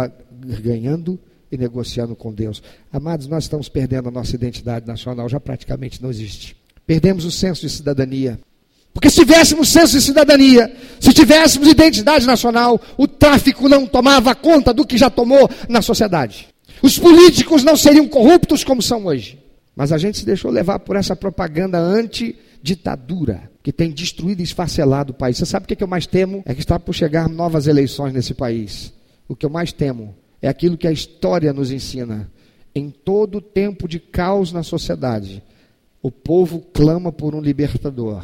ganhando 0.61 1.19
e 1.51 1.57
negociando 1.57 2.15
com 2.15 2.33
Deus. 2.33 2.63
Amados, 2.93 3.27
nós 3.27 3.45
estamos 3.45 3.69
perdendo 3.69 4.09
a 4.09 4.13
nossa 4.13 4.35
identidade 4.35 4.87
nacional, 4.87 5.29
já 5.29 5.41
praticamente 5.41 6.03
não 6.03 6.11
existe. 6.11 6.57
Perdemos 6.87 7.25
o 7.25 7.31
senso 7.31 7.63
de 7.63 7.71
cidadania. 7.71 8.39
Porque 8.95 9.11
se 9.11 9.17
tivéssemos 9.17 9.69
senso 9.69 9.99
de 9.99 10.01
cidadania, 10.01 10.73
se 11.01 11.13
tivéssemos 11.13 11.69
identidade 11.69 12.25
nacional, 12.25 12.81
o 12.97 13.09
tráfico 13.09 13.69
não 13.69 13.85
tomava 13.85 14.35
conta 14.35 14.73
do 14.73 14.87
que 14.87 14.97
já 14.97 15.11
tomou 15.11 15.51
na 15.69 15.83
sociedade. 15.83 16.49
Os 16.81 16.99
políticos 16.99 17.65
não 17.65 17.77
seriam 17.77 18.07
corruptos 18.07 18.63
como 18.63 18.81
são 18.81 19.05
hoje. 19.07 19.43
Mas 19.75 19.91
a 19.91 19.99
gente 19.99 20.19
se 20.19 20.25
deixou 20.25 20.51
levar 20.51 20.79
por 20.79 20.95
essa 20.95 21.17
propaganda 21.17 21.79
anti-ditadura 21.79 23.51
que 23.63 23.73
tem 23.73 23.91
destruído 23.91 24.41
e 24.41 24.45
esfacelado 24.45 25.13
o 25.13 25.17
país. 25.17 25.37
Você 25.37 25.47
sabe 25.47 25.65
o 25.65 25.77
que 25.77 25.83
eu 25.83 25.89
mais 25.89 26.07
temo? 26.07 26.43
É 26.47 26.55
que 26.55 26.61
está 26.61 26.79
por 26.79 26.95
chegar 26.95 27.29
novas 27.29 27.67
eleições 27.67 28.13
nesse 28.13 28.35
país. 28.35 28.93
O 29.27 29.35
que 29.35 29.45
eu 29.45 29.51
mais 29.51 29.73
temo 29.73 30.15
é 30.41 30.49
aquilo 30.49 30.79
que 30.79 30.87
a 30.87 30.93
história 30.93 31.53
nos 31.53 31.73
ensina. 31.73 32.31
Em 32.75 32.91
todo 32.91 33.41
tempo 33.41 33.89
de 33.89 33.99
caos 33.99 34.53
na 34.53 34.63
sociedade, 34.63 35.43
o 36.03 36.11
povo 36.11 36.61
clama 36.73 37.11
por 37.11 37.35
um 37.35 37.41
libertador. 37.41 38.23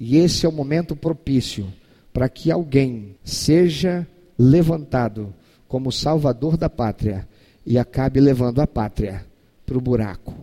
E 0.00 0.16
esse 0.16 0.46
é 0.46 0.48
o 0.48 0.52
momento 0.52 0.96
propício 0.96 1.66
para 2.10 2.26
que 2.26 2.50
alguém 2.50 3.14
seja 3.22 4.06
levantado 4.38 5.34
como 5.68 5.92
salvador 5.92 6.56
da 6.56 6.70
pátria 6.70 7.28
e 7.66 7.78
acabe 7.78 8.18
levando 8.18 8.60
a 8.60 8.66
pátria 8.66 9.24
para 9.66 9.76
o 9.76 9.80
buraco. 9.80 10.34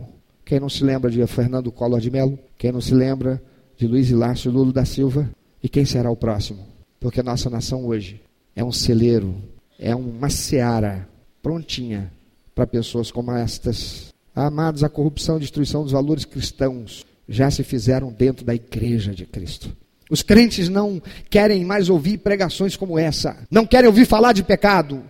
Quem 0.44 0.60
não 0.60 0.68
se 0.68 0.84
lembra 0.84 1.10
de 1.10 1.26
Fernando 1.26 1.72
Collor 1.72 2.00
de 2.00 2.08
Mello? 2.10 2.38
Quem 2.56 2.70
não 2.70 2.80
se 2.80 2.94
lembra 2.94 3.42
de 3.76 3.86
Luiz 3.88 4.08
Inácio 4.08 4.50
Lula 4.50 4.72
da 4.72 4.84
Silva? 4.84 5.28
E 5.60 5.68
quem 5.68 5.84
será 5.84 6.08
o 6.08 6.16
próximo? 6.16 6.64
Porque 7.00 7.20
a 7.20 7.24
nossa 7.24 7.50
nação 7.50 7.84
hoje 7.84 8.22
é 8.54 8.62
um 8.62 8.72
celeiro, 8.72 9.34
é 9.78 9.94
uma 9.94 10.30
seara 10.30 11.08
prontinha 11.42 12.12
para 12.54 12.66
pessoas 12.66 13.10
como 13.10 13.32
estas. 13.32 14.14
Amados, 14.34 14.84
a 14.84 14.88
corrupção 14.88 15.36
e 15.36 15.40
destruição 15.40 15.82
dos 15.82 15.92
valores 15.92 16.24
cristãos 16.24 17.04
já 17.28 17.50
se 17.50 17.62
fizeram 17.62 18.10
dentro 18.10 18.44
da 18.44 18.54
igreja 18.54 19.14
de 19.14 19.26
Cristo. 19.26 19.76
Os 20.10 20.22
crentes 20.22 20.68
não 20.68 21.02
querem 21.28 21.64
mais 21.64 21.90
ouvir 21.90 22.18
pregações 22.18 22.76
como 22.76 22.98
essa, 22.98 23.36
não 23.50 23.66
querem 23.66 23.86
ouvir 23.86 24.06
falar 24.06 24.32
de 24.32 24.42
pecado, 24.42 25.02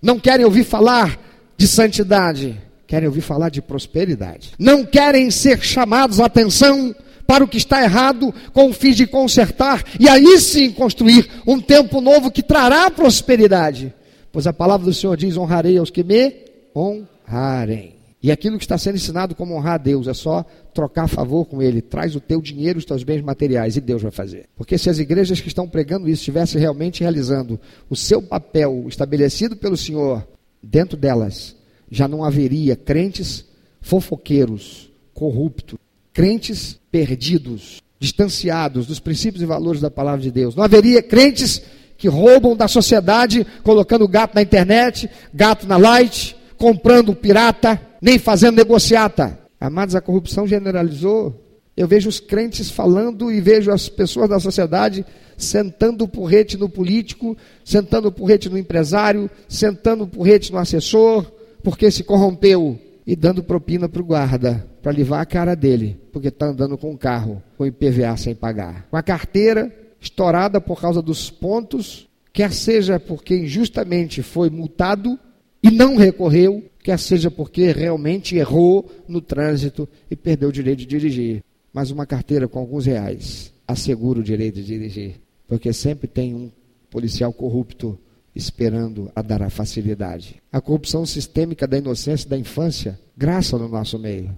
não 0.00 0.18
querem 0.18 0.46
ouvir 0.46 0.64
falar 0.64 1.20
de 1.56 1.68
santidade, 1.68 2.58
querem 2.86 3.06
ouvir 3.06 3.20
falar 3.20 3.50
de 3.50 3.60
prosperidade. 3.60 4.52
Não 4.58 4.84
querem 4.84 5.30
ser 5.30 5.60
chamados 5.60 6.20
a 6.20 6.26
atenção 6.26 6.94
para 7.26 7.44
o 7.44 7.48
que 7.48 7.58
está 7.58 7.82
errado 7.82 8.32
com 8.52 8.70
o 8.70 8.72
fim 8.72 8.92
de 8.92 9.06
consertar 9.06 9.82
e 9.98 10.08
aí 10.08 10.38
sim 10.38 10.70
construir 10.70 11.28
um 11.46 11.60
tempo 11.60 12.00
novo 12.00 12.30
que 12.30 12.42
trará 12.42 12.90
prosperidade. 12.90 13.92
Pois 14.32 14.46
a 14.46 14.52
palavra 14.52 14.86
do 14.86 14.94
Senhor 14.94 15.16
diz: 15.16 15.36
honrarei 15.36 15.76
aos 15.76 15.90
que 15.90 16.04
me 16.04 16.32
honrarem. 16.74 17.96
E 18.22 18.30
aquilo 18.30 18.58
que 18.58 18.64
está 18.64 18.78
sendo 18.78 18.96
ensinado 18.96 19.34
como 19.34 19.54
honrar 19.54 19.74
a 19.74 19.78
Deus 19.78 20.06
é 20.08 20.14
só 20.14 20.44
trocar 20.76 21.08
favor 21.08 21.46
com 21.46 21.62
Ele. 21.62 21.80
Traz 21.80 22.14
o 22.14 22.20
teu 22.20 22.42
dinheiro, 22.42 22.78
os 22.78 22.84
teus 22.84 23.02
bens 23.02 23.22
materiais, 23.22 23.78
e 23.78 23.80
Deus 23.80 24.02
vai 24.02 24.10
fazer. 24.10 24.44
Porque 24.54 24.76
se 24.76 24.90
as 24.90 24.98
igrejas 24.98 25.40
que 25.40 25.48
estão 25.48 25.66
pregando 25.66 26.06
isso 26.06 26.20
estivessem 26.20 26.60
realmente 26.60 27.00
realizando 27.00 27.58
o 27.88 27.96
seu 27.96 28.20
papel 28.20 28.84
estabelecido 28.86 29.56
pelo 29.56 29.76
Senhor 29.76 30.28
dentro 30.62 30.94
delas, 30.94 31.56
já 31.90 32.06
não 32.06 32.22
haveria 32.22 32.76
crentes 32.76 33.46
fofoqueiros, 33.80 34.92
corruptos, 35.14 35.78
crentes 36.12 36.78
perdidos, 36.90 37.80
distanciados 37.98 38.86
dos 38.86 39.00
princípios 39.00 39.42
e 39.42 39.46
valores 39.46 39.80
da 39.80 39.90
palavra 39.90 40.20
de 40.20 40.30
Deus. 40.30 40.54
Não 40.54 40.62
haveria 40.62 41.02
crentes 41.02 41.62
que 41.96 42.06
roubam 42.06 42.54
da 42.54 42.68
sociedade, 42.68 43.46
colocando 43.62 44.06
gato 44.06 44.34
na 44.34 44.42
internet, 44.42 45.08
gato 45.32 45.66
na 45.66 45.78
light, 45.78 46.36
comprando 46.58 47.14
pirata, 47.14 47.80
nem 48.02 48.18
fazendo 48.18 48.56
negociata. 48.56 49.45
Amados, 49.60 49.94
a 49.94 50.00
corrupção 50.00 50.46
generalizou. 50.46 51.42
Eu 51.76 51.86
vejo 51.86 52.08
os 52.08 52.20
crentes 52.20 52.70
falando 52.70 53.30
e 53.30 53.40
vejo 53.40 53.70
as 53.70 53.88
pessoas 53.88 54.28
da 54.28 54.40
sociedade 54.40 55.04
sentando 55.36 56.04
o 56.04 56.08
porrete 56.08 56.56
no 56.56 56.68
político, 56.68 57.36
sentando 57.64 58.08
o 58.08 58.12
porrete 58.12 58.48
no 58.48 58.56
empresário, 58.56 59.30
sentando 59.48 60.04
o 60.04 60.08
porrete 60.08 60.50
no 60.50 60.58
assessor, 60.58 61.30
porque 61.62 61.90
se 61.90 62.02
corrompeu 62.02 62.78
e 63.06 63.14
dando 63.14 63.42
propina 63.42 63.88
para 63.88 64.02
o 64.02 64.04
guarda, 64.04 64.66
para 64.82 64.92
levar 64.92 65.20
a 65.20 65.26
cara 65.26 65.54
dele, 65.54 66.00
porque 66.12 66.28
está 66.28 66.46
andando 66.46 66.76
com 66.76 66.92
o 66.92 66.98
carro, 66.98 67.42
com 67.56 67.66
IPVA 67.66 68.16
sem 68.16 68.34
pagar. 68.34 68.86
Com 68.90 68.96
a 68.96 69.02
carteira 69.02 69.72
estourada 70.00 70.60
por 70.60 70.80
causa 70.80 71.02
dos 71.02 71.30
pontos, 71.30 72.08
quer 72.32 72.52
seja 72.52 72.98
porque 72.98 73.36
injustamente 73.36 74.22
foi 74.22 74.50
multado 74.50 75.18
e 75.62 75.70
não 75.70 75.96
recorreu, 75.96 76.64
quer 76.86 77.00
seja 77.00 77.32
porque 77.32 77.72
realmente 77.72 78.36
errou 78.36 78.88
no 79.08 79.20
trânsito 79.20 79.88
e 80.08 80.14
perdeu 80.14 80.50
o 80.50 80.52
direito 80.52 80.78
de 80.78 80.86
dirigir. 80.86 81.42
Mas 81.72 81.90
uma 81.90 82.06
carteira 82.06 82.46
com 82.46 82.60
alguns 82.60 82.86
reais 82.86 83.52
assegura 83.66 84.20
o 84.20 84.22
direito 84.22 84.54
de 84.54 84.62
dirigir, 84.62 85.16
porque 85.48 85.72
sempre 85.72 86.06
tem 86.06 86.32
um 86.32 86.48
policial 86.88 87.32
corrupto 87.32 87.98
esperando 88.36 89.10
a 89.16 89.20
dar 89.20 89.42
a 89.42 89.50
facilidade. 89.50 90.36
A 90.52 90.60
corrupção 90.60 91.04
sistêmica 91.04 91.66
da 91.66 91.76
inocência 91.76 92.30
da 92.30 92.38
infância 92.38 92.96
graça 93.16 93.58
no 93.58 93.66
nosso 93.66 93.98
meio. 93.98 94.30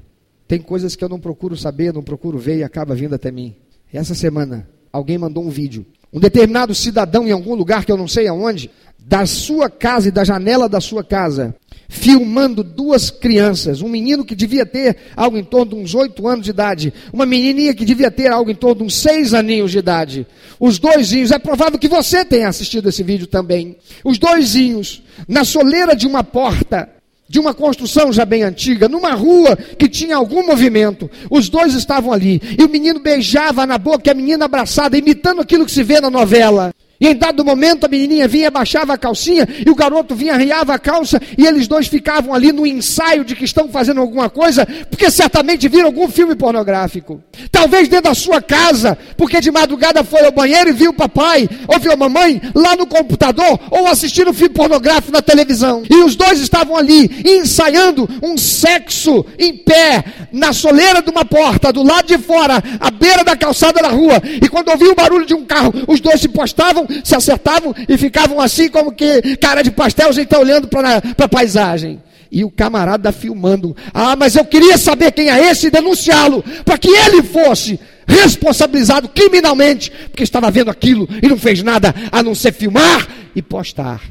Tem 0.47 0.59
coisas 0.59 0.97
que 0.97 1.05
eu 1.05 1.09
não 1.11 1.21
procuro 1.21 1.55
saber, 1.55 1.93
não 1.93 2.03
procuro 2.03 2.39
ver 2.39 2.57
e 2.57 2.65
acaba 2.65 2.95
vindo 2.95 3.15
até 3.15 3.31
mim. 3.31 3.57
Essa 3.93 4.15
semana, 4.15 4.67
alguém 4.91 5.19
mandou 5.19 5.45
um 5.45 5.51
vídeo 5.51 5.85
um 6.13 6.19
determinado 6.19 6.75
cidadão 6.75 7.27
em 7.27 7.33
algum 7.33 7.55
lugar 7.55 7.85
que 7.85 7.93
eu 7.93 7.97
não 7.97 8.09
sei 8.09 8.27
aonde, 8.27 8.71
da 8.99 9.25
sua 9.27 9.71
casa 9.71 10.09
e 10.09 10.11
da 10.11 10.25
janela 10.25 10.69
da 10.69 10.81
sua 10.81 11.03
casa, 11.03 11.55
filmando 11.89 12.63
duas 12.63 13.11
crianças, 13.11 13.81
um 13.81 13.89
menino 13.89 14.25
que 14.25 14.35
devia 14.35 14.67
ter 14.67 14.97
algo 15.17 15.39
em 15.39 15.45
torno 15.45 15.75
de 15.75 15.81
uns 15.83 15.95
oito 15.95 16.29
anos 16.29 16.45
de 16.45 16.51
idade, 16.51 16.93
uma 17.13 17.25
menininha 17.25 17.73
que 17.75 17.85
devia 17.85 18.11
ter 18.11 18.29
algo 18.29 18.51
em 18.51 18.55
torno 18.55 18.77
de 18.77 18.83
uns 18.85 18.97
seis 18.97 19.33
aninhos 19.33 19.71
de 19.71 19.79
idade. 19.79 20.27
Os 20.61 20.79
doisinhos, 20.79 21.31
é 21.31 21.39
provável 21.39 21.79
que 21.79 21.89
você 21.89 22.25
tenha 22.25 22.49
assistido 22.49 22.89
esse 22.89 23.03
vídeo 23.03 23.27
também. 23.27 23.77
Os 24.05 24.19
doisinhos, 24.19 25.03
na 25.27 25.45
soleira 25.45 25.97
de 25.97 26.07
uma 26.07 26.23
porta, 26.23 26.91
de 27.29 27.39
uma 27.39 27.55
construção 27.55 28.13
já 28.13 28.25
bem 28.25 28.43
antiga, 28.43 28.89
numa 28.89 29.15
rua 29.15 29.57
que 29.57 29.89
tinha 29.89 30.17
algum 30.17 30.47
movimento. 30.47 31.11
Os 31.31 31.49
dois 31.49 31.75
estavam 31.75 32.13
ali. 32.13 32.41
E 32.59 32.65
o 32.65 32.69
menino 32.69 33.01
beijava 33.01 33.67
na 33.67 33.77
boca 33.77 34.11
a 34.11 34.15
menina 34.15 34.47
abraçada, 34.47 34.97
imitando 34.97 35.41
aquilo 35.41 35.67
que 35.67 35.73
se 35.73 35.83
vê 35.83 36.01
na 36.01 36.11
novela. 36.11 36.75
E 37.01 37.07
em 37.07 37.15
dado 37.15 37.45
momento 37.45 37.85
a 37.85 37.89
menininha 37.89 38.27
vinha, 38.27 38.51
baixava 38.51 38.95
a 38.95 38.99
calcinha 38.99 39.47
e 39.65 39.71
o 39.71 39.75
garoto 39.75 40.17
vinha, 40.17 40.35
arriava 40.35 40.75
a 40.75 40.79
calça 40.79 41.21
e 41.37 41.47
eles 41.47 41.69
dois 41.69 41.87
ficavam 41.87 42.35
ali 42.35 42.51
no 42.51 42.67
ensaio 42.67 43.25
de 43.25 43.37
que 43.37 43.45
estão 43.45 43.69
fazendo 43.69 44.01
alguma 44.01 44.29
coisa, 44.29 44.67
porque 44.91 45.09
certamente 45.09 45.69
viram 45.69 45.87
algum 45.87 46.09
filme 46.09 46.35
pornográfico. 46.35 47.23
Talvez 47.53 47.89
dentro 47.89 48.11
da 48.11 48.15
sua 48.15 48.43
casa, 48.43 48.99
porque 49.17 49.41
de 49.41 49.51
madrugada 49.51 50.03
foi 50.03 50.25
ao 50.25 50.33
banheiro 50.33 50.71
e 50.71 50.73
viu 50.73 50.91
o 50.91 50.95
papai 50.95 51.49
ou 51.69 51.79
viu 51.79 51.93
a 51.93 51.97
mamãe 51.97 52.41
lá 52.53 52.75
no 52.75 52.87
computador 52.87 53.61
ou 53.71 53.87
assistindo 53.87 54.33
filme 54.33 54.55
pornográfico 54.55 55.13
na 55.13 55.23
televisão. 55.23 55.85
E 55.89 56.03
os 56.03 56.17
dois 56.17 56.41
estavam 56.41 56.77
ali 56.77 57.23
ensaiando 57.25 58.09
um 58.21 58.37
sexo 58.37 59.25
em 59.39 59.57
pé 59.57 60.03
na 60.33 60.53
soleira 60.53 61.01
de 61.01 61.11
uma 61.11 61.25
porta, 61.25 61.73
do 61.73 61.85
lado 61.85 62.07
de 62.07 62.19
fora, 62.19 62.63
à 62.81 62.91
beira 62.91 63.23
da 63.23 63.37
calçada 63.37 63.81
da 63.81 63.89
rua. 63.89 64.21
E 64.43 64.49
quando 64.49 64.69
ouviam 64.69 64.93
o 64.93 64.97
barulho 64.97 65.25
de 65.25 65.35
um 65.35 65.45
carro, 65.45 65.73
os 65.87 66.01
dois 66.01 66.21
se 66.21 66.29
postavam 66.29 66.88
se 67.05 67.15
acertavam 67.15 67.75
e 67.89 67.97
ficavam 67.97 68.41
assim 68.41 68.69
como 68.69 68.93
que 68.93 69.37
cara 69.37 69.63
de 69.63 69.71
pastel, 69.71 70.09
a 70.09 70.13
gente 70.13 70.25
está 70.25 70.39
olhando 70.39 70.69
para 70.69 71.03
a 71.19 71.29
paisagem. 71.29 72.03
E 72.31 72.45
o 72.45 72.51
camarada 72.51 73.11
filmando. 73.11 73.75
Ah, 73.93 74.15
mas 74.15 74.37
eu 74.37 74.45
queria 74.45 74.77
saber 74.77 75.13
quem 75.13 75.31
é 75.31 75.51
esse 75.51 75.69
e 75.69 75.71
denunciá-lo, 75.71 76.45
para 76.65 76.77
que 76.77 76.89
ele 76.89 77.23
fosse 77.23 77.81
responsabilizado 78.07 79.09
criminalmente, 79.09 79.91
porque 79.91 80.23
estava 80.23 80.51
vendo 80.51 80.71
aquilo 80.71 81.09
e 81.23 81.29
não 81.29 81.39
fez 81.39 81.63
nada 81.63 81.95
a 82.13 82.23
não 82.23 82.35
ser 82.35 82.53
filmar 82.53 83.09
e 83.35 83.41
postar. 83.41 84.03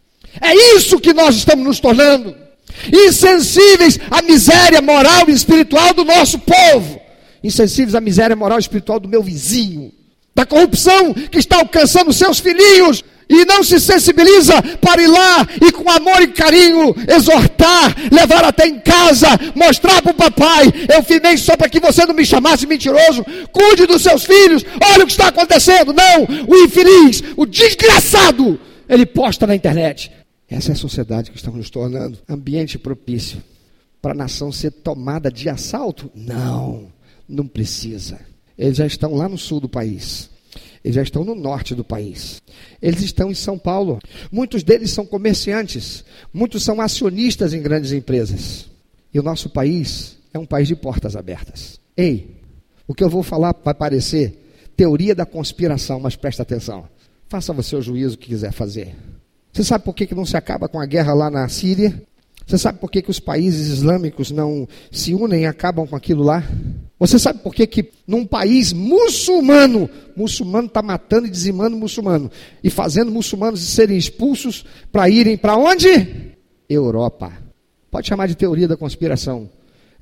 É 0.42 0.54
isso 0.76 1.00
que 1.00 1.14
nós 1.14 1.36
estamos 1.36 1.66
nos 1.66 1.80
tornando. 1.80 2.36
Insensíveis 2.92 4.00
à 4.10 4.22
miséria 4.22 4.82
moral 4.82 5.26
e 5.28 5.32
espiritual 5.32 5.94
do 5.94 6.04
nosso 6.04 6.40
povo. 6.40 7.00
Insensíveis 7.44 7.96
à 7.96 8.02
miséria 8.02 8.36
moral 8.36 8.58
e 8.58 8.62
espiritual 8.62 9.00
do 9.00 9.08
meu 9.08 9.24
vizinho 9.24 9.92
da 10.38 10.46
corrupção 10.46 11.16
que 11.16 11.40
está 11.40 11.58
alcançando 11.58 12.14
seus 12.14 12.38
filhinhos 12.38 13.04
e 13.28 13.44
não 13.44 13.64
se 13.64 13.80
sensibiliza 13.80 14.62
para 14.80 15.02
ir 15.02 15.08
lá 15.08 15.48
e 15.60 15.72
com 15.72 15.90
amor 15.90 16.22
e 16.22 16.28
carinho 16.28 16.96
exortar, 17.12 17.96
levar 18.12 18.46
até 18.46 18.68
em 18.68 18.80
casa, 18.80 19.28
mostrar 19.56 20.00
para 20.00 20.12
o 20.12 20.16
papai: 20.16 20.72
eu 20.96 21.02
filmei 21.02 21.38
só 21.38 21.58
para 21.58 21.68
que 21.68 21.80
você 21.80 22.06
não 22.06 22.14
me 22.14 22.24
chamasse 22.24 22.68
mentiroso, 22.68 23.26
cuide 23.52 23.88
dos 23.88 24.04
seus 24.04 24.26
filhos, 24.26 24.64
olha 24.94 25.04
o 25.04 25.08
que 25.08 25.14
está 25.14 25.30
acontecendo. 25.30 25.92
Não, 25.92 26.28
o 26.48 26.56
infeliz, 26.64 27.24
o 27.36 27.44
desgraçado, 27.44 28.60
ele 28.88 29.08
posta 29.08 29.48
na 29.48 29.56
internet. 29.56 30.12
Essa 30.48 30.72
é 30.72 30.74
a 30.74 30.78
sociedade 30.78 31.32
que 31.32 31.38
estamos 31.38 31.58
nos 31.58 31.72
tornando 31.72 32.20
ambiente 32.30 32.78
propício 32.78 33.44
para 34.00 34.12
a 34.12 34.16
nação 34.16 34.52
ser 34.52 34.70
tomada 34.70 35.32
de 35.32 35.50
assalto? 35.50 36.12
Não, 36.14 36.94
não 37.28 37.48
precisa. 37.48 38.20
Eles 38.58 38.78
já 38.78 38.86
estão 38.86 39.16
lá 39.16 39.30
no 39.30 39.38
sul 39.38 39.60
do 39.60 39.70
país. 39.70 40.30
Eles 40.84 40.96
já 40.96 41.02
estão 41.02 41.24
no 41.24 41.36
norte 41.36 41.76
do 41.76 41.84
país. 41.84 42.42
Eles 42.82 43.02
estão 43.02 43.30
em 43.30 43.36
São 43.36 43.58
Paulo. 43.58 44.00
Muitos 44.32 44.64
deles 44.64 44.92
são 44.92 45.06
comerciantes. 45.06 46.04
Muitos 46.34 46.64
são 46.64 46.80
acionistas 46.80 47.54
em 47.54 47.62
grandes 47.62 47.92
empresas. 47.92 48.70
E 49.14 49.20
o 49.20 49.24
nosso 49.24 49.50
país 49.50 50.18
é 50.34 50.40
um 50.40 50.46
país 50.46 50.68
de 50.68 50.76
portas 50.76 51.16
abertas. 51.16 51.80
Ei, 51.96 52.38
o 52.88 52.94
que 52.94 53.04
eu 53.04 53.10
vou 53.10 53.24
falar 53.24 53.56
vai 53.64 53.74
parecer 53.74 54.44
teoria 54.76 55.16
da 55.16 55.26
conspiração, 55.26 56.00
mas 56.00 56.16
presta 56.16 56.44
atenção. 56.44 56.88
Faça 57.28 57.52
você 57.52 57.76
o 57.76 57.82
juízo 57.82 58.18
que 58.18 58.28
quiser 58.28 58.52
fazer. 58.52 58.96
Você 59.52 59.64
sabe 59.64 59.84
por 59.84 59.94
que, 59.94 60.06
que 60.06 60.16
não 60.16 60.26
se 60.26 60.38
acaba 60.38 60.70
com 60.70 60.80
a 60.80 60.86
guerra 60.86 61.14
lá 61.14 61.30
na 61.30 61.50
Síria? 61.50 62.02
Você 62.46 62.58
sabe 62.58 62.80
por 62.80 62.90
que, 62.90 63.02
que 63.02 63.10
os 63.10 63.20
países 63.20 63.68
islâmicos 63.68 64.32
não 64.32 64.68
se 64.92 65.14
unem 65.14 65.42
e 65.42 65.46
acabam 65.46 65.86
com 65.86 65.96
aquilo 65.96 66.24
lá? 66.24 66.44
Você 67.00 67.20
sabe 67.20 67.40
por 67.40 67.54
que, 67.54 67.68
que 67.68 67.92
num 68.08 68.26
país 68.26 68.74
muçulmano, 68.74 69.88
muçulmano 70.16 70.68
está 70.68 70.82
matando 70.82 71.28
e 71.28 71.30
dizimando 71.30 71.78
muçulmano 71.78 72.32
e 72.64 72.70
fazendo 72.70 73.12
muçulmanos 73.12 73.62
serem 73.62 73.98
expulsos 73.98 74.66
para 74.92 75.08
irem 75.08 75.38
para 75.38 75.56
onde? 75.56 76.36
Europa. 76.68 77.32
Pode 77.92 78.08
chamar 78.08 78.28
de 78.28 78.36
teoria 78.36 78.68
da 78.68 78.76
conspiração. 78.76 79.50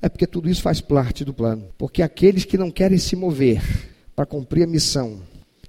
É 0.00 0.08
porque 0.08 0.26
tudo 0.26 0.48
isso 0.48 0.62
faz 0.62 0.80
parte 0.80 1.24
do 1.24 1.34
plano. 1.34 1.68
Porque 1.76 2.02
aqueles 2.02 2.44
que 2.44 2.56
não 2.56 2.70
querem 2.70 2.98
se 2.98 3.14
mover 3.14 3.62
para 4.14 4.24
cumprir 4.24 4.64
a 4.64 4.66
missão 4.66 5.20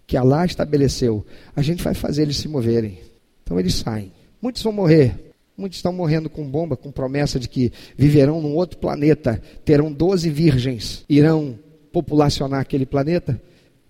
que 0.05 0.15
Allah 0.15 0.45
estabeleceu, 0.45 1.25
a 1.53 1.61
gente 1.61 1.83
vai 1.83 1.93
fazer 1.93 2.21
eles 2.21 2.37
se 2.37 2.47
moverem. 2.47 2.99
Então 3.43 3.59
eles 3.59 3.75
saem. 3.75 4.13
Muitos 4.41 4.63
vão 4.63 4.71
morrer, 4.71 5.26
Muitos 5.57 5.79
estão 5.79 5.91
morrendo 5.91 6.29
com 6.29 6.47
bomba, 6.47 6.77
com 6.77 6.91
promessa 6.91 7.39
de 7.39 7.49
que 7.49 7.73
viverão 7.97 8.39
num 8.39 8.53
outro 8.55 8.77
planeta, 8.77 9.41
terão 9.65 9.91
12 9.91 10.29
virgens, 10.29 11.03
irão 11.09 11.57
populacionar 11.91 12.59
aquele 12.59 12.85
planeta, 12.85 13.41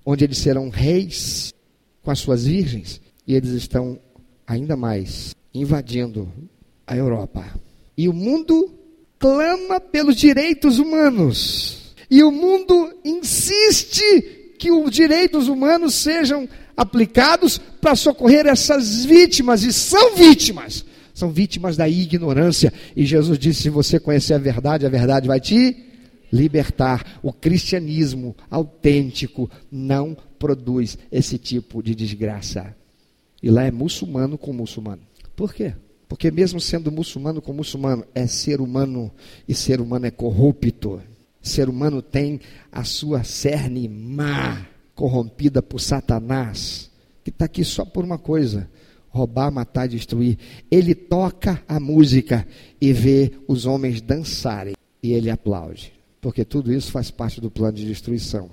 onde 0.05 0.23
eles 0.23 0.37
serão 0.37 0.69
reis 0.69 1.53
com 2.01 2.09
as 2.09 2.19
suas 2.19 2.47
virgens, 2.47 3.01
e 3.27 3.35
eles 3.35 3.49
estão 3.49 3.99
ainda 4.47 4.77
mais 4.77 5.35
invadindo 5.53 6.31
a 6.85 6.95
Europa. 6.95 7.43
E 7.97 8.07
o 8.07 8.13
mundo 8.13 8.73
clama 9.19 9.81
pelos 9.81 10.15
direitos 10.15 10.79
humanos. 10.79 11.93
E 12.09 12.23
o 12.23 12.31
mundo 12.31 12.97
insiste 13.03 14.55
que 14.57 14.71
os 14.71 14.89
direitos 14.89 15.49
humanos 15.49 15.95
sejam 15.95 16.47
aplicados 16.77 17.57
para 17.57 17.93
socorrer 17.93 18.47
essas 18.47 19.03
vítimas, 19.03 19.63
e 19.63 19.73
são 19.73 20.15
vítimas 20.15 20.85
são 21.17 21.31
vítimas 21.31 21.75
da 21.75 21.89
ignorância. 21.89 22.71
E 22.95 23.03
Jesus 23.03 23.39
disse: 23.39 23.63
se 23.63 23.69
você 23.71 23.99
conhecer 23.99 24.35
a 24.35 24.37
verdade, 24.37 24.85
a 24.85 24.89
verdade 24.89 25.27
vai 25.27 25.39
te 25.39 25.75
libertar. 26.31 27.19
O 27.23 27.33
cristianismo 27.33 28.35
autêntico 28.51 29.49
não 29.71 30.15
produz 30.37 30.95
esse 31.11 31.39
tipo 31.39 31.81
de 31.81 31.95
desgraça. 31.95 32.75
E 33.41 33.49
lá 33.49 33.63
é 33.63 33.71
muçulmano 33.71 34.37
com 34.37 34.53
muçulmano. 34.53 35.01
Por 35.35 35.55
quê? 35.55 35.73
Porque 36.07 36.29
mesmo 36.29 36.61
sendo 36.61 36.91
muçulmano 36.91 37.41
com 37.41 37.51
muçulmano, 37.51 38.05
é 38.13 38.27
ser 38.27 38.61
humano 38.61 39.11
e 39.47 39.55
ser 39.55 39.81
humano 39.81 40.05
é 40.05 40.11
corrupto. 40.11 41.01
Ser 41.41 41.67
humano 41.67 41.99
tem 41.99 42.39
a 42.71 42.83
sua 42.83 43.23
cerne 43.23 43.87
má, 43.89 44.67
corrompida 44.93 45.63
por 45.63 45.81
Satanás, 45.81 46.91
que 47.23 47.31
está 47.31 47.45
aqui 47.45 47.63
só 47.63 47.83
por 47.83 48.05
uma 48.05 48.19
coisa: 48.19 48.69
roubar, 49.09 49.51
matar 49.51 49.87
destruir. 49.87 50.37
Ele 50.69 50.93
toca 50.93 51.63
a 51.67 51.79
música 51.79 52.47
e 52.79 52.93
vê 52.93 53.31
os 53.47 53.65
homens 53.65 54.01
dançarem 54.01 54.75
e 55.01 55.13
ele 55.13 55.29
aplaude. 55.29 55.93
Porque 56.21 56.43
tudo 56.43 56.73
isso 56.73 56.91
faz 56.91 57.11
parte 57.11 57.39
do 57.39 57.49
plano 57.49 57.77
de 57.77 57.85
destruição 57.85 58.49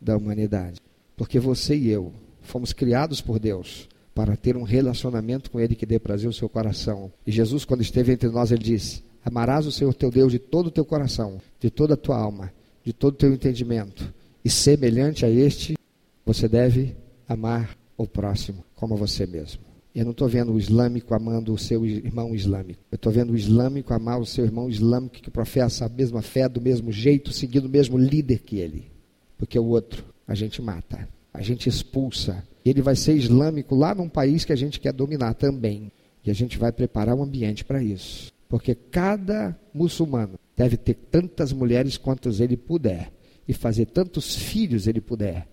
da 0.00 0.16
humanidade. 0.16 0.80
Porque 1.16 1.38
você 1.38 1.76
e 1.76 1.88
eu 1.88 2.12
fomos 2.40 2.72
criados 2.72 3.20
por 3.20 3.38
Deus 3.38 3.88
para 4.14 4.36
ter 4.36 4.56
um 4.56 4.62
relacionamento 4.62 5.50
com 5.50 5.60
Ele 5.60 5.74
que 5.74 5.86
dê 5.86 5.98
prazer 5.98 6.26
ao 6.26 6.32
seu 6.32 6.48
coração. 6.48 7.12
E 7.26 7.30
Jesus, 7.30 7.64
quando 7.64 7.82
esteve 7.82 8.12
entre 8.12 8.28
nós, 8.28 8.50
ele 8.50 8.62
disse: 8.62 9.02
Amarás 9.24 9.66
o 9.66 9.72
Senhor 9.72 9.92
teu 9.94 10.10
Deus 10.10 10.32
de 10.32 10.38
todo 10.38 10.66
o 10.66 10.70
teu 10.70 10.84
coração, 10.84 11.40
de 11.58 11.70
toda 11.70 11.94
a 11.94 11.96
tua 11.96 12.16
alma, 12.16 12.52
de 12.84 12.92
todo 12.92 13.14
o 13.14 13.16
teu 13.16 13.32
entendimento. 13.32 14.12
E 14.44 14.50
semelhante 14.50 15.24
a 15.24 15.30
este, 15.30 15.76
você 16.24 16.48
deve 16.48 16.96
amar 17.28 17.76
o 17.96 18.06
próximo 18.06 18.64
como 18.74 18.94
a 18.94 18.96
você 18.96 19.26
mesmo. 19.26 19.69
Eu 19.92 20.04
não 20.04 20.12
estou 20.12 20.28
vendo 20.28 20.52
o 20.52 20.58
islâmico 20.58 21.14
amando 21.14 21.52
o 21.52 21.58
seu 21.58 21.84
irmão 21.84 22.34
islâmico. 22.34 22.80
Eu 22.92 22.96
estou 22.96 23.12
vendo 23.12 23.32
o 23.32 23.36
islâmico 23.36 23.92
amar 23.92 24.20
o 24.20 24.26
seu 24.26 24.44
irmão 24.44 24.68
islâmico 24.68 25.16
que 25.16 25.30
professa 25.30 25.86
a 25.86 25.88
mesma 25.88 26.22
fé, 26.22 26.48
do 26.48 26.60
mesmo 26.60 26.92
jeito, 26.92 27.32
seguindo 27.32 27.64
o 27.64 27.68
mesmo 27.68 27.98
líder 27.98 28.38
que 28.38 28.58
ele. 28.58 28.90
Porque 29.36 29.58
o 29.58 29.64
outro 29.64 30.04
a 30.28 30.34
gente 30.34 30.62
mata, 30.62 31.08
a 31.34 31.42
gente 31.42 31.68
expulsa. 31.68 32.44
Ele 32.64 32.80
vai 32.80 32.94
ser 32.94 33.14
islâmico 33.14 33.74
lá 33.74 33.92
num 33.92 34.08
país 34.08 34.44
que 34.44 34.52
a 34.52 34.56
gente 34.56 34.78
quer 34.78 34.92
dominar 34.92 35.34
também. 35.34 35.90
E 36.24 36.30
a 36.30 36.34
gente 36.34 36.56
vai 36.56 36.70
preparar 36.70 37.16
um 37.16 37.22
ambiente 37.22 37.64
para 37.64 37.82
isso. 37.82 38.30
Porque 38.48 38.74
cada 38.74 39.58
muçulmano 39.74 40.38
deve 40.56 40.76
ter 40.76 40.94
tantas 40.94 41.52
mulheres 41.52 41.96
quantas 41.96 42.38
ele 42.38 42.56
puder. 42.56 43.10
E 43.48 43.52
fazer 43.52 43.86
tantos 43.86 44.36
filhos 44.36 44.86
ele 44.86 45.00
puder. 45.00 45.48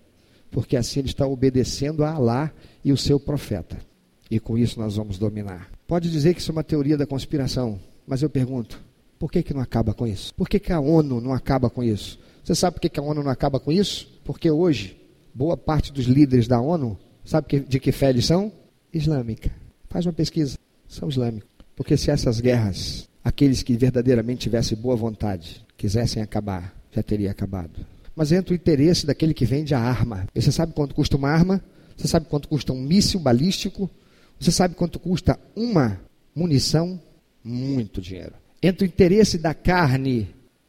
Porque 0.48 0.76
assim 0.76 1.00
ele 1.00 1.08
está 1.08 1.26
obedecendo 1.26 2.04
a 2.04 2.12
Alá 2.12 2.52
e 2.84 2.92
o 2.92 2.96
seu 2.96 3.18
profeta. 3.18 3.87
E 4.30 4.38
com 4.38 4.58
isso 4.58 4.78
nós 4.78 4.96
vamos 4.96 5.18
dominar. 5.18 5.70
Pode 5.86 6.10
dizer 6.10 6.34
que 6.34 6.40
isso 6.40 6.50
é 6.50 6.52
uma 6.52 6.64
teoria 6.64 6.96
da 6.96 7.06
conspiração, 7.06 7.80
mas 8.06 8.22
eu 8.22 8.30
pergunto: 8.30 8.80
por 9.18 9.30
que, 9.30 9.42
que 9.42 9.54
não 9.54 9.60
acaba 9.60 9.94
com 9.94 10.06
isso? 10.06 10.34
Por 10.34 10.48
que, 10.48 10.58
que 10.58 10.72
a 10.72 10.80
ONU 10.80 11.20
não 11.20 11.32
acaba 11.32 11.70
com 11.70 11.82
isso? 11.82 12.18
Você 12.44 12.54
sabe 12.54 12.74
por 12.74 12.80
que, 12.80 12.88
que 12.88 13.00
a 13.00 13.02
ONU 13.02 13.22
não 13.22 13.30
acaba 13.30 13.58
com 13.58 13.72
isso? 13.72 14.20
Porque 14.24 14.50
hoje, 14.50 14.96
boa 15.34 15.56
parte 15.56 15.92
dos 15.92 16.06
líderes 16.06 16.46
da 16.46 16.60
ONU 16.60 16.98
Sabe 17.28 17.60
de 17.60 17.78
que 17.78 17.92
fé 17.92 18.08
eles 18.08 18.24
são? 18.24 18.50
Islâmica. 18.90 19.50
Faz 19.90 20.06
uma 20.06 20.14
pesquisa. 20.14 20.56
São 20.88 21.10
islâmicos. 21.10 21.46
Porque 21.76 21.94
se 21.94 22.10
essas 22.10 22.40
guerras, 22.40 23.06
aqueles 23.22 23.62
que 23.62 23.76
verdadeiramente 23.76 24.40
tivessem 24.40 24.78
boa 24.78 24.96
vontade, 24.96 25.62
quisessem 25.76 26.22
acabar, 26.22 26.74
já 26.90 27.02
teria 27.02 27.30
acabado. 27.30 27.84
Mas 28.16 28.32
entra 28.32 28.54
o 28.54 28.56
interesse 28.56 29.04
daquele 29.04 29.34
que 29.34 29.44
vende 29.44 29.74
a 29.74 29.78
arma. 29.78 30.26
E 30.34 30.40
você 30.40 30.50
sabe 30.50 30.72
quanto 30.72 30.94
custa 30.94 31.18
uma 31.18 31.28
arma? 31.28 31.62
Você 31.98 32.08
sabe 32.08 32.24
quanto 32.30 32.48
custa 32.48 32.72
um 32.72 32.80
míssil 32.80 33.20
balístico? 33.20 33.90
Você 34.38 34.50
sabe 34.50 34.74
quanto 34.74 34.98
custa 34.98 35.38
uma 35.56 36.00
munição? 36.34 37.00
Muito 37.42 38.00
dinheiro. 38.00 38.34
Entra 38.62 38.84
o 38.84 38.88
interesse 38.88 39.38
da 39.38 39.54
carne, 39.54 40.28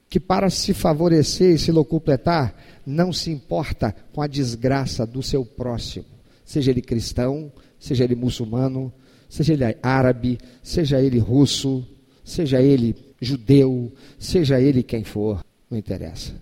que 0.09 0.19
para 0.19 0.49
se 0.49 0.73
favorecer 0.73 1.55
e 1.55 1.59
se 1.59 1.71
locupletar, 1.71 2.55
não 2.85 3.13
se 3.13 3.29
importa 3.29 3.95
com 4.13 4.21
a 4.21 4.27
desgraça 4.27 5.05
do 5.05 5.21
seu 5.21 5.45
próximo, 5.45 6.05
seja 6.43 6.71
ele 6.71 6.81
cristão, 6.81 7.51
seja 7.79 8.03
ele 8.03 8.15
muçulmano, 8.15 8.91
seja 9.29 9.53
ele 9.53 9.77
árabe, 9.83 10.39
seja 10.63 10.99
ele 10.99 11.19
russo, 11.19 11.85
seja 12.23 12.61
ele 12.61 12.95
judeu, 13.21 13.91
seja 14.17 14.59
ele 14.59 14.81
quem 14.81 15.03
for, 15.03 15.43
não 15.69 15.77
interessa. 15.77 16.33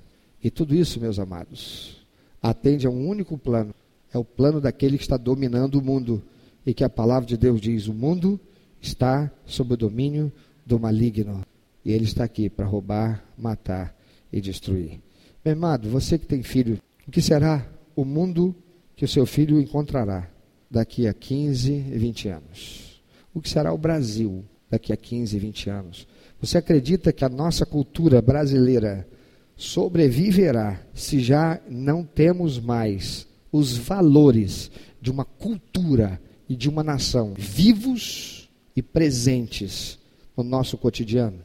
E 0.41 0.49
tudo 0.49 0.73
isso, 0.75 0.99
meus 1.01 1.19
amados, 1.19 1.97
atende 2.41 2.87
a 2.87 2.89
um 2.89 3.07
único 3.07 3.37
plano: 3.37 3.73
é 4.13 4.17
o 4.17 4.23
plano 4.23 4.61
daquele 4.61 4.97
que 4.97 5.03
está 5.03 5.17
dominando 5.17 5.75
o 5.75 5.83
mundo. 5.83 6.23
E 6.67 6.73
que 6.73 6.83
a 6.83 6.89
palavra 6.89 7.25
de 7.25 7.37
Deus 7.37 7.61
diz: 7.61 7.87
o 7.87 7.93
mundo 7.93 8.37
está 8.81 9.31
sob 9.45 9.73
o 9.73 9.77
domínio 9.77 10.29
do 10.65 10.77
maligno. 10.77 11.41
E 11.85 11.93
ele 11.93 12.03
está 12.03 12.25
aqui 12.25 12.49
para 12.49 12.65
roubar, 12.65 13.23
matar 13.37 13.95
e 14.33 14.41
destruir. 14.41 14.99
Meu 15.45 15.53
amado, 15.53 15.89
você 15.89 16.17
que 16.17 16.25
tem 16.25 16.43
filho, 16.43 16.77
o 17.07 17.11
que 17.11 17.21
será 17.21 17.65
o 17.95 18.03
mundo 18.03 18.53
que 18.97 19.05
o 19.05 19.07
seu 19.07 19.25
filho 19.25 19.61
encontrará 19.61 20.29
daqui 20.69 21.07
a 21.07 21.13
15, 21.13 21.71
20 21.71 22.27
anos? 22.27 23.01
O 23.33 23.39
que 23.39 23.49
será 23.49 23.71
o 23.71 23.77
Brasil 23.77 24.43
daqui 24.69 24.91
a 24.91 24.97
15, 24.97 25.39
20 25.39 25.69
anos? 25.69 26.07
Você 26.41 26.57
acredita 26.57 27.13
que 27.13 27.23
a 27.23 27.29
nossa 27.29 27.65
cultura 27.65 28.21
brasileira 28.21 29.07
sobreviverá 29.55 30.81
se 30.93 31.21
já 31.21 31.61
não 31.69 32.03
temos 32.03 32.59
mais 32.59 33.25
os 33.53 33.77
valores 33.77 34.69
de 35.01 35.09
uma 35.09 35.23
cultura 35.23 36.19
e 36.49 36.55
de 36.55 36.69
uma 36.69 36.83
nação 36.83 37.33
vivos 37.37 38.49
e 38.75 38.81
presentes 38.81 39.97
no 40.35 40.43
nosso 40.43 40.77
cotidiano? 40.77 41.39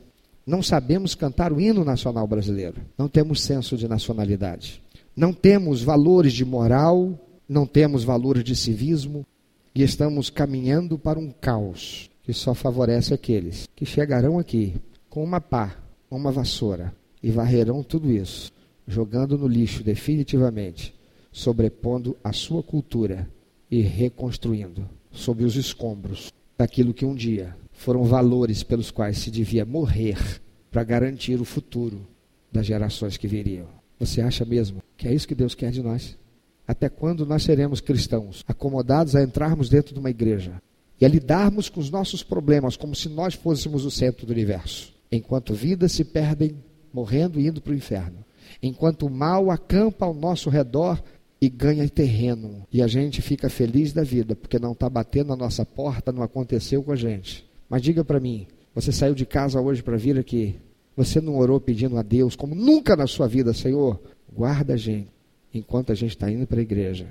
Não 0.46 0.62
sabemos 0.62 1.14
cantar 1.14 1.53
o 1.53 1.61
hino 1.61 1.84
nacional 1.84 2.26
brasileiro, 2.26 2.80
não 2.98 3.09
temos 3.09 3.40
senso 3.40 3.76
de 3.76 3.86
nacionalidade, 3.86 4.82
não 5.16 5.32
temos 5.32 5.82
valores 5.82 6.32
de 6.32 6.44
moral, 6.44 7.18
não 7.48 7.66
temos 7.66 8.03
valores 8.03 8.42
de 8.42 8.57
civismo. 8.57 9.26
E 9.74 9.82
estamos 9.82 10.28
caminhando 10.28 10.98
para 10.98 11.18
um 11.18 11.30
caos 11.30 12.11
que 12.22 12.32
só 12.32 12.53
favorece 12.53 13.14
aqueles 13.14 13.66
que 13.74 13.86
chegarão 13.86 14.38
aqui 14.38 14.74
com 15.09 15.24
uma 15.24 15.40
pá, 15.40 15.76
uma 16.11 16.30
vassoura 16.30 16.94
e 17.22 17.30
varrerão 17.30 17.82
tudo 17.82 18.11
isso, 18.11 18.53
jogando 18.86 19.38
no 19.38 19.46
lixo 19.46 19.82
definitivamente, 19.82 20.94
sobrepondo 21.30 22.16
a 22.22 22.32
sua 22.32 22.62
cultura 22.62 23.28
e 23.72 23.80
reconstruindo 23.80 24.86
sob 25.10 25.42
os 25.42 25.56
escombros 25.56 26.30
daquilo 26.58 26.92
que 26.92 27.06
um 27.06 27.14
dia 27.14 27.56
foram 27.72 28.04
valores 28.04 28.62
pelos 28.62 28.90
quais 28.90 29.16
se 29.16 29.30
devia 29.30 29.64
morrer 29.64 30.18
para 30.70 30.84
garantir 30.84 31.40
o 31.40 31.44
futuro 31.44 32.06
das 32.52 32.66
gerações 32.66 33.16
que 33.16 33.26
viriam. 33.26 33.66
Você 33.98 34.20
acha 34.20 34.44
mesmo 34.44 34.82
que 34.94 35.08
é 35.08 35.14
isso 35.14 35.26
que 35.26 35.34
Deus 35.34 35.54
quer 35.54 35.70
de 35.70 35.82
nós? 35.82 36.18
Até 36.68 36.90
quando 36.90 37.24
nós 37.24 37.44
seremos 37.44 37.80
cristãos, 37.80 38.44
acomodados 38.46 39.16
a 39.16 39.22
entrarmos 39.22 39.70
dentro 39.70 39.94
de 39.94 40.00
uma 40.00 40.10
igreja 40.10 40.60
e 41.00 41.06
a 41.06 41.08
lidarmos 41.08 41.70
com 41.70 41.80
os 41.80 41.90
nossos 41.90 42.22
problemas 42.22 42.76
como 42.76 42.94
se 42.94 43.08
nós 43.08 43.32
fôssemos 43.32 43.86
o 43.86 43.90
centro 43.90 44.26
do 44.26 44.34
universo, 44.34 44.92
enquanto 45.10 45.54
vidas 45.54 45.92
se 45.92 46.04
perdem 46.04 46.62
morrendo 46.92 47.40
e 47.40 47.46
indo 47.46 47.62
para 47.62 47.72
o 47.72 47.76
inferno. 47.76 48.22
Enquanto 48.62 49.06
o 49.06 49.10
mal 49.10 49.50
acampa 49.50 50.04
ao 50.04 50.12
nosso 50.12 50.50
redor 50.50 51.02
e 51.43 51.49
ganha 51.49 51.88
terreno. 51.88 52.64
E 52.72 52.80
a 52.80 52.86
gente 52.86 53.20
fica 53.20 53.51
feliz 53.51 53.93
da 53.93 54.05
vida, 54.05 54.36
porque 54.36 54.61
não 54.61 54.70
está 54.70 54.88
batendo 54.88 55.30
na 55.30 55.36
nossa 55.36 55.66
porta, 55.66 56.12
não 56.12 56.22
aconteceu 56.22 56.84
com 56.84 56.93
a 56.93 56.97
gente. 56.97 57.45
Mas 57.68 57.82
diga 57.82 58.05
para 58.05 58.20
mim, 58.20 58.47
você 58.72 58.93
saiu 58.93 59.12
de 59.12 59.26
casa 59.26 59.61
hoje 59.61 59.82
para 59.82 59.97
vir 59.97 60.16
aqui, 60.16 60.55
você 60.97 61.20
não 61.20 61.36
orou 61.36 61.61
pedindo 61.61 61.99
a 61.99 62.03
Deus, 62.03 62.36
como 62.36 62.55
nunca 62.55 62.95
na 62.95 63.09
sua 63.09 63.26
vida, 63.26 63.53
Senhor, 63.53 64.01
guarda 64.32 64.74
a 64.74 64.76
gente, 64.76 65.09
enquanto 65.53 65.90
a 65.90 65.97
gente 65.97 66.11
está 66.11 66.30
indo 66.30 66.47
para 66.47 66.61
a 66.61 66.62
igreja. 66.62 67.09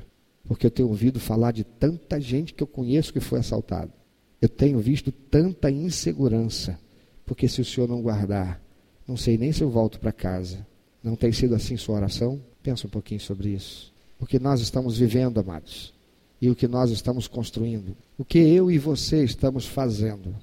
Porque 0.48 0.66
eu 0.66 0.72
tenho 0.72 0.88
ouvido 0.88 1.20
falar 1.20 1.52
de 1.52 1.66
tanta 1.66 2.18
gente 2.22 2.54
que 2.54 2.64
eu 2.64 2.68
conheço 2.68 3.12
que 3.12 3.20
foi 3.20 3.40
assaltado. 3.40 3.92
Eu 4.42 4.48
tenho 4.48 4.80
visto 4.80 5.12
tanta 5.12 5.70
insegurança. 5.70 6.80
Porque 7.26 7.50
se 7.50 7.60
o 7.60 7.66
Senhor 7.66 7.88
não 7.88 8.02
guardar, 8.02 8.62
não 9.06 9.18
sei 9.18 9.38
nem 9.38 9.52
se 9.52 9.62
eu 9.62 9.70
volto 9.70 10.00
para 10.00 10.14
casa. 10.14 10.66
Não 11.04 11.18
tem 11.18 11.34
sido 11.34 11.54
assim 11.54 11.76
sua 11.76 11.96
oração? 11.98 12.42
Pensa 12.64 12.88
um 12.88 12.90
pouquinho 12.90 13.20
sobre 13.20 13.50
isso. 13.50 13.92
O 14.22 14.26
que 14.26 14.40
nós 14.40 14.62
estamos 14.62 14.98
vivendo, 14.98 15.40
amados, 15.40 15.94
e 16.40 16.50
o 16.50 16.56
que 16.56 16.68
nós 16.68 16.92
estamos 16.92 17.28
construindo. 17.28 17.98
O 18.18 18.24
que 18.24 18.38
eu 18.38 18.72
e 18.72 18.78
você 18.78 19.24
estamos 19.24 19.66
fazendo 19.66 20.34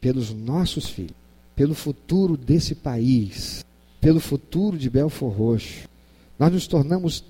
pelos 0.00 0.32
nossos 0.32 0.88
filhos, 0.88 1.16
pelo 1.54 1.74
futuro 1.74 2.36
desse 2.36 2.74
país, 2.74 3.64
pelo 4.00 4.20
futuro 4.20 4.78
de 4.78 4.88
Belfor 4.88 5.32
Roxo. 5.32 5.88
Nós 6.38 6.52
nos 6.52 6.66
tornamos 6.66 7.24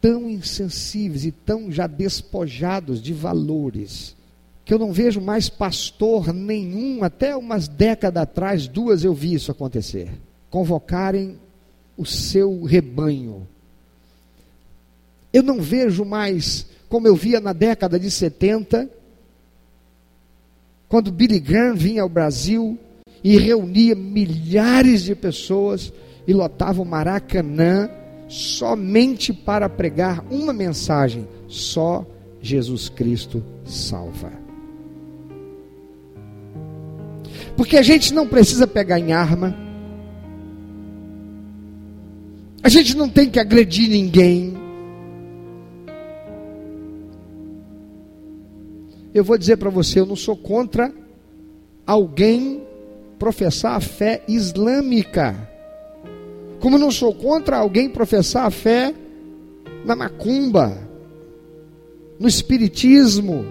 tão 0.00 0.30
insensíveis 0.30 1.26
e 1.26 1.32
tão 1.32 1.70
já 1.70 1.86
despojados 1.86 3.02
de 3.02 3.12
valores 3.12 4.16
que 4.64 4.72
eu 4.72 4.78
não 4.78 4.92
vejo 4.92 5.20
mais 5.20 5.48
pastor 5.48 6.32
nenhum, 6.32 7.02
até 7.02 7.34
umas 7.34 7.66
décadas 7.68 8.22
atrás, 8.22 8.68
duas 8.68 9.02
eu 9.02 9.14
vi 9.14 9.34
isso 9.34 9.50
acontecer 9.50 10.10
convocarem 10.50 11.38
o 11.96 12.04
seu 12.06 12.62
rebanho. 12.62 13.46
Eu 15.32 15.42
não 15.42 15.60
vejo 15.60 16.04
mais 16.04 16.66
como 16.88 17.06
eu 17.06 17.14
via 17.14 17.40
na 17.40 17.52
década 17.52 17.98
de 17.98 18.10
70, 18.10 18.88
quando 20.88 21.12
Billy 21.12 21.38
Graham 21.38 21.74
vinha 21.74 22.02
ao 22.02 22.08
Brasil 22.08 22.78
e 23.22 23.36
reunia 23.36 23.94
milhares 23.94 25.02
de 25.02 25.14
pessoas 25.14 25.92
e 26.26 26.32
lotava 26.32 26.80
o 26.80 26.86
Maracanã 26.86 27.90
somente 28.26 29.32
para 29.32 29.68
pregar 29.68 30.24
uma 30.30 30.52
mensagem: 30.52 31.28
só 31.46 32.06
Jesus 32.40 32.88
Cristo 32.88 33.44
salva. 33.66 34.32
Porque 37.56 37.76
a 37.76 37.82
gente 37.82 38.14
não 38.14 38.26
precisa 38.26 38.66
pegar 38.66 38.98
em 38.98 39.12
arma, 39.12 39.54
A 42.62 42.68
gente 42.68 42.96
não 42.96 43.08
tem 43.08 43.30
que 43.30 43.38
agredir 43.38 43.88
ninguém. 43.88 44.54
Eu 49.18 49.24
vou 49.24 49.36
dizer 49.36 49.56
para 49.56 49.68
você, 49.68 49.98
eu 49.98 50.06
não 50.06 50.14
sou 50.14 50.36
contra 50.36 50.94
alguém 51.84 52.62
professar 53.18 53.74
a 53.74 53.80
fé 53.80 54.22
islâmica. 54.28 55.34
Como 56.60 56.78
não 56.78 56.92
sou 56.92 57.12
contra 57.12 57.56
alguém 57.56 57.88
professar 57.88 58.46
a 58.46 58.50
fé 58.50 58.94
na 59.84 59.96
macumba, 59.96 60.78
no 62.16 62.28
espiritismo, 62.28 63.44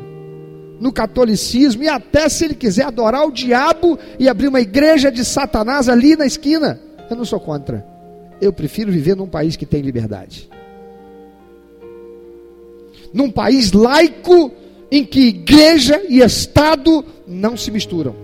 no 0.80 0.93
catolicismo 0.93 1.84
e 1.84 1.89
até 1.89 2.30
se 2.30 2.45
ele 2.45 2.55
quiser 2.55 2.84
adorar 2.84 3.28
o 3.28 3.32
diabo 3.32 3.99
e 4.18 4.30
abrir 4.30 4.47
uma 4.47 4.61
igreja 4.61 5.11
de 5.11 5.26
Satanás 5.26 5.89
ali 5.89 6.15
na 6.15 6.26
esquina. 6.26 6.80
Eu 7.09 7.18
não 7.18 7.26
sou 7.26 7.41
contra. 7.41 7.86
Eu 8.39 8.53
prefiro 8.53 8.89
viver 8.89 9.18
num 9.18 9.28
país 9.28 9.57
que 9.57 9.65
tem 9.65 9.82
liberdade. 9.82 10.49
Num 13.13 13.30
país 13.30 13.74
laico 13.74 14.53
em 14.91 15.03
que 15.05 15.27
igreja 15.27 16.01
e 16.09 16.21
Estado 16.21 17.03
não 17.27 17.57
se 17.57 17.71
misturam. 17.71 18.15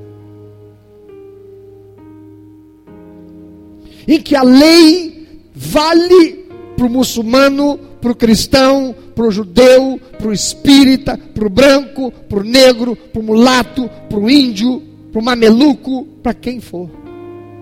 Em 4.08 4.22
que 4.22 4.36
a 4.36 4.44
lei 4.44 5.28
vale 5.54 6.46
para 6.76 6.86
o 6.86 6.90
muçulmano, 6.90 7.80
para 8.02 8.12
o 8.12 8.16
cristão, 8.16 8.96
para 9.16 9.26
o 9.26 9.32
judeu, 9.32 10.00
para 10.18 10.28
o 10.28 10.34
espírita, 10.34 11.18
para 11.18 11.46
o 11.46 11.50
branco, 11.50 12.12
para 12.12 12.40
o 12.40 12.44
negro, 12.44 12.96
para 12.96 13.22
o 13.22 13.24
mulato, 13.24 13.90
para 14.10 14.20
o 14.20 14.30
índio, 14.30 14.82
para 15.12 15.22
o 15.22 15.24
mameluco, 15.24 16.06
para 16.22 16.34
quem 16.34 16.60
for. 16.60 16.90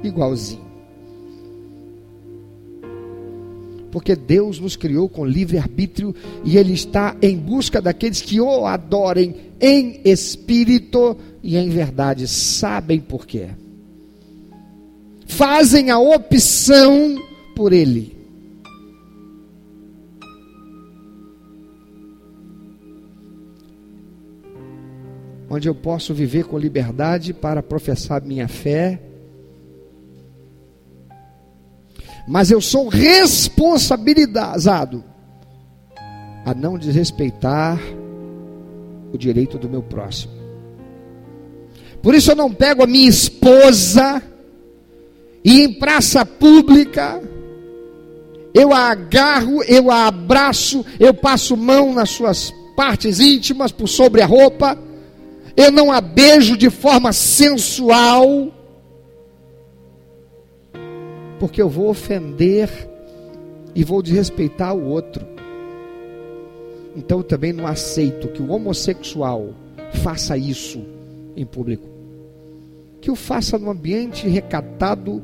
Igualzinho. 0.04 0.61
Porque 3.92 4.16
Deus 4.16 4.60
nos 4.60 4.76
criou 4.76 5.10
com 5.10 5.26
livre-arbítrio 5.26 6.16
e 6.44 6.58
Ele 6.58 6.74
está 6.74 7.16
em 7.22 7.38
busca 7.38 7.82
daqueles 7.82 8.22
que 8.22 8.40
o 8.40 8.66
adorem 8.66 9.36
em 9.60 10.02
espírito 10.06 11.18
e 11.44 11.58
em 11.58 11.70
verdade. 11.70 12.28
Sabem 12.28 13.00
por 13.00 13.26
quê? 13.26 13.50
Fazem 15.26 15.90
a 15.90 16.00
opção 16.00 17.16
por 17.56 17.74
Ele. 17.74 18.22
onde 25.54 25.68
eu 25.68 25.76
posso 25.76 26.14
viver 26.14 26.46
com 26.46 26.58
liberdade 26.58 27.34
para 27.34 27.62
professar 27.62 28.24
minha 28.24 28.48
fé. 28.48 29.11
Mas 32.32 32.50
eu 32.50 32.60
sou 32.62 32.88
responsabilizado 32.88 35.04
a 36.46 36.54
não 36.54 36.78
desrespeitar 36.78 37.78
o 39.12 39.18
direito 39.18 39.58
do 39.58 39.68
meu 39.68 39.84
próximo. 39.84 40.32
Por 42.02 42.16
isso 42.16 42.32
eu 42.32 42.36
não 42.38 42.54
pego 42.54 42.84
a 42.84 42.88
minha 42.88 43.10
esposa 43.10 44.24
e 45.44 45.60
em 45.60 45.74
praça 45.74 46.26
pública 46.26 47.22
eu 48.54 48.72
a 48.72 48.92
agarro, 48.92 49.62
eu 49.64 49.92
a 49.92 50.08
abraço, 50.08 50.86
eu 51.02 51.14
passo 51.14 51.58
mão 51.58 51.94
nas 51.94 52.12
suas 52.12 52.54
partes 52.78 53.20
íntimas 53.20 53.74
por 53.74 53.90
sobre 53.90 54.22
a 54.22 54.26
roupa, 54.26 54.78
eu 55.58 55.70
não 55.70 55.92
a 55.92 56.00
beijo 56.00 56.56
de 56.56 56.70
forma 56.70 57.12
sensual, 57.12 58.54
porque 61.42 61.60
eu 61.60 61.68
vou 61.68 61.90
ofender 61.90 62.70
e 63.74 63.84
vou 63.84 64.04
desrespeitar 64.04 64.76
o 64.76 64.86
outro. 64.86 65.26
Então 66.96 67.18
eu 67.18 67.24
também 67.24 67.52
não 67.52 67.66
aceito 67.66 68.28
que 68.28 68.44
o 68.44 68.52
homossexual 68.52 69.50
faça 70.04 70.38
isso 70.38 70.86
em 71.36 71.44
público. 71.44 71.90
Que 73.02 73.10
o 73.10 73.16
faça 73.16 73.58
no 73.58 73.72
ambiente 73.72 74.28
recatado 74.28 75.20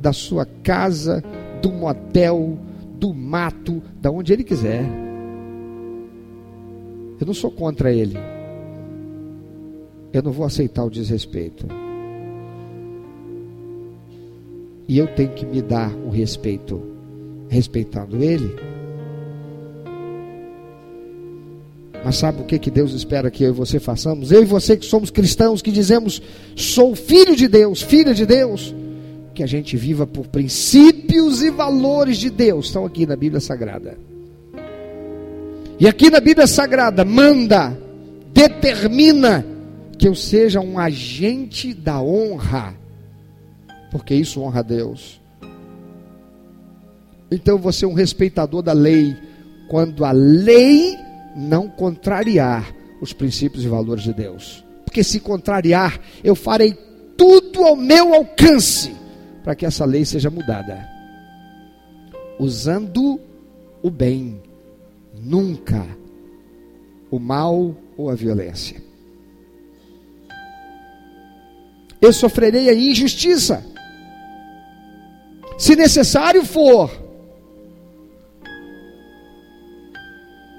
da 0.00 0.10
sua 0.10 0.46
casa, 0.46 1.22
do 1.60 1.70
motel, 1.70 2.58
do 2.94 3.12
mato, 3.12 3.82
da 4.00 4.10
onde 4.10 4.32
ele 4.32 4.44
quiser. 4.44 4.86
Eu 7.20 7.26
não 7.26 7.34
sou 7.34 7.50
contra 7.50 7.92
ele. 7.92 8.16
Eu 10.14 10.22
não 10.22 10.32
vou 10.32 10.46
aceitar 10.46 10.82
o 10.82 10.88
desrespeito. 10.88 11.81
E 14.92 14.98
eu 14.98 15.06
tenho 15.06 15.30
que 15.30 15.46
me 15.46 15.62
dar 15.62 15.90
o 16.06 16.10
respeito, 16.10 16.78
respeitando 17.48 18.22
ele. 18.22 18.54
Mas 22.04 22.16
sabe 22.16 22.42
o 22.42 22.44
que, 22.44 22.58
que 22.58 22.70
Deus 22.70 22.92
espera 22.92 23.30
que 23.30 23.42
eu 23.42 23.48
e 23.48 23.54
você 23.54 23.80
façamos? 23.80 24.30
Eu 24.30 24.42
e 24.42 24.44
você 24.44 24.76
que 24.76 24.84
somos 24.84 25.08
cristãos, 25.08 25.62
que 25.62 25.72
dizemos, 25.72 26.20
sou 26.54 26.94
filho 26.94 27.34
de 27.34 27.48
Deus, 27.48 27.80
filha 27.80 28.12
de 28.12 28.26
Deus 28.26 28.74
que 29.34 29.42
a 29.42 29.46
gente 29.46 29.78
viva 29.78 30.06
por 30.06 30.26
princípios 30.26 31.40
e 31.40 31.50
valores 31.50 32.18
de 32.18 32.28
Deus, 32.28 32.66
estão 32.66 32.84
aqui 32.84 33.06
na 33.06 33.16
Bíblia 33.16 33.40
Sagrada. 33.40 33.96
E 35.80 35.88
aqui 35.88 36.10
na 36.10 36.20
Bíblia 36.20 36.46
Sagrada 36.46 37.02
manda, 37.02 37.74
determina 38.34 39.42
que 39.98 40.06
eu 40.06 40.14
seja 40.14 40.60
um 40.60 40.78
agente 40.78 41.72
da 41.72 41.98
honra, 42.02 42.81
porque 43.92 44.14
isso 44.14 44.40
honra 44.40 44.60
a 44.60 44.62
Deus. 44.62 45.20
Então 47.30 47.58
você 47.58 47.84
é 47.84 47.88
um 47.88 47.92
respeitador 47.92 48.62
da 48.62 48.72
lei, 48.72 49.14
quando 49.68 50.02
a 50.02 50.12
lei 50.12 50.96
não 51.36 51.68
contrariar 51.68 52.74
os 53.02 53.12
princípios 53.12 53.64
e 53.64 53.68
valores 53.68 54.02
de 54.02 54.14
Deus. 54.14 54.64
Porque 54.86 55.04
se 55.04 55.20
contrariar, 55.20 56.00
eu 56.24 56.34
farei 56.34 56.72
tudo 57.18 57.62
ao 57.64 57.76
meu 57.76 58.14
alcance 58.14 58.96
para 59.44 59.54
que 59.54 59.66
essa 59.66 59.84
lei 59.84 60.06
seja 60.06 60.30
mudada. 60.30 60.88
Usando 62.38 63.20
o 63.82 63.90
bem, 63.90 64.40
nunca 65.14 65.86
o 67.10 67.18
mal 67.18 67.76
ou 67.96 68.08
a 68.08 68.14
violência. 68.14 68.82
Eu 72.00 72.12
sofrerei 72.12 72.70
a 72.70 72.74
injustiça. 72.74 73.71
Se 75.62 75.76
necessário 75.76 76.44
for, 76.44 76.90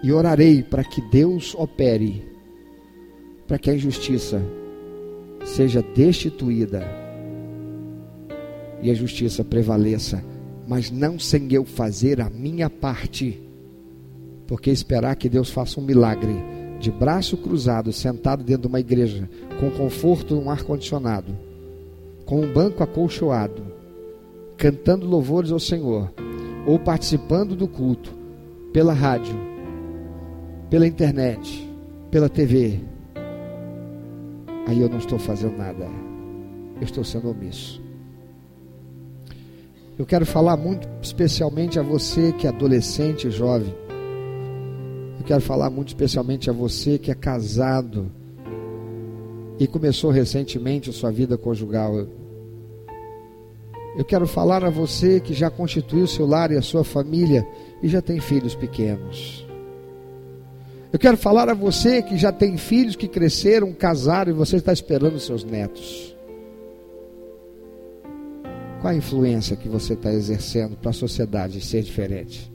e 0.01 0.13
orarei 0.13 0.63
para 0.63 0.81
que 0.81 1.01
Deus 1.01 1.53
opere, 1.55 2.25
para 3.45 3.59
que 3.59 3.69
a 3.69 3.73
injustiça 3.73 4.41
seja 5.43 5.81
destituída 5.81 6.87
e 8.81 8.89
a 8.89 8.93
justiça 8.93 9.43
prevaleça, 9.43 10.23
mas 10.65 10.89
não 10.89 11.19
sem 11.19 11.51
eu 11.51 11.65
fazer 11.65 12.21
a 12.21 12.29
minha 12.29 12.69
parte. 12.69 13.43
Porque 14.47 14.71
esperar 14.71 15.17
que 15.17 15.27
Deus 15.27 15.49
faça 15.49 15.81
um 15.81 15.83
milagre 15.83 16.33
de 16.79 16.89
braço 16.89 17.35
cruzado, 17.35 17.91
sentado 17.91 18.41
dentro 18.41 18.61
de 18.61 18.67
uma 18.69 18.79
igreja, 18.79 19.29
com 19.59 19.69
conforto 19.69 20.39
um 20.39 20.49
ar-condicionado, 20.49 21.37
com 22.25 22.39
um 22.39 22.53
banco 22.53 22.81
acolchoado, 22.81 23.82
cantando 24.63 25.05
louvores 25.05 25.51
ao 25.51 25.59
Senhor, 25.59 26.09
ou 26.65 26.79
participando 26.79 27.53
do 27.53 27.67
culto 27.67 28.13
pela 28.71 28.93
rádio, 28.93 29.35
pela 30.69 30.87
internet, 30.87 31.69
pela 32.09 32.29
TV, 32.29 32.79
aí 34.65 34.79
eu 34.79 34.87
não 34.87 34.99
estou 34.99 35.19
fazendo 35.19 35.57
nada, 35.57 35.85
eu 36.77 36.83
estou 36.83 37.03
sendo 37.03 37.29
omisso. 37.29 37.83
Eu 39.99 40.05
quero 40.05 40.25
falar 40.25 40.55
muito 40.55 40.87
especialmente 41.01 41.77
a 41.77 41.83
você 41.83 42.31
que 42.31 42.47
é 42.47 42.49
adolescente 42.49 43.29
jovem. 43.29 43.75
Eu 45.19 45.25
quero 45.25 45.41
falar 45.41 45.69
muito 45.69 45.89
especialmente 45.89 46.49
a 46.49 46.53
você 46.53 46.97
que 46.97 47.11
é 47.11 47.15
casado 47.15 48.09
e 49.59 49.67
começou 49.67 50.09
recentemente 50.09 50.89
a 50.89 50.93
sua 50.93 51.11
vida 51.11 51.37
conjugal. 51.37 52.07
Eu 53.95 54.03
quero 54.03 54.25
falar 54.25 54.63
a 54.63 54.69
você 54.69 55.19
que 55.19 55.33
já 55.33 55.49
constituiu 55.49 56.07
seu 56.07 56.25
lar 56.25 56.51
e 56.51 56.57
a 56.57 56.61
sua 56.61 56.83
família 56.83 57.47
e 57.81 57.87
já 57.87 58.01
tem 58.01 58.19
filhos 58.19 58.55
pequenos. 58.55 59.45
Eu 60.91 60.99
quero 60.99 61.17
falar 61.17 61.49
a 61.49 61.53
você 61.53 62.01
que 62.01 62.17
já 62.17 62.31
tem 62.31 62.57
filhos 62.57 62.95
que 62.95 63.07
cresceram, 63.07 63.71
casaram 63.73 64.31
e 64.31 64.35
você 64.35 64.57
está 64.57 64.73
esperando 64.73 65.19
seus 65.19 65.43
netos. 65.43 66.15
Qual 68.81 68.91
a 68.91 68.95
influência 68.95 69.55
que 69.55 69.69
você 69.69 69.93
está 69.93 70.11
exercendo 70.11 70.75
para 70.75 70.89
a 70.89 70.93
sociedade 70.93 71.61
ser 71.61 71.83
diferente? 71.83 72.51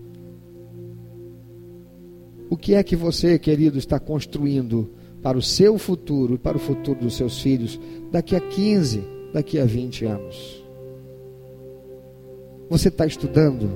O 2.51 2.57
que 2.57 2.74
é 2.74 2.82
que 2.82 2.97
você, 2.97 3.39
querido, 3.39 3.78
está 3.78 3.99
construindo 3.99 4.93
para 5.22 5.39
o 5.39 5.43
seu 5.43 5.78
futuro 5.78 6.34
e 6.34 6.39
para 6.39 6.57
o 6.57 6.61
futuro 6.61 7.01
dos 7.01 7.16
seus 7.16 7.41
filhos 7.41 7.78
daqui 8.11 8.34
a 8.34 8.41
15, 8.41 9.03
daqui 9.32 9.59
a 9.59 9.64
20 9.64 10.05
anos? 10.05 10.57
Você 12.71 12.89
está 12.89 13.07
estudando? 13.07 13.71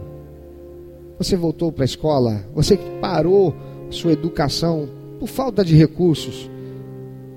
Você 1.19 1.37
voltou 1.37 1.73
para 1.73 1.85
a 1.85 1.87
escola? 1.87 2.45
Você 2.55 2.77
parou 3.01 3.55
sua 3.91 4.13
educação 4.13 4.89
por 5.19 5.29
falta 5.29 5.65
de 5.65 5.77
recursos? 5.77 6.51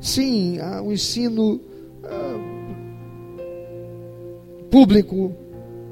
Sim, 0.01 0.58
o 0.84 0.91
ensino 0.91 1.60
público 4.70 5.32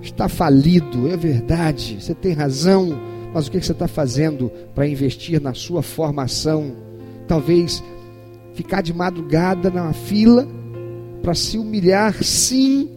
está 0.02 0.28
falido, 0.28 1.08
é 1.08 1.16
verdade, 1.16 1.98
você 2.02 2.14
tem 2.14 2.34
razão, 2.34 3.00
mas 3.34 3.48
o 3.48 3.52
que 3.52 3.62
você 3.62 3.72
está 3.72 3.88
fazendo 3.88 4.52
para 4.76 4.88
investir 4.88 5.42
na 5.42 5.54
sua 5.54 5.82
formação? 5.82 6.76
Talvez 7.28 7.82
ficar 8.54 8.82
de 8.82 8.94
madrugada 8.94 9.70
na 9.70 9.94
fila 9.94 10.46
para 11.22 11.34
se 11.34 11.58
humilhar, 11.58 12.22
sim, 12.22 12.90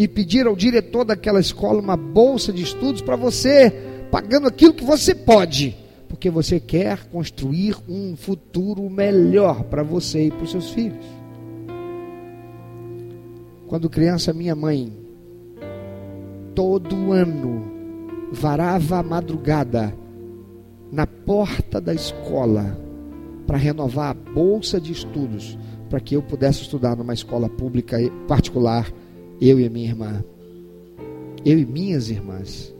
e 0.00 0.08
pedir 0.08 0.46
ao 0.46 0.56
diretor 0.56 1.04
daquela 1.04 1.40
escola 1.40 1.78
uma 1.78 1.94
bolsa 1.94 2.54
de 2.54 2.62
estudos 2.62 3.02
para 3.02 3.16
você, 3.16 3.70
pagando 4.10 4.48
aquilo 4.48 4.72
que 4.72 4.82
você 4.82 5.14
pode, 5.14 5.76
porque 6.08 6.30
você 6.30 6.58
quer 6.58 7.04
construir 7.08 7.76
um 7.86 8.16
futuro 8.16 8.88
melhor 8.88 9.64
para 9.64 9.82
você 9.82 10.28
e 10.28 10.30
para 10.30 10.44
os 10.44 10.52
seus 10.52 10.70
filhos. 10.70 11.04
Quando 13.68 13.90
criança, 13.90 14.32
minha 14.32 14.56
mãe 14.56 14.90
todo 16.54 17.12
ano 17.12 17.70
varava 18.32 19.00
a 19.00 19.02
madrugada 19.02 19.94
na 20.90 21.06
porta 21.06 21.78
da 21.78 21.92
escola 21.92 22.74
para 23.46 23.58
renovar 23.58 24.12
a 24.12 24.32
bolsa 24.32 24.80
de 24.80 24.92
estudos 24.92 25.58
para 25.90 26.00
que 26.00 26.16
eu 26.16 26.22
pudesse 26.22 26.62
estudar 26.62 26.96
numa 26.96 27.12
escola 27.12 27.50
pública 27.50 27.98
particular, 28.26 28.90
eu 29.40 29.58
e 29.58 29.68
minha 29.68 29.88
irmã. 29.88 30.24
Eu 31.44 31.58
e 31.58 31.64
minhas 31.64 32.10
irmãs. 32.10 32.74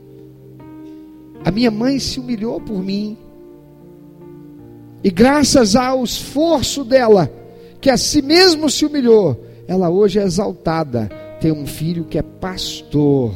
A 1.43 1.51
minha 1.51 1.71
mãe 1.71 1.99
se 1.99 2.19
humilhou 2.19 2.61
por 2.61 2.83
mim. 2.83 3.17
E 5.03 5.09
graças 5.09 5.75
ao 5.75 6.03
esforço 6.03 6.83
dela, 6.83 7.31
que 7.79 7.89
a 7.89 7.97
si 7.97 8.21
mesmo 8.21 8.69
se 8.69 8.85
humilhou, 8.85 9.43
ela 9.67 9.89
hoje 9.89 10.19
é 10.19 10.23
exaltada. 10.23 11.09
Tem 11.39 11.51
um 11.51 11.65
filho 11.65 12.05
que 12.05 12.19
é 12.19 12.21
pastor 12.21 13.33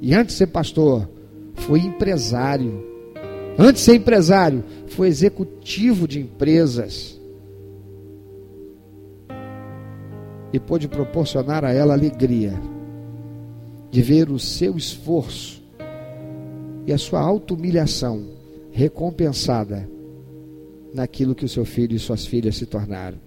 e 0.00 0.14
antes 0.14 0.34
de 0.34 0.38
ser 0.38 0.46
pastor, 0.48 1.08
foi 1.54 1.80
empresário. 1.80 2.84
Antes 3.58 3.82
de 3.82 3.86
ser 3.86 3.96
empresário, 3.96 4.64
foi 4.86 5.08
executivo 5.08 6.06
de 6.06 6.20
empresas. 6.20 7.17
E 10.52 10.58
pôde 10.58 10.88
proporcionar 10.88 11.64
a 11.64 11.72
ela 11.72 11.94
alegria 11.94 12.54
de 13.90 14.02
ver 14.02 14.30
o 14.30 14.38
seu 14.38 14.76
esforço 14.76 15.62
e 16.86 16.92
a 16.92 16.98
sua 16.98 17.20
auto-humilhação 17.20 18.24
recompensada 18.70 19.88
naquilo 20.94 21.34
que 21.34 21.44
o 21.44 21.48
seu 21.48 21.64
filho 21.64 21.94
e 21.94 21.98
suas 21.98 22.26
filhas 22.26 22.56
se 22.56 22.66
tornaram. 22.66 23.18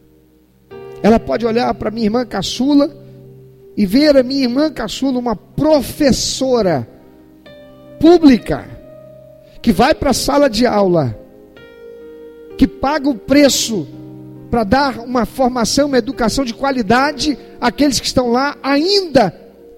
Ela 1.04 1.20
pode 1.20 1.46
olhar 1.46 1.74
para 1.76 1.92
minha 1.92 2.06
irmã 2.06 2.26
caçula 2.26 2.96
e 3.76 3.86
ver 3.86 4.18
a 4.18 4.24
minha 4.24 4.44
irmã 4.44 4.72
caçula 4.72 5.18
uma 5.18 5.36
professora 5.36 6.88
pública 8.00 8.68
que 9.62 9.72
vai 9.72 9.94
para 9.94 10.10
a 10.10 10.14
sala 10.14 10.50
de 10.50 10.66
aula, 10.66 11.18
que 12.58 12.68
paga 12.68 13.10
o 13.10 13.16
preço 13.16 13.88
para 14.52 14.66
dar 14.66 15.00
uma 15.00 15.26
formação, 15.26 15.88
uma 15.88 15.98
educação 15.98 16.44
de 16.44 16.54
qualidade 16.54 17.40
àqueles 17.62 18.02
que 18.02 18.06
estão 18.06 18.30
lá 18.30 18.58
ainda 18.62 19.32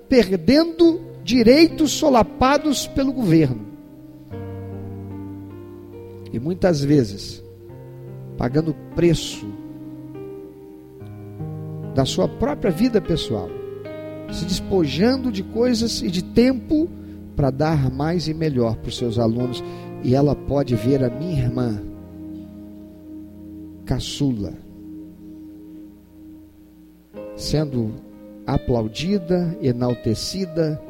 perdendo 0.09 0.99
direitos 1.23 1.91
solapados 1.91 2.87
pelo 2.87 3.13
governo. 3.13 3.67
E 6.33 6.39
muitas 6.39 6.83
vezes 6.83 7.43
pagando 8.35 8.75
preço 8.95 9.45
da 11.93 12.03
sua 12.03 12.27
própria 12.27 12.71
vida 12.71 12.99
pessoal, 12.99 13.47
se 14.31 14.43
despojando 14.43 15.31
de 15.31 15.43
coisas 15.43 16.01
e 16.01 16.09
de 16.09 16.23
tempo 16.23 16.89
para 17.35 17.51
dar 17.51 17.91
mais 17.91 18.27
e 18.27 18.33
melhor 18.33 18.75
para 18.77 18.89
os 18.89 18.97
seus 18.97 19.19
alunos, 19.19 19.63
e 20.03 20.15
ela 20.15 20.35
pode 20.35 20.73
ver 20.75 21.03
a 21.03 21.11
minha 21.11 21.43
irmã 21.43 21.79
caçula 23.85 24.62
sendo 27.35 27.93
aplaudida, 28.45 29.57
enaltecida 29.61 30.81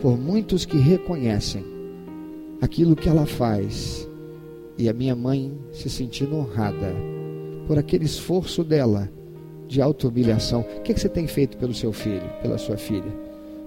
por 0.00 0.18
muitos 0.18 0.64
que 0.64 0.76
reconhecem 0.76 1.64
aquilo 2.60 2.96
que 2.96 3.08
ela 3.08 3.26
faz, 3.26 4.08
e 4.76 4.88
a 4.88 4.92
minha 4.92 5.14
mãe 5.14 5.52
se 5.72 5.90
sentindo 5.90 6.36
honrada 6.36 6.94
por 7.66 7.78
aquele 7.78 8.04
esforço 8.04 8.64
dela 8.64 9.10
de 9.68 9.80
auto-humilhação. 9.80 10.60
O 10.60 10.80
que, 10.82 10.94
que 10.94 11.00
você 11.00 11.08
tem 11.08 11.26
feito 11.26 11.56
pelo 11.56 11.74
seu 11.74 11.92
filho, 11.92 12.28
pela 12.42 12.58
sua 12.58 12.76
filha? 12.76 13.12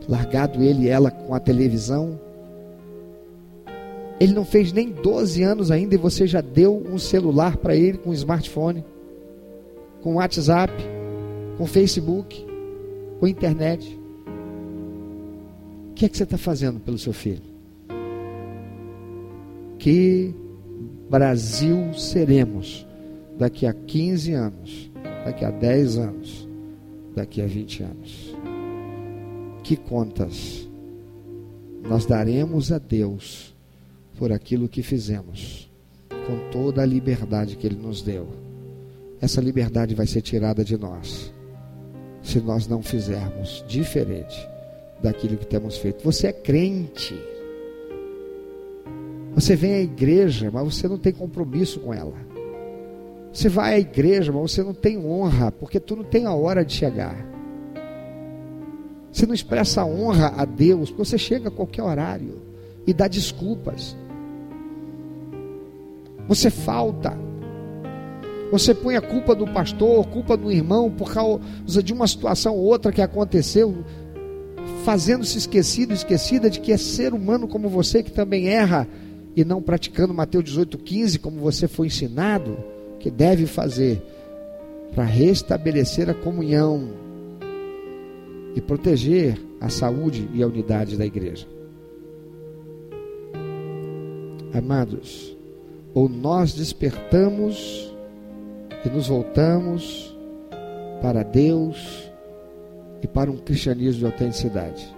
Largado 0.07 0.61
ele 0.61 0.83
e 0.83 0.89
ela 0.89 1.09
com 1.09 1.33
a 1.33 1.39
televisão? 1.39 2.19
Ele 4.19 4.33
não 4.33 4.43
fez 4.43 4.73
nem 4.73 4.89
12 4.89 5.43
anos 5.43 5.71
ainda 5.71 5.95
e 5.95 5.97
você 5.97 6.27
já 6.27 6.41
deu 6.41 6.75
um 6.75 6.97
celular 6.97 7.57
para 7.57 7.75
ele 7.75 7.97
com 7.97 8.09
um 8.09 8.13
smartphone, 8.13 8.83
com 10.01 10.15
WhatsApp, 10.15 10.73
com 11.57 11.65
Facebook, 11.65 12.45
com 13.19 13.27
internet. 13.27 13.99
O 15.89 15.93
que 15.93 16.05
é 16.05 16.09
que 16.09 16.17
você 16.17 16.23
está 16.23 16.37
fazendo 16.37 16.79
pelo 16.79 16.97
seu 16.97 17.13
filho? 17.13 17.43
Que 19.79 20.33
Brasil 21.09 21.93
seremos 21.93 22.87
daqui 23.37 23.65
a 23.65 23.73
15 23.73 24.33
anos? 24.33 24.93
daqui 25.23 25.45
a 25.45 25.51
10 25.51 25.97
anos, 25.97 26.47
daqui 27.15 27.41
a 27.41 27.47
20 27.47 27.83
anos. 27.83 28.35
Que 29.63 29.75
contas 29.75 30.69
nós 31.87 32.05
daremos 32.05 32.71
a 32.71 32.77
Deus 32.77 33.53
por 34.17 34.31
aquilo 34.31 34.69
que 34.69 34.83
fizemos, 34.83 35.69
com 36.09 36.49
toda 36.51 36.81
a 36.81 36.85
liberdade 36.85 37.55
que 37.55 37.65
Ele 37.67 37.75
nos 37.75 38.01
deu? 38.01 38.27
Essa 39.21 39.41
liberdade 39.41 39.95
vai 39.95 40.05
ser 40.05 40.21
tirada 40.21 40.63
de 40.63 40.77
nós, 40.77 41.32
se 42.23 42.39
nós 42.39 42.67
não 42.67 42.81
fizermos 42.81 43.63
diferente 43.67 44.49
daquilo 45.01 45.37
que 45.37 45.45
temos 45.45 45.77
feito. 45.77 46.03
Você 46.03 46.27
é 46.27 46.33
crente. 46.33 47.13
Você 49.35 49.55
vem 49.55 49.73
à 49.73 49.81
igreja, 49.81 50.49
mas 50.51 50.63
você 50.75 50.87
não 50.87 50.97
tem 50.97 51.11
compromisso 51.11 51.79
com 51.81 51.93
ela. 51.93 52.15
Você 53.31 53.49
vai 53.49 53.75
à 53.75 53.79
igreja, 53.79 54.31
mas 54.31 54.51
você 54.51 54.63
não 54.63 54.73
tem 54.73 54.97
honra, 54.97 55.51
porque 55.51 55.79
tu 55.79 55.95
não 55.95 56.03
tem 56.03 56.25
a 56.25 56.33
hora 56.33 56.63
de 56.63 56.73
chegar. 56.73 57.17
Você 59.11 59.25
não 59.25 59.33
expressa 59.33 59.85
honra 59.85 60.33
a 60.37 60.45
Deus, 60.45 60.89
porque 60.89 61.05
você 61.05 61.17
chega 61.17 61.49
a 61.49 61.51
qualquer 61.51 61.83
horário 61.83 62.41
e 62.87 62.93
dá 62.93 63.07
desculpas. 63.07 63.97
Você 66.27 66.49
falta. 66.49 67.17
Você 68.53 68.71
põe 68.75 68.95
a 68.95 69.01
culpa 69.01 69.33
do 69.33 69.47
pastor, 69.47 70.05
culpa 70.09 70.37
do 70.37 70.51
irmão 70.51 70.91
por 70.91 71.11
causa 71.11 71.81
de 71.81 71.91
uma 71.91 72.05
situação 72.05 72.55
ou 72.55 72.65
outra 72.65 72.91
que 72.91 73.01
aconteceu, 73.01 73.83
fazendo-se 74.85 75.39
esquecido, 75.39 75.91
esquecida 75.91 76.51
de 76.51 76.59
que 76.59 76.71
é 76.71 76.77
ser 76.77 77.15
humano 77.15 77.47
como 77.47 77.67
você 77.67 78.03
que 78.03 78.11
também 78.11 78.49
erra 78.49 78.87
e 79.35 79.43
não 79.43 79.59
praticando 79.59 80.13
Mateus 80.13 80.43
18:15 80.43 81.17
como 81.17 81.39
você 81.39 81.67
foi 81.67 81.87
ensinado 81.87 82.55
que 82.99 83.09
deve 83.09 83.47
fazer 83.47 83.99
para 84.93 85.03
restabelecer 85.03 86.07
a 86.07 86.13
comunhão 86.13 86.89
e 88.55 88.61
proteger 88.61 89.35
a 89.59 89.69
saúde 89.69 90.29
e 90.31 90.43
a 90.43 90.47
unidade 90.47 90.95
da 90.95 91.07
igreja. 91.07 91.47
Amados, 94.53 95.35
ou 95.95 96.07
nós 96.07 96.53
despertamos 96.53 97.91
e 98.85 98.89
nos 98.89 99.07
voltamos 99.07 100.15
para 101.01 101.23
Deus 101.23 102.11
e 103.01 103.07
para 103.07 103.31
um 103.31 103.37
cristianismo 103.37 103.99
de 103.99 104.05
autenticidade. 104.05 104.95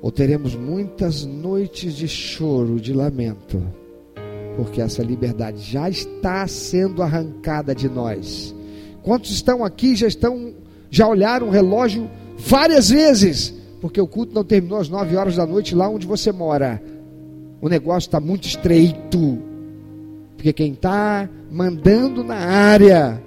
Ou 0.00 0.10
teremos 0.10 0.54
muitas 0.54 1.24
noites 1.24 1.94
de 1.94 2.06
choro, 2.06 2.78
de 2.78 2.92
lamento 2.92 3.62
porque 4.56 4.80
essa 4.80 5.02
liberdade 5.02 5.60
já 5.60 5.88
está 5.88 6.46
sendo 6.46 7.02
arrancada 7.02 7.74
de 7.74 7.88
nós. 7.88 8.54
Quantos 9.02 9.30
estão 9.30 9.64
aqui 9.64 9.96
já 9.96 10.06
estão 10.06 10.52
já 10.90 11.08
olharam 11.08 11.48
o 11.48 11.50
relógio 11.50 12.08
várias 12.38 12.90
vezes, 12.90 13.52
porque 13.80 14.00
o 14.00 14.06
culto 14.06 14.34
não 14.34 14.44
terminou 14.44 14.78
às 14.78 14.88
nove 14.88 15.16
horas 15.16 15.36
da 15.36 15.46
noite 15.46 15.74
lá 15.74 15.88
onde 15.88 16.06
você 16.06 16.30
mora. 16.30 16.80
O 17.60 17.68
negócio 17.68 18.06
está 18.06 18.20
muito 18.20 18.46
estreito, 18.46 19.38
porque 20.44 20.52
quem 20.52 20.72
está 20.74 21.26
mandando 21.50 22.22
na 22.22 22.36
área 22.36 23.18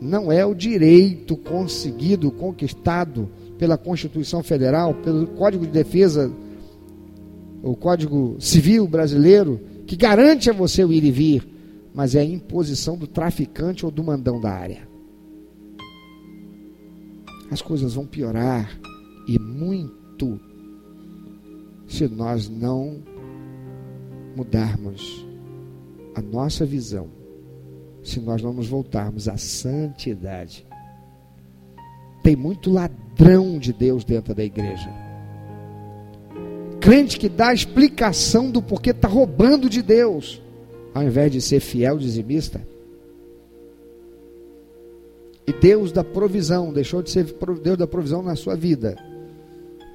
não 0.00 0.32
é 0.32 0.42
o 0.46 0.54
direito 0.54 1.36
conseguido, 1.36 2.30
conquistado 2.30 3.28
pela 3.58 3.76
Constituição 3.76 4.42
Federal, 4.42 4.94
pelo 4.94 5.26
Código 5.26 5.66
de 5.66 5.72
Defesa, 5.72 6.32
o 7.62 7.76
Código 7.76 8.36
Civil 8.40 8.88
brasileiro 8.88 9.60
que 9.86 9.96
garante 9.96 10.48
a 10.48 10.54
você 10.54 10.82
o 10.82 10.90
ir 10.90 11.04
e 11.04 11.10
vir, 11.10 11.46
mas 11.92 12.14
é 12.14 12.20
a 12.20 12.24
imposição 12.24 12.96
do 12.96 13.06
traficante 13.06 13.84
ou 13.84 13.92
do 13.92 14.02
mandão 14.02 14.40
da 14.40 14.50
área. 14.50 14.88
As 17.50 17.60
coisas 17.60 17.92
vão 17.92 18.06
piorar 18.06 18.80
e 19.28 19.38
muito 19.38 20.40
se 21.86 22.08
nós 22.08 22.48
não 22.48 23.02
mudarmos 24.34 25.25
a 26.16 26.22
nossa 26.22 26.64
visão, 26.64 27.08
se 28.02 28.18
nós 28.18 28.42
não 28.42 28.52
nos 28.52 28.66
voltarmos 28.66 29.28
à 29.28 29.36
santidade. 29.36 30.66
Tem 32.22 32.34
muito 32.34 32.72
ladrão 32.72 33.58
de 33.58 33.72
Deus 33.72 34.04
dentro 34.04 34.34
da 34.34 34.42
igreja 34.42 35.06
crente 36.86 37.18
que 37.18 37.28
dá 37.28 37.48
a 37.48 37.52
explicação 37.52 38.48
do 38.48 38.62
porquê 38.62 38.90
está 38.90 39.08
roubando 39.08 39.68
de 39.68 39.82
Deus, 39.82 40.40
ao 40.94 41.02
invés 41.02 41.32
de 41.32 41.40
ser 41.40 41.58
fiel 41.58 41.98
dizimista. 41.98 42.64
E 45.44 45.52
Deus 45.52 45.90
da 45.90 46.04
provisão, 46.04 46.72
deixou 46.72 47.02
de 47.02 47.10
ser 47.10 47.24
Deus 47.60 47.76
da 47.76 47.88
provisão 47.88 48.22
na 48.22 48.36
sua 48.36 48.54
vida, 48.54 48.96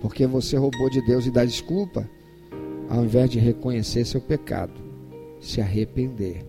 porque 0.01 0.27
você 0.27 0.57
roubou 0.57 0.89
de 0.89 1.01
Deus 1.05 1.25
e 1.25 1.31
dá 1.31 1.45
desculpa, 1.45 2.09
ao 2.89 3.05
invés 3.05 3.29
de 3.29 3.39
reconhecer 3.39 4.03
seu 4.03 4.19
pecado, 4.19 4.73
se 5.41 5.59
arrepender 5.59 6.45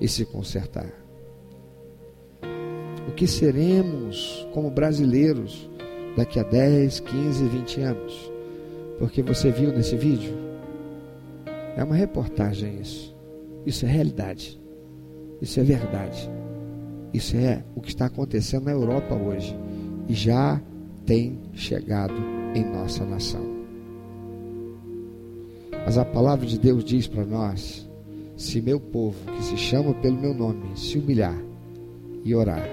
e 0.00 0.06
se 0.06 0.26
consertar. 0.26 0.92
O 3.08 3.12
que 3.12 3.26
seremos 3.26 4.46
como 4.52 4.70
brasileiros 4.70 5.70
daqui 6.16 6.38
a 6.38 6.42
10, 6.42 7.00
15, 7.00 7.44
20 7.44 7.80
anos? 7.80 8.32
Porque 8.98 9.22
você 9.22 9.50
viu 9.50 9.72
nesse 9.72 9.96
vídeo? 9.96 10.34
É 11.76 11.82
uma 11.82 11.94
reportagem 11.94 12.80
isso. 12.80 13.16
Isso 13.64 13.86
é 13.86 13.88
realidade. 13.88 14.60
Isso 15.40 15.58
é 15.58 15.62
verdade. 15.62 16.30
Isso 17.12 17.36
é 17.36 17.64
o 17.74 17.80
que 17.80 17.88
está 17.88 18.06
acontecendo 18.06 18.64
na 18.64 18.72
Europa 18.72 19.14
hoje. 19.14 19.56
E 20.08 20.14
já 20.14 20.60
tem 21.06 21.38
chegado 21.52 22.14
em 22.54 22.64
nossa 22.64 23.04
nação. 23.04 23.44
Mas 25.84 25.98
a 25.98 26.04
palavra 26.04 26.46
de 26.46 26.58
Deus 26.58 26.84
diz 26.84 27.06
para 27.06 27.24
nós: 27.24 27.81
se 28.42 28.60
meu 28.60 28.80
povo, 28.80 29.16
que 29.36 29.44
se 29.44 29.56
chama 29.56 29.94
pelo 29.94 30.20
meu 30.20 30.34
nome, 30.34 30.76
se 30.76 30.98
humilhar 30.98 31.40
e 32.24 32.34
orar 32.34 32.68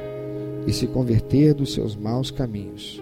e 0.65 0.73
se 0.73 0.87
converter 0.87 1.53
dos 1.53 1.73
seus 1.73 1.95
maus 1.95 2.31
caminhos 2.31 3.01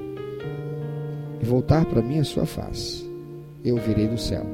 e 1.42 1.46
voltar 1.46 1.86
para 1.86 2.02
mim 2.02 2.20
a 2.20 2.24
sua 2.24 2.46
face, 2.46 3.10
eu 3.64 3.78
virei 3.78 4.08
do 4.08 4.18
céu, 4.18 4.46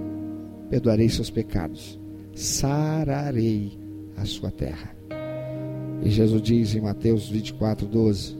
perdoarei 0.69 1.09
seus 1.09 1.29
pecados, 1.29 1.99
sararei 2.35 3.77
a 4.15 4.25
sua 4.25 4.51
terra. 4.51 4.95
E 6.03 6.09
Jesus 6.09 6.41
diz 6.41 6.75
em 6.75 6.81
Mateus 6.81 7.29
24, 7.29 7.87
12: 7.87 8.35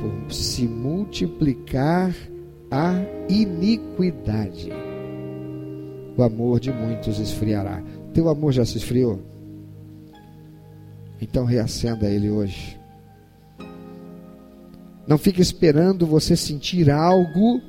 Por 0.00 0.32
se 0.32 0.68
multiplicar 0.68 2.14
a 2.70 2.94
iniquidade, 3.28 4.70
o 6.16 6.22
amor 6.22 6.60
de 6.60 6.70
muitos 6.72 7.18
esfriará. 7.18 7.82
Teu 8.12 8.28
amor 8.28 8.52
já 8.52 8.64
se 8.64 8.76
esfriou? 8.76 9.20
Então 11.20 11.44
reacenda 11.44 12.08
ele 12.08 12.30
hoje. 12.30 12.78
Não 15.06 15.18
fique 15.18 15.40
esperando 15.40 16.06
você 16.06 16.36
sentir 16.36 16.90
algo 16.90 17.60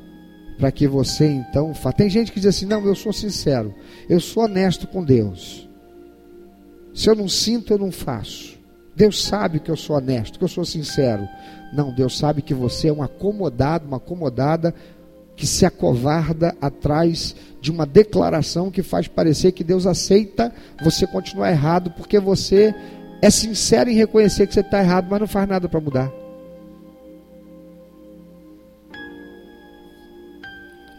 para 0.57 0.71
que 0.71 0.87
você 0.87 1.25
então 1.25 1.73
faça. 1.73 1.97
Tem 1.97 2.09
gente 2.09 2.31
que 2.31 2.39
diz 2.39 2.49
assim: 2.49 2.65
não, 2.65 2.85
eu 2.85 2.95
sou 2.95 3.13
sincero, 3.13 3.73
eu 4.09 4.19
sou 4.19 4.43
honesto 4.43 4.87
com 4.87 5.03
Deus. 5.03 5.67
Se 6.93 7.09
eu 7.09 7.15
não 7.15 7.27
sinto, 7.27 7.73
eu 7.73 7.77
não 7.77 7.91
faço. 7.91 8.59
Deus 8.95 9.23
sabe 9.23 9.59
que 9.59 9.71
eu 9.71 9.75
sou 9.75 9.95
honesto, 9.95 10.37
que 10.37 10.43
eu 10.43 10.49
sou 10.49 10.63
sincero. 10.63 11.27
Não, 11.73 11.93
Deus 11.93 12.17
sabe 12.17 12.43
que 12.43 12.53
você 12.53 12.89
é 12.89 12.93
um 12.93 13.01
acomodado, 13.01 13.87
uma 13.87 13.97
acomodada 13.97 14.75
que 15.35 15.47
se 15.47 15.65
acovarda 15.65 16.55
atrás 16.61 17.35
de 17.59 17.71
uma 17.71 17.85
declaração 17.85 18.69
que 18.69 18.83
faz 18.83 19.07
parecer 19.07 19.51
que 19.51 19.63
Deus 19.63 19.87
aceita 19.87 20.53
você 20.83 21.07
continuar 21.07 21.49
errado, 21.49 21.91
porque 21.91 22.19
você 22.19 22.73
é 23.21 23.29
sincero 23.29 23.89
em 23.89 23.95
reconhecer 23.95 24.45
que 24.47 24.53
você 24.53 24.59
está 24.59 24.79
errado, 24.79 25.07
mas 25.09 25.19
não 25.19 25.27
faz 25.27 25.47
nada 25.47 25.69
para 25.69 25.79
mudar. 25.79 26.11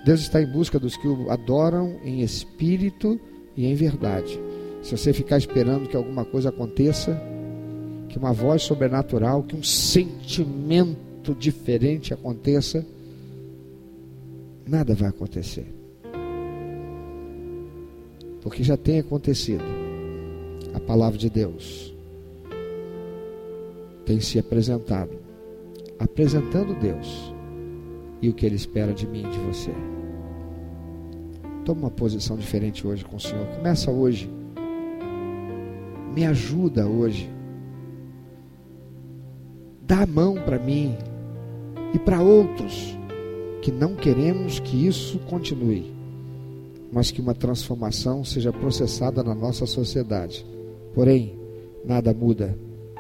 Deus 0.05 0.21
está 0.21 0.43
em 0.43 0.47
busca 0.47 0.79
dos 0.79 0.97
que 0.97 1.09
o 1.09 1.31
adoram 1.31 1.99
em 2.05 2.21
espírito 2.21 3.19
e 3.57 3.67
em 3.67 3.75
verdade. 3.75 4.39
Se 4.83 4.97
você 4.97 5.13
ficar 5.15 5.39
esperando 5.39 5.89
que 5.89 5.97
alguma 5.97 6.27
coisa 6.27 6.51
aconteça, 6.51 7.19
que 8.09 8.19
uma 8.19 8.33
voz 8.33 8.63
sobrenatural, 8.63 9.43
que 9.43 9.57
um 9.57 9.63
sentimento 9.63 11.35
diferente 11.35 12.13
aconteça, 12.13 12.87
nada 14.67 14.95
vai 14.95 15.09
acontecer. 15.09 15.67
Porque 18.43 18.63
já 18.63 18.77
tem 18.77 18.99
acontecido. 18.99 19.65
A 20.75 20.81
palavra 20.81 21.19
de 21.19 21.31
Deus 21.31 21.95
tem 24.05 24.21
se 24.21 24.39
apresentado, 24.39 25.13
apresentando 25.99 26.75
Deus 26.75 27.33
e 28.21 28.29
o 28.29 28.35
que 28.35 28.45
Ele 28.45 28.57
espera 28.57 28.93
de 28.93 29.07
mim 29.07 29.25
e 29.25 29.31
de 29.31 29.39
você. 29.39 29.71
Toma 31.65 31.83
uma 31.83 31.91
posição 31.91 32.37
diferente 32.37 32.87
hoje 32.87 33.05
com 33.05 33.17
o 33.17 33.21
Senhor. 33.21 33.47
Começa 33.57 33.91
hoje. 33.91 34.29
Me 36.15 36.27
ajuda 36.27 36.87
hoje. 36.87 37.31
Dá 39.83 40.03
a 40.03 40.07
mão 40.07 40.35
para 40.35 40.59
mim 40.59 40.97
e 41.95 41.99
para 41.99 42.21
outros 42.21 42.97
que 43.65 43.73
não 43.73 43.95
queremos 43.95 44.61
que 44.61 44.87
isso 44.87 45.19
continue, 45.21 45.91
mas 46.93 47.11
que 47.11 47.19
uma 47.19 47.35
transformação 47.35 48.23
seja 48.23 48.53
processada 48.53 49.23
na 49.25 49.35
nossa 49.35 49.65
sociedade. 49.65 50.45
Porém, 50.95 51.35
nada 51.83 52.13
muda 52.13 52.59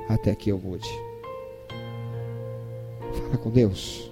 até 0.08 0.34
que 0.34 0.48
eu 0.48 0.58
mude. 0.58 0.88
Fala 3.12 3.36
com 3.36 3.50
Deus. 3.50 4.10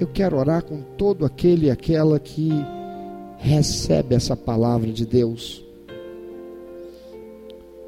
Eu 0.00 0.06
quero 0.06 0.38
orar 0.38 0.64
com 0.64 0.80
todo 0.96 1.26
aquele 1.26 1.66
e 1.66 1.70
aquela 1.70 2.18
que 2.18 2.50
recebe 3.36 4.14
essa 4.14 4.34
palavra 4.34 4.90
de 4.90 5.04
Deus, 5.04 5.62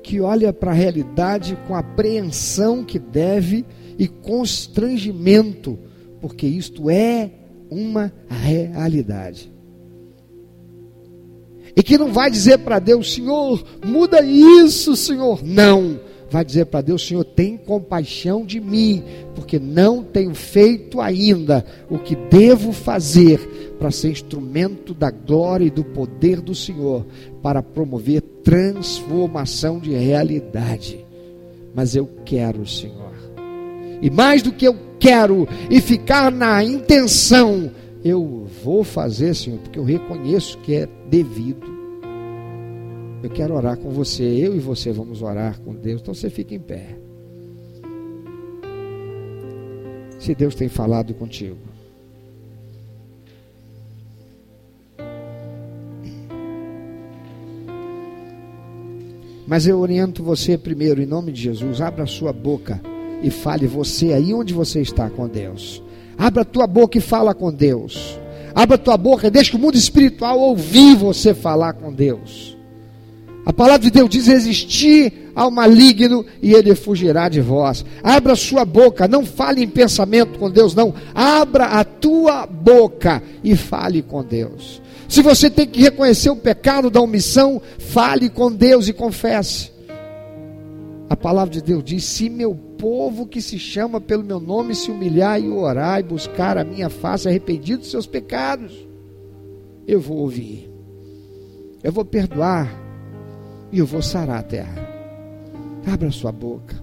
que 0.03 0.21
olha 0.21 0.53
para 0.53 0.73
a 0.73 0.75
realidade 0.75 1.57
com 1.67 1.75
apreensão 1.75 2.85
que 2.85 2.99
deve 2.99 3.65
e 3.99 4.07
constrangimento, 4.07 5.79
porque 6.23 6.47
isto 6.47 6.89
é 6.89 7.31
uma 7.69 8.13
realidade. 8.31 9.53
E 11.75 11.83
que 11.83 11.99
não 11.99 12.13
vai 12.13 12.31
dizer 12.31 12.59
para 12.59 12.79
Deus, 12.79 13.13
Senhor, 13.13 13.63
muda 13.85 14.23
isso, 14.23 14.95
Senhor. 14.95 15.43
Não 15.43 15.99
vai 16.31 16.45
dizer 16.45 16.67
para 16.67 16.81
Deus: 16.81 17.05
Senhor, 17.05 17.25
tem 17.25 17.57
compaixão 17.57 18.47
de 18.47 18.61
mim, 18.61 19.03
porque 19.35 19.59
não 19.59 20.05
tenho 20.05 20.35
feito 20.35 21.01
ainda 21.01 21.65
o 21.91 21.99
que 21.99 22.15
devo 22.15 22.73
fazer 22.73 23.39
para 23.81 23.91
ser 23.91 24.11
instrumento 24.11 24.95
da 24.95 25.11
glória 25.11 25.65
e 25.65 25.71
do 25.71 25.83
poder 25.83 26.41
do 26.41 26.55
Senhor, 26.55 27.05
para 27.43 27.63
promover 27.63 28.21
transformação 28.45 29.81
de 29.81 29.91
realidade. 29.91 31.05
Mas 31.75 31.97
eu 31.97 32.09
quero, 32.25 32.65
Senhor, 32.67 33.13
e 34.01 34.11
mais 34.11 34.43
do 34.43 34.53
que 34.53 34.69
eu 34.69 34.92
quero, 35.03 35.49
e 35.69 35.81
ficar 35.81 36.31
na 36.31 36.63
intenção, 36.63 37.73
eu 38.05 38.47
vou 38.63 38.85
fazer, 38.85 39.35
Senhor, 39.35 39.59
porque 39.59 39.79
eu 39.79 39.85
reconheço 39.85 40.57
que 40.59 40.77
é 40.77 40.89
devido. 41.11 41.67
Eu 43.21 43.29
quero 43.29 43.55
orar 43.55 43.77
com 43.77 43.91
você, 43.91 44.23
eu 44.23 44.55
e 44.55 44.61
você 44.61 44.93
vamos 44.93 45.21
orar 45.21 45.61
com 45.61 45.75
Deus. 45.75 46.01
Então 46.01 46.15
você 46.15 46.31
fica 46.31 46.55
em 46.55 46.61
pé. 46.61 46.97
Se 50.21 50.35
Deus 50.37 50.55
tem 50.55 50.69
falado 50.69 51.13
contigo. 51.15 51.59
Mas 59.47 59.67
eu 59.67 59.81
oriento 59.81 60.23
você 60.23 60.57
primeiro, 60.57 61.03
em 61.03 61.07
nome 61.07 61.33
de 61.33 61.43
Jesus, 61.43 61.81
abra 61.81 62.07
sua 62.07 62.33
boca 62.33 62.81
e 63.23 63.31
fale 63.31 63.67
você 63.67 64.13
aí 64.13 64.35
onde 64.35 64.53
você 64.53 64.81
está 64.81 65.09
com 65.09 65.29
Deus. 65.29 65.83
Abra 66.19 66.43
a 66.43 66.45
tua 66.45 66.67
boca 66.67 66.99
e 66.99 67.01
fala 67.01 67.35
com 67.35 67.53
Deus. 67.53 68.19
Abra 68.55 68.75
a 68.75 68.79
tua 68.79 68.97
boca 68.97 69.27
e 69.27 69.31
deixa 69.31 69.51
que 69.51 69.57
o 69.57 69.61
mundo 69.61 69.77
espiritual 69.77 70.39
ouvir 70.39 70.95
você 70.95 71.33
falar 71.33 71.73
com 71.75 71.93
Deus. 71.93 72.57
A 73.45 73.53
palavra 73.53 73.81
de 73.81 73.91
Deus 73.91 74.09
diz: 74.09 74.27
resistir 74.27 75.31
ao 75.35 75.51
maligno 75.51 76.25
e 76.41 76.53
ele 76.53 76.75
fugirá 76.75 77.29
de 77.29 77.41
vós. 77.41 77.85
Abra 78.03 78.37
sua 78.37 78.65
boca, 78.65 79.09
não 79.09 79.25
fale 79.25 79.63
em 79.63 79.69
pensamento 79.69 80.39
com 80.39 80.51
Deus, 80.51 80.75
não. 80.75 80.95
Abra 81.15 81.67
a 81.67 81.85
tua 81.85 82.47
boca 82.47 83.23
e 83.43 83.57
fale 83.57 84.03
com 84.03 84.23
Deus. 84.23 84.81
Se 85.09 85.23
você 85.23 85.51
tem 85.51 85.67
que 85.67 85.81
reconhecer 85.81 86.31
o 86.31 86.37
pecado 86.37 86.89
da 86.89 87.01
omissão, 87.01 87.61
fale 87.79 88.29
com 88.29 88.51
Deus 88.51 88.89
e 88.89 88.93
confesse. 88.93 89.73
A 91.11 91.17
palavra 91.17 91.53
de 91.53 91.63
Deus 91.63 91.83
diz: 91.83 92.05
se 92.05 92.31
meu 92.31 92.55
povo 92.83 93.29
que 93.29 93.41
se 93.41 93.61
chama 93.61 94.01
pelo 94.01 94.25
meu 94.25 94.41
nome 94.41 94.75
se 94.75 94.91
humilhar 94.91 95.41
e 95.41 95.49
orar 95.49 96.01
e 96.01 96.03
buscar 96.03 96.59
a 96.59 96.65
minha 96.65 96.91
face, 96.91 97.29
arrependido 97.29 97.83
dos 97.83 97.93
seus 97.93 98.09
pecados, 98.09 98.77
eu 99.87 100.01
vou 100.01 100.17
ouvir, 100.19 100.69
eu 101.81 101.93
vou 101.93 102.05
perdoar 102.05 102.69
e 103.71 103.79
eu 103.79 103.87
vou 103.87 104.03
sarar 104.03 104.41
a 104.41 104.43
terra. 104.43 104.89
Abra 105.87 106.11
sua 106.11 106.33
boca. 106.33 106.83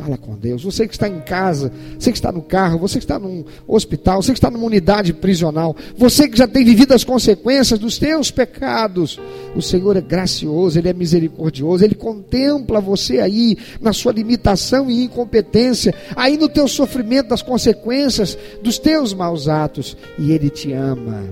Fala 0.00 0.16
com 0.16 0.34
Deus. 0.34 0.64
Você 0.64 0.88
que 0.88 0.94
está 0.94 1.06
em 1.06 1.20
casa, 1.20 1.70
você 1.98 2.10
que 2.10 2.16
está 2.16 2.32
no 2.32 2.40
carro, 2.40 2.78
você 2.78 2.98
que 2.98 3.04
está 3.04 3.18
num 3.18 3.44
hospital, 3.68 4.22
você 4.22 4.32
que 4.32 4.38
está 4.38 4.50
numa 4.50 4.64
unidade 4.64 5.12
prisional, 5.12 5.76
você 5.94 6.26
que 6.26 6.38
já 6.38 6.48
tem 6.48 6.64
vivido 6.64 6.94
as 6.94 7.04
consequências 7.04 7.78
dos 7.78 7.98
teus 7.98 8.30
pecados. 8.30 9.20
O 9.54 9.60
Senhor 9.60 9.94
é 9.98 10.00
gracioso, 10.00 10.78
Ele 10.78 10.88
é 10.88 10.94
misericordioso, 10.94 11.84
Ele 11.84 11.94
contempla 11.94 12.80
você 12.80 13.18
aí 13.18 13.58
na 13.78 13.92
sua 13.92 14.12
limitação 14.12 14.90
e 14.90 15.04
incompetência, 15.04 15.94
aí 16.16 16.38
no 16.38 16.48
teu 16.48 16.66
sofrimento 16.66 17.28
das 17.28 17.42
consequências 17.42 18.38
dos 18.62 18.78
teus 18.78 19.12
maus 19.12 19.48
atos, 19.48 19.98
e 20.18 20.32
Ele 20.32 20.48
te 20.48 20.72
ama. 20.72 21.24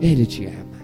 Ele 0.00 0.26
te 0.26 0.44
ama. 0.44 0.74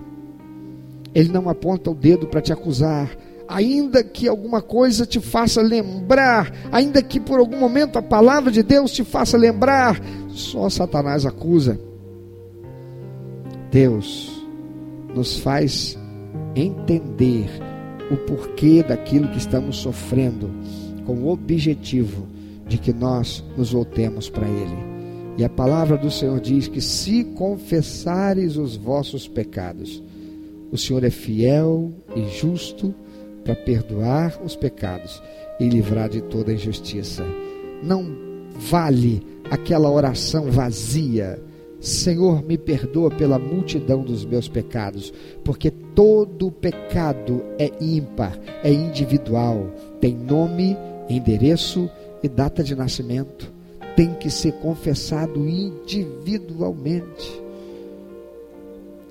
Ele 1.13 1.31
não 1.31 1.49
aponta 1.49 1.91
o 1.91 1.95
dedo 1.95 2.29
para 2.29 2.41
te 2.41 2.53
acusar, 2.53 3.11
ainda 3.51 4.05
que 4.05 4.29
alguma 4.29 4.63
coisa 4.63 5.05
te 5.05 5.21
faça 5.21 5.61
lembrar, 5.61 6.53
ainda 6.71 7.03
que 7.03 7.19
por 7.19 7.39
algum 7.39 7.59
momento 7.59 7.99
a 7.99 8.03
palavra 8.03 8.51
de 8.51 8.63
Deus 8.63 8.93
te 8.93 9.03
faça 9.03 9.37
lembrar, 9.37 10.01
só 10.29 10.71
Satanás 10.71 11.27
acusa. 11.27 11.79
Deus 13.71 14.31
nos 15.15 15.39
faz 15.39 15.99
entender 16.55 17.49
o 18.11 18.17
porquê 18.17 18.83
daquilo 18.83 19.29
que 19.29 19.39
estamos 19.39 19.77
sofrendo, 19.77 20.51
com 21.05 21.15
o 21.15 21.29
objetivo 21.29 22.29
de 22.67 22.79
que 22.79 22.93
nós 22.93 23.45
nos 23.57 23.73
voltemos 23.73 24.31
para 24.31 24.49
Ele. 24.49 24.91
E 25.37 25.45
a 25.45 25.49
palavra 25.49 25.97
do 25.97 26.11
Senhor 26.11 26.39
diz 26.41 26.69
que 26.69 26.81
se 26.81 27.25
confessares 27.25 28.57
os 28.57 28.77
vossos 28.77 29.27
pecados, 29.27 30.03
o 30.71 30.79
Senhor 30.79 31.03
é 31.03 31.11
fiel 31.11 31.93
e 32.15 32.29
justo 32.29 32.95
para 33.45 33.55
perdoar 33.55 34.41
os 34.45 34.57
pecados 34.57 35.23
e 35.59 35.69
livrar 35.69 36.09
de 36.09 36.21
toda 36.23 36.53
injustiça. 36.53 37.25
Não 37.83 38.05
vale 38.53 39.23
aquela 39.51 39.91
oração 39.91 40.51
vazia. 40.51 41.43
Senhor, 41.81 42.43
me 42.45 42.59
perdoa 42.59 43.11
pela 43.11 43.39
multidão 43.39 44.03
dos 44.03 44.25
meus 44.25 44.49
pecados, 44.49 45.13
porque 45.43 45.71
todo 45.71 46.53
pecado 46.53 47.43
é 47.59 47.71
ímpar, 47.81 48.39
é 48.63 48.71
individual, 48.71 49.67
tem 50.01 50.15
nome, 50.15 50.77
endereço 51.09 51.91
e 52.23 52.29
data 52.29 52.63
de 52.63 52.75
nascimento. 52.75 53.51
Tem 53.97 54.15
que 54.15 54.31
ser 54.31 54.53
confessado 54.53 55.49
individualmente, 55.49 57.43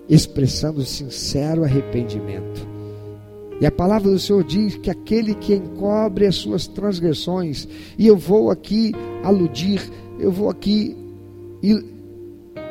expressando 0.07 0.83
sincero 0.85 1.63
arrependimento. 1.63 2.78
E 3.61 3.65
a 3.65 3.71
palavra 3.71 4.09
do 4.09 4.17
Senhor 4.17 4.43
diz 4.43 4.75
que 4.77 4.89
aquele 4.89 5.35
que 5.35 5.53
encobre 5.53 6.25
as 6.25 6.35
suas 6.35 6.65
transgressões, 6.65 7.67
e 7.97 8.07
eu 8.07 8.15
vou 8.15 8.49
aqui 8.49 8.93
aludir, 9.23 9.81
eu 10.17 10.31
vou 10.31 10.49
aqui 10.49 10.95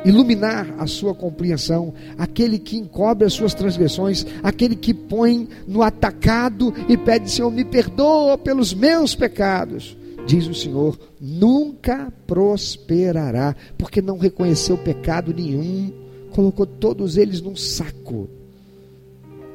iluminar 0.03 0.73
a 0.79 0.87
sua 0.87 1.13
compreensão, 1.13 1.93
aquele 2.17 2.57
que 2.57 2.75
encobre 2.75 3.25
as 3.25 3.33
suas 3.33 3.53
transgressões, 3.53 4.25
aquele 4.41 4.75
que 4.75 4.93
põe 4.93 5.47
no 5.67 5.83
atacado 5.83 6.73
e 6.87 6.97
pede, 6.97 7.29
Senhor, 7.29 7.51
me 7.51 7.63
perdoa 7.63 8.35
pelos 8.35 8.73
meus 8.73 9.13
pecados. 9.13 9.95
Diz 10.25 10.47
o 10.47 10.55
Senhor, 10.55 10.97
nunca 11.21 12.11
prosperará, 12.25 13.55
porque 13.77 14.01
não 14.01 14.17
reconheceu 14.17 14.77
pecado 14.77 15.33
nenhum, 15.33 15.91
colocou 16.31 16.65
todos 16.65 17.15
eles 17.15 17.41
num 17.41 17.55
saco 17.55 18.38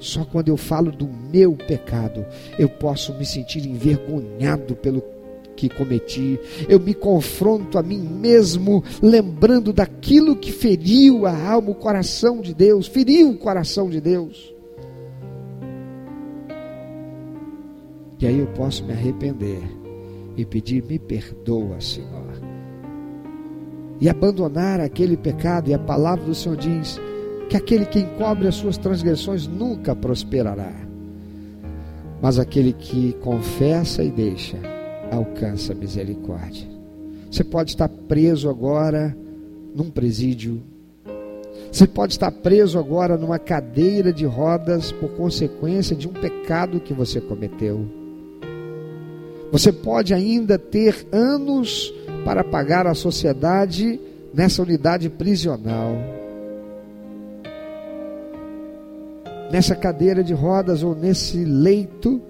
só 0.05 0.25
quando 0.25 0.49
eu 0.49 0.57
falo 0.57 0.93
do 0.93 1.09
meu 1.09 1.53
pecado, 1.53 2.25
eu 2.59 2.69
posso 2.69 3.15
me 3.15 3.25
sentir 3.25 3.67
envergonhado 3.67 4.77
pelo 4.77 5.03
que 5.57 5.69
cometi. 5.69 6.39
Eu 6.69 6.79
me 6.79 6.93
confronto 6.93 7.79
a 7.79 7.83
mim 7.83 8.01
mesmo, 8.01 8.85
lembrando 9.03 9.73
daquilo 9.73 10.37
que 10.37 10.53
feriu 10.53 11.27
a 11.27 11.51
alma, 11.53 11.71
o 11.71 11.75
coração 11.75 12.41
de 12.41 12.53
Deus, 12.53 12.87
feriu 12.87 13.31
o 13.31 13.39
coração 13.39 13.89
de 13.89 14.01
Deus. 14.01 14.55
E 18.21 18.27
aí 18.27 18.39
eu 18.39 18.47
posso 18.49 18.85
me 18.85 18.93
arrepender 18.93 19.63
e 20.37 20.45
pedir: 20.45 20.85
me 20.85 20.99
perdoa, 20.99 21.81
Senhor. 21.81 22.25
E 24.01 24.09
abandonar 24.09 24.81
aquele 24.81 25.17
pecado, 25.17 25.71
e 25.71 25.75
a 25.75 25.79
palavra 25.79 26.25
do 26.27 26.35
Senhor 26.35 26.57
diz: 26.57 27.01
que 27.49 27.57
aquele 27.57 27.85
que 27.85 27.99
encobre 27.99 28.49
as 28.49 28.55
suas 28.55 28.77
transgressões 28.77 29.47
nunca 29.47 29.95
prosperará, 29.95 30.73
mas 32.21 32.39
aquele 32.39 32.73
que 32.73 33.13
confessa 33.21 34.03
e 34.03 34.11
deixa 34.11 34.57
alcança 35.11 35.75
misericórdia. 35.75 36.67
Você 37.31 37.45
pode 37.45 37.71
estar 37.71 37.89
preso 37.89 38.49
agora 38.49 39.17
num 39.75 39.91
presídio, 39.91 40.63
você 41.71 41.87
pode 41.89 42.13
estar 42.13 42.31
preso 42.31 42.79
agora 42.79 43.17
numa 43.17 43.39
cadeira 43.39 44.13
de 44.13 44.25
rodas 44.25 44.93
por 44.93 45.11
consequência 45.11 45.97
de 45.97 46.07
um 46.07 46.13
pecado 46.13 46.79
que 46.79 46.95
você 46.95 47.21
cometeu. 47.21 47.85
Você 49.51 49.73
pode 49.73 50.15
ainda 50.15 50.59
ter 50.59 51.07
anos 51.13 51.93
para 52.25 52.45
pagar 52.45 52.87
a 52.87 52.95
sociedade 52.95 54.01
nessa 54.33 54.63
unidade 54.63 55.09
prisional. 55.11 55.97
Nessa 59.51 59.75
cadeira 59.75 60.23
de 60.23 60.33
rodas 60.33 60.83
ou 60.83 60.95
nesse 60.95 61.45
leito. 61.45 62.21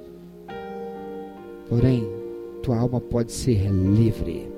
Porém, 1.68 2.06
tua 2.62 2.78
alma 2.78 3.00
pode 3.00 3.32
ser 3.32 3.70
livre. 3.70 4.48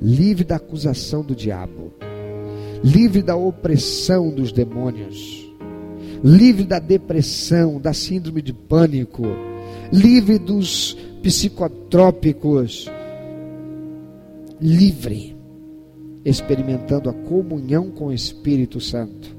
Livre 0.00 0.44
da 0.44 0.56
acusação 0.56 1.22
do 1.22 1.34
diabo, 1.34 1.90
livre 2.84 3.22
da 3.22 3.34
opressão 3.34 4.28
dos 4.28 4.52
demônios, 4.52 5.50
livre 6.22 6.64
da 6.64 6.78
depressão, 6.78 7.80
da 7.80 7.94
síndrome 7.94 8.42
de 8.42 8.52
pânico, 8.52 9.22
livre 9.90 10.38
dos 10.38 10.94
psicotrópicos, 11.22 12.90
livre, 14.60 15.34
experimentando 16.22 17.08
a 17.08 17.14
comunhão 17.14 17.90
com 17.90 18.08
o 18.08 18.12
Espírito 18.12 18.80
Santo. 18.80 19.34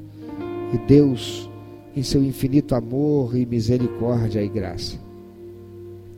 E 0.73 0.77
Deus 0.87 1.47
em 1.97 2.03
seu 2.03 2.23
infinito 2.23 2.75
amor 2.75 3.35
e 3.35 3.45
misericórdia 3.45 4.43
e 4.43 4.47
graça. 4.47 4.99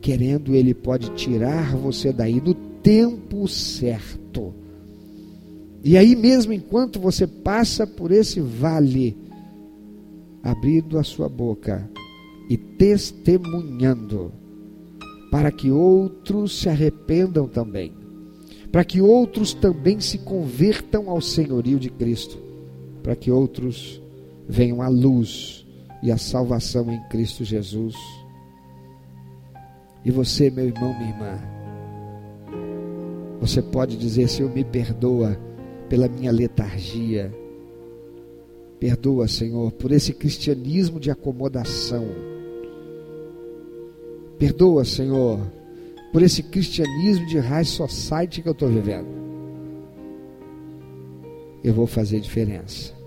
Querendo, 0.00 0.54
Ele 0.54 0.74
pode 0.74 1.10
tirar 1.10 1.74
você 1.76 2.12
daí 2.12 2.40
no 2.40 2.54
tempo 2.54 3.48
certo. 3.48 4.54
E 5.82 5.96
aí 5.96 6.14
mesmo, 6.14 6.52
enquanto 6.52 7.00
você 7.00 7.26
passa 7.26 7.86
por 7.86 8.12
esse 8.12 8.40
vale, 8.40 9.16
abrindo 10.42 10.98
a 10.98 11.02
sua 11.02 11.28
boca 11.28 11.90
e 12.48 12.56
testemunhando, 12.56 14.32
para 15.30 15.50
que 15.50 15.70
outros 15.70 16.60
se 16.60 16.68
arrependam 16.68 17.48
também, 17.48 17.92
para 18.70 18.84
que 18.84 19.00
outros 19.00 19.54
também 19.54 19.98
se 20.00 20.18
convertam 20.18 21.08
ao 21.08 21.20
senhorio 21.20 21.78
de 21.78 21.88
Cristo, 21.88 22.38
para 23.02 23.16
que 23.16 23.30
outros 23.30 24.02
venham 24.46 24.82
à 24.82 24.88
luz 24.88 25.59
e 26.02 26.10
a 26.10 26.16
salvação 26.16 26.90
em 26.90 27.00
Cristo 27.08 27.44
Jesus. 27.44 27.94
E 30.04 30.10
você, 30.10 30.50
meu 30.50 30.66
irmão, 30.66 30.94
minha 30.98 31.10
irmã, 31.10 31.38
você 33.40 33.60
pode 33.60 33.96
dizer: 33.96 34.28
Senhor, 34.28 34.52
me 34.52 34.64
perdoa 34.64 35.38
pela 35.88 36.08
minha 36.08 36.30
letargia. 36.30 37.32
Perdoa, 38.78 39.28
Senhor, 39.28 39.72
por 39.72 39.92
esse 39.92 40.14
cristianismo 40.14 40.98
de 40.98 41.10
acomodação. 41.10 42.06
Perdoa, 44.38 44.86
Senhor, 44.86 45.38
por 46.12 46.22
esse 46.22 46.42
cristianismo 46.42 47.26
de 47.26 47.38
high 47.38 47.64
society 47.64 48.40
que 48.40 48.48
eu 48.48 48.52
estou 48.52 48.68
vivendo. 48.70 49.08
Eu 51.62 51.74
vou 51.74 51.86
fazer 51.86 52.20
diferença. 52.20 52.99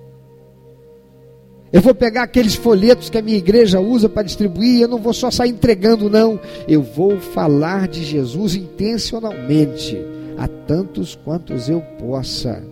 Eu 1.73 1.81
vou 1.81 1.95
pegar 1.95 2.21
aqueles 2.21 2.53
folhetos 2.53 3.09
que 3.09 3.17
a 3.17 3.21
minha 3.21 3.35
igreja 3.35 3.79
usa 3.79 4.07
para 4.07 4.21
distribuir, 4.21 4.81
eu 4.81 4.87
não 4.87 4.99
vou 4.99 5.11
só 5.11 5.31
sair 5.31 5.49
entregando, 5.49 6.07
não. 6.07 6.39
Eu 6.67 6.83
vou 6.83 7.19
falar 7.19 7.87
de 7.87 8.03
Jesus 8.03 8.53
intencionalmente, 8.53 9.97
a 10.37 10.47
tantos 10.47 11.15
quantos 11.15 11.69
eu 11.69 11.81
possa. 11.97 12.63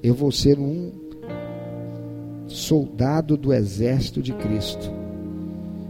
Eu 0.00 0.14
vou 0.14 0.30
ser 0.30 0.60
um 0.60 0.92
soldado 2.46 3.36
do 3.36 3.52
exército 3.52 4.22
de 4.22 4.32
Cristo, 4.34 4.88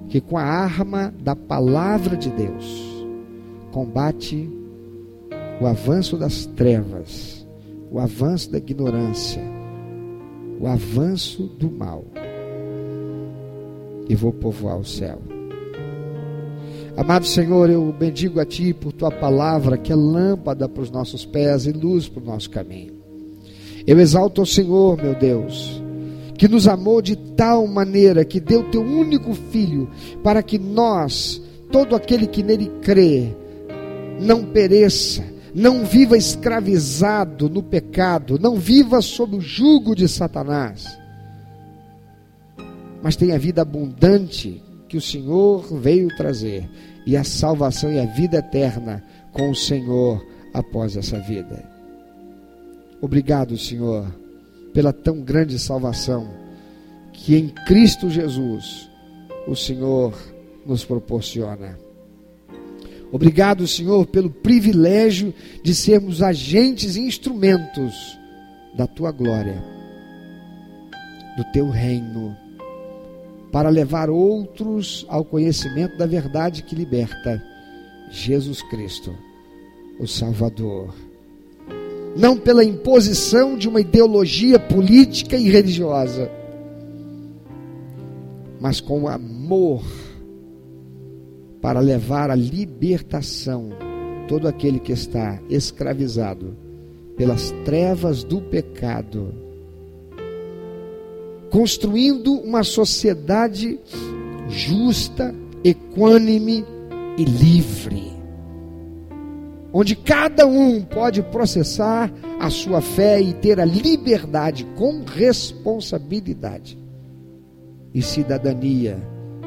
que 0.08 0.22
com 0.22 0.38
a 0.38 0.42
arma 0.42 1.12
da 1.20 1.36
palavra 1.36 2.16
de 2.16 2.30
Deus 2.30 3.04
combate 3.70 4.48
o 5.60 5.66
avanço 5.66 6.16
das 6.16 6.46
trevas, 6.46 7.46
o 7.90 7.98
avanço 7.98 8.50
da 8.50 8.56
ignorância 8.56 9.57
o 10.60 10.66
avanço 10.66 11.44
do 11.58 11.70
mal 11.70 12.04
e 14.08 14.14
vou 14.14 14.32
povoar 14.32 14.78
o 14.78 14.84
céu. 14.84 15.20
Amado 16.96 17.26
Senhor, 17.26 17.70
eu 17.70 17.92
bendigo 17.92 18.40
a 18.40 18.44
Ti 18.44 18.74
por 18.74 18.92
Tua 18.92 19.10
palavra, 19.10 19.78
que 19.78 19.92
é 19.92 19.94
lâmpada 19.94 20.68
para 20.68 20.82
os 20.82 20.90
nossos 20.90 21.24
pés 21.24 21.66
e 21.66 21.72
luz 21.72 22.08
para 22.08 22.22
o 22.22 22.26
nosso 22.26 22.50
caminho. 22.50 22.94
Eu 23.86 24.00
exalto 24.00 24.42
o 24.42 24.46
Senhor, 24.46 25.00
meu 25.00 25.14
Deus, 25.14 25.80
que 26.36 26.48
nos 26.48 26.66
amou 26.66 27.00
de 27.00 27.14
tal 27.14 27.66
maneira 27.66 28.24
que 28.24 28.40
deu 28.40 28.64
Teu 28.64 28.82
único 28.82 29.32
Filho, 29.32 29.88
para 30.24 30.42
que 30.42 30.58
nós, 30.58 31.40
todo 31.70 31.94
aquele 31.94 32.26
que 32.26 32.42
nele 32.42 32.68
crê, 32.82 33.28
não 34.20 34.44
pereça, 34.44 35.24
não 35.58 35.84
viva 35.84 36.16
escravizado 36.16 37.50
no 37.50 37.64
pecado, 37.64 38.38
não 38.38 38.54
viva 38.56 39.02
sob 39.02 39.36
o 39.36 39.40
jugo 39.40 39.92
de 39.92 40.08
Satanás, 40.08 40.86
mas 43.02 43.16
tenha 43.16 43.34
a 43.34 43.38
vida 43.38 43.62
abundante 43.62 44.62
que 44.88 44.96
o 44.96 45.00
Senhor 45.00 45.66
veio 45.80 46.16
trazer, 46.16 46.68
e 47.04 47.16
a 47.16 47.24
salvação 47.24 47.92
e 47.92 47.98
a 47.98 48.06
vida 48.06 48.38
eterna 48.38 49.02
com 49.32 49.50
o 49.50 49.54
Senhor 49.54 50.24
após 50.54 50.96
essa 50.96 51.18
vida. 51.18 51.68
Obrigado, 53.00 53.58
Senhor, 53.58 54.06
pela 54.72 54.92
tão 54.92 55.20
grande 55.20 55.58
salvação 55.58 56.28
que 57.12 57.34
em 57.34 57.48
Cristo 57.66 58.08
Jesus 58.08 58.88
o 59.46 59.56
Senhor 59.56 60.14
nos 60.64 60.84
proporciona. 60.84 61.87
Obrigado, 63.10 63.66
Senhor, 63.66 64.06
pelo 64.06 64.28
privilégio 64.28 65.32
de 65.62 65.74
sermos 65.74 66.22
agentes 66.22 66.96
e 66.96 67.00
instrumentos 67.00 68.18
da 68.76 68.86
tua 68.86 69.10
glória, 69.10 69.64
do 71.36 71.44
teu 71.52 71.70
reino, 71.70 72.36
para 73.50 73.70
levar 73.70 74.10
outros 74.10 75.06
ao 75.08 75.24
conhecimento 75.24 75.96
da 75.96 76.06
verdade 76.06 76.62
que 76.62 76.74
liberta, 76.74 77.42
Jesus 78.10 78.60
Cristo, 78.62 79.14
o 79.98 80.06
Salvador. 80.06 80.94
Não 82.14 82.36
pela 82.36 82.64
imposição 82.64 83.56
de 83.56 83.68
uma 83.68 83.80
ideologia 83.80 84.58
política 84.58 85.36
e 85.36 85.48
religiosa, 85.48 86.30
mas 88.60 88.80
com 88.80 89.08
amor 89.08 89.82
para 91.68 91.80
levar 91.80 92.30
a 92.30 92.34
libertação 92.34 93.68
todo 94.26 94.48
aquele 94.48 94.80
que 94.80 94.90
está 94.90 95.38
escravizado 95.50 96.56
pelas 97.14 97.50
trevas 97.62 98.24
do 98.24 98.40
pecado, 98.40 99.34
construindo 101.50 102.32
uma 102.32 102.64
sociedade 102.64 103.78
justa, 104.48 105.34
equânime 105.62 106.64
e 107.18 107.24
livre, 107.26 108.12
onde 109.70 109.94
cada 109.94 110.46
um 110.46 110.80
pode 110.80 111.22
processar 111.22 112.10
a 112.40 112.48
sua 112.48 112.80
fé 112.80 113.20
e 113.20 113.34
ter 113.34 113.60
a 113.60 113.66
liberdade 113.66 114.66
com 114.74 115.04
responsabilidade 115.04 116.78
e 117.92 118.00
cidadania 118.00 118.98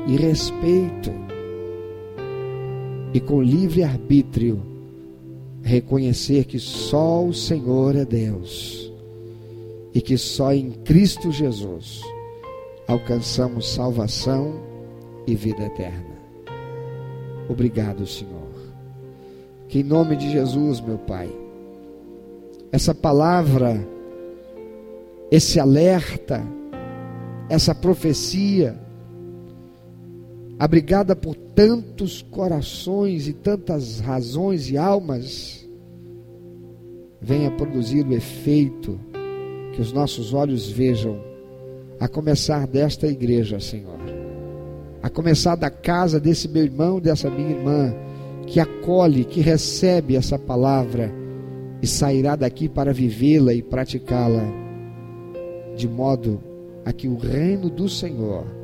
e 0.06 0.16
respeito 0.18 1.31
e 3.14 3.20
com 3.20 3.42
livre 3.42 3.84
arbítrio 3.84 4.62
reconhecer 5.64 6.46
que 6.46 6.60
só 6.60 7.24
o 7.24 7.34
Senhor 7.34 7.96
é 7.96 8.06
Deus 8.06 8.92
e 9.94 10.02
que 10.02 10.18
só 10.18 10.54
em 10.54 10.72
Cristo 10.72 11.32
Jesus 11.32 12.02
alcançamos 12.88 13.74
salvação 13.74 14.54
e 15.28 15.36
vida 15.36 15.64
eterna. 15.64 16.12
Obrigado, 17.50 18.08
Senhor. 18.08 18.32
Que 19.68 19.80
em 19.80 19.84
nome 19.84 20.16
de 20.16 20.30
Jesus, 20.32 20.80
meu 20.82 20.98
Pai, 20.98 21.30
essa 22.72 22.96
palavra, 22.96 23.86
esse 25.30 25.60
alerta, 25.60 26.42
essa 27.50 27.76
profecia, 27.76 28.78
abrigada 30.62 31.16
por 31.16 31.36
tantos 31.36 32.22
corações 32.22 33.28
e 33.28 33.34
tantas 33.34 34.00
razões 34.00 34.70
e 34.70 34.78
almas, 34.78 35.68
venha 37.20 37.50
produzir 37.50 38.06
o 38.06 38.14
efeito 38.14 39.00
que 39.74 39.82
os 39.82 39.92
nossos 39.92 40.36
olhos 40.36 40.70
vejam, 40.70 41.20
a 42.00 42.08
começar 42.08 42.68
desta 42.68 43.08
igreja, 43.08 43.60
Senhor, 43.60 43.98
a 45.02 45.10
começar 45.10 45.56
da 45.56 45.72
casa 45.72 46.20
desse 46.20 46.48
meu 46.48 46.64
irmão, 46.64 47.00
dessa 47.00 47.28
minha 47.28 47.58
irmã, 47.58 47.96
que 48.46 48.60
acolhe, 48.60 49.26
que 49.26 49.42
recebe 49.42 50.16
essa 50.16 50.38
palavra 50.38 51.12
e 51.82 51.88
sairá 51.88 52.36
daqui 52.36 52.70
para 52.70 52.94
vivê-la 52.94 53.52
e 53.52 53.64
praticá-la, 53.64 54.44
de 55.76 55.88
modo 55.88 56.40
a 56.86 56.94
que 56.94 57.08
o 57.08 57.18
reino 57.18 57.68
do 57.68 57.90
Senhor 57.90 58.61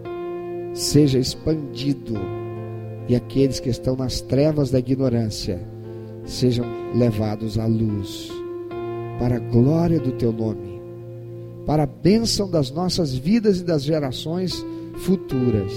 seja 0.77 1.17
expandido 1.17 2.13
e 3.07 3.15
aqueles 3.15 3.59
que 3.59 3.69
estão 3.69 3.95
nas 3.95 4.21
trevas 4.21 4.69
da 4.69 4.77
ignorância 4.77 5.59
sejam 6.23 6.65
levados 6.93 7.57
à 7.57 7.65
luz, 7.65 8.29
para 9.17 9.37
a 9.37 9.39
glória 9.39 9.99
do 9.99 10.11
teu 10.11 10.31
nome, 10.31 10.79
para 11.65 11.83
a 11.83 11.87
bênção 11.87 12.49
das 12.49 12.69
nossas 12.69 13.13
vidas 13.15 13.59
e 13.59 13.63
das 13.63 13.83
gerações 13.83 14.63
futuras, 14.97 15.73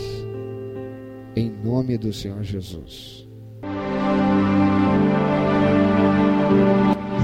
em 1.35 1.51
nome 1.65 1.97
do 1.97 2.13
Senhor 2.13 2.43
Jesus. 2.43 3.27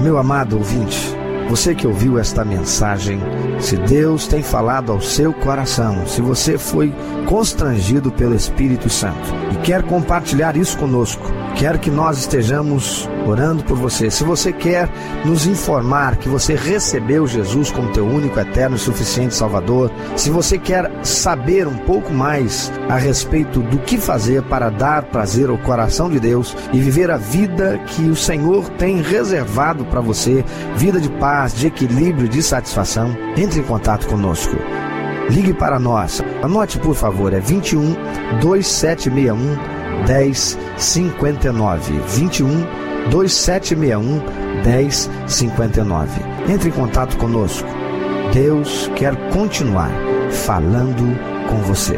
Meu 0.01 0.17
amado 0.17 0.57
ouvinte, 0.57 1.16
você 1.49 1.73
que 1.73 1.87
ouviu 1.87 2.19
esta 2.19 2.43
mensagem, 2.43 3.19
se 3.59 3.77
Deus 3.77 4.27
tem 4.27 4.43
falado 4.43 4.91
ao 4.91 5.01
seu 5.01 5.33
coração, 5.33 6.05
se 6.05 6.21
você 6.21 6.57
foi 6.57 6.93
constrangido 7.25 8.11
pelo 8.11 8.35
Espírito 8.35 8.89
Santo 8.89 9.33
e 9.53 9.55
quer 9.57 9.83
compartilhar 9.83 10.57
isso 10.57 10.77
conosco, 10.77 11.23
quer 11.55 11.77
que 11.77 11.89
nós 11.89 12.17
estejamos 12.17 13.09
orando 13.29 13.63
por 13.63 13.77
você. 13.77 14.09
Se 14.09 14.23
você 14.23 14.51
quer 14.51 14.89
nos 15.25 15.45
informar 15.45 16.17
que 16.17 16.29
você 16.29 16.55
recebeu 16.55 17.27
Jesus 17.27 17.71
como 17.71 17.91
teu 17.91 18.05
único, 18.05 18.39
eterno 18.39 18.75
e 18.75 18.79
suficiente 18.79 19.35
Salvador, 19.35 19.91
se 20.15 20.29
você 20.29 20.57
quer 20.57 20.91
saber 21.03 21.67
um 21.67 21.77
pouco 21.77 22.13
mais 22.13 22.71
a 22.89 22.95
respeito 22.95 23.61
do 23.61 23.77
que 23.79 23.97
fazer 23.97 24.43
para 24.43 24.69
dar 24.69 25.03
prazer 25.03 25.49
ao 25.49 25.57
coração 25.57 26.09
de 26.09 26.19
Deus 26.19 26.55
e 26.73 26.79
viver 26.79 27.11
a 27.11 27.17
vida 27.17 27.77
que 27.87 28.03
o 28.03 28.15
Senhor 28.15 28.69
tem 28.71 29.01
reservado 29.01 29.85
para 29.85 30.01
você, 30.01 30.43
vida 30.75 30.99
de 30.99 31.09
paz, 31.09 31.53
de 31.53 31.67
equilíbrio, 31.67 32.27
de 32.27 32.41
satisfação, 32.41 33.15
entre 33.35 33.59
em 33.59 33.63
contato 33.63 34.07
conosco. 34.07 34.55
Ligue 35.29 35.53
para 35.53 35.77
nós. 35.77 36.23
Anote, 36.41 36.79
por 36.79 36.95
favor, 36.95 37.33
é 37.33 37.39
21 37.39 37.95
2761 38.39 39.76
1059 40.05 41.99
21 42.07 42.65
2761 43.09 44.21
1059. 44.63 46.21
Entre 46.51 46.69
em 46.69 46.71
contato 46.71 47.17
conosco. 47.17 47.67
Deus 48.33 48.91
quer 48.95 49.15
continuar 49.31 49.91
falando 50.29 51.17
com 51.47 51.57
você. 51.63 51.95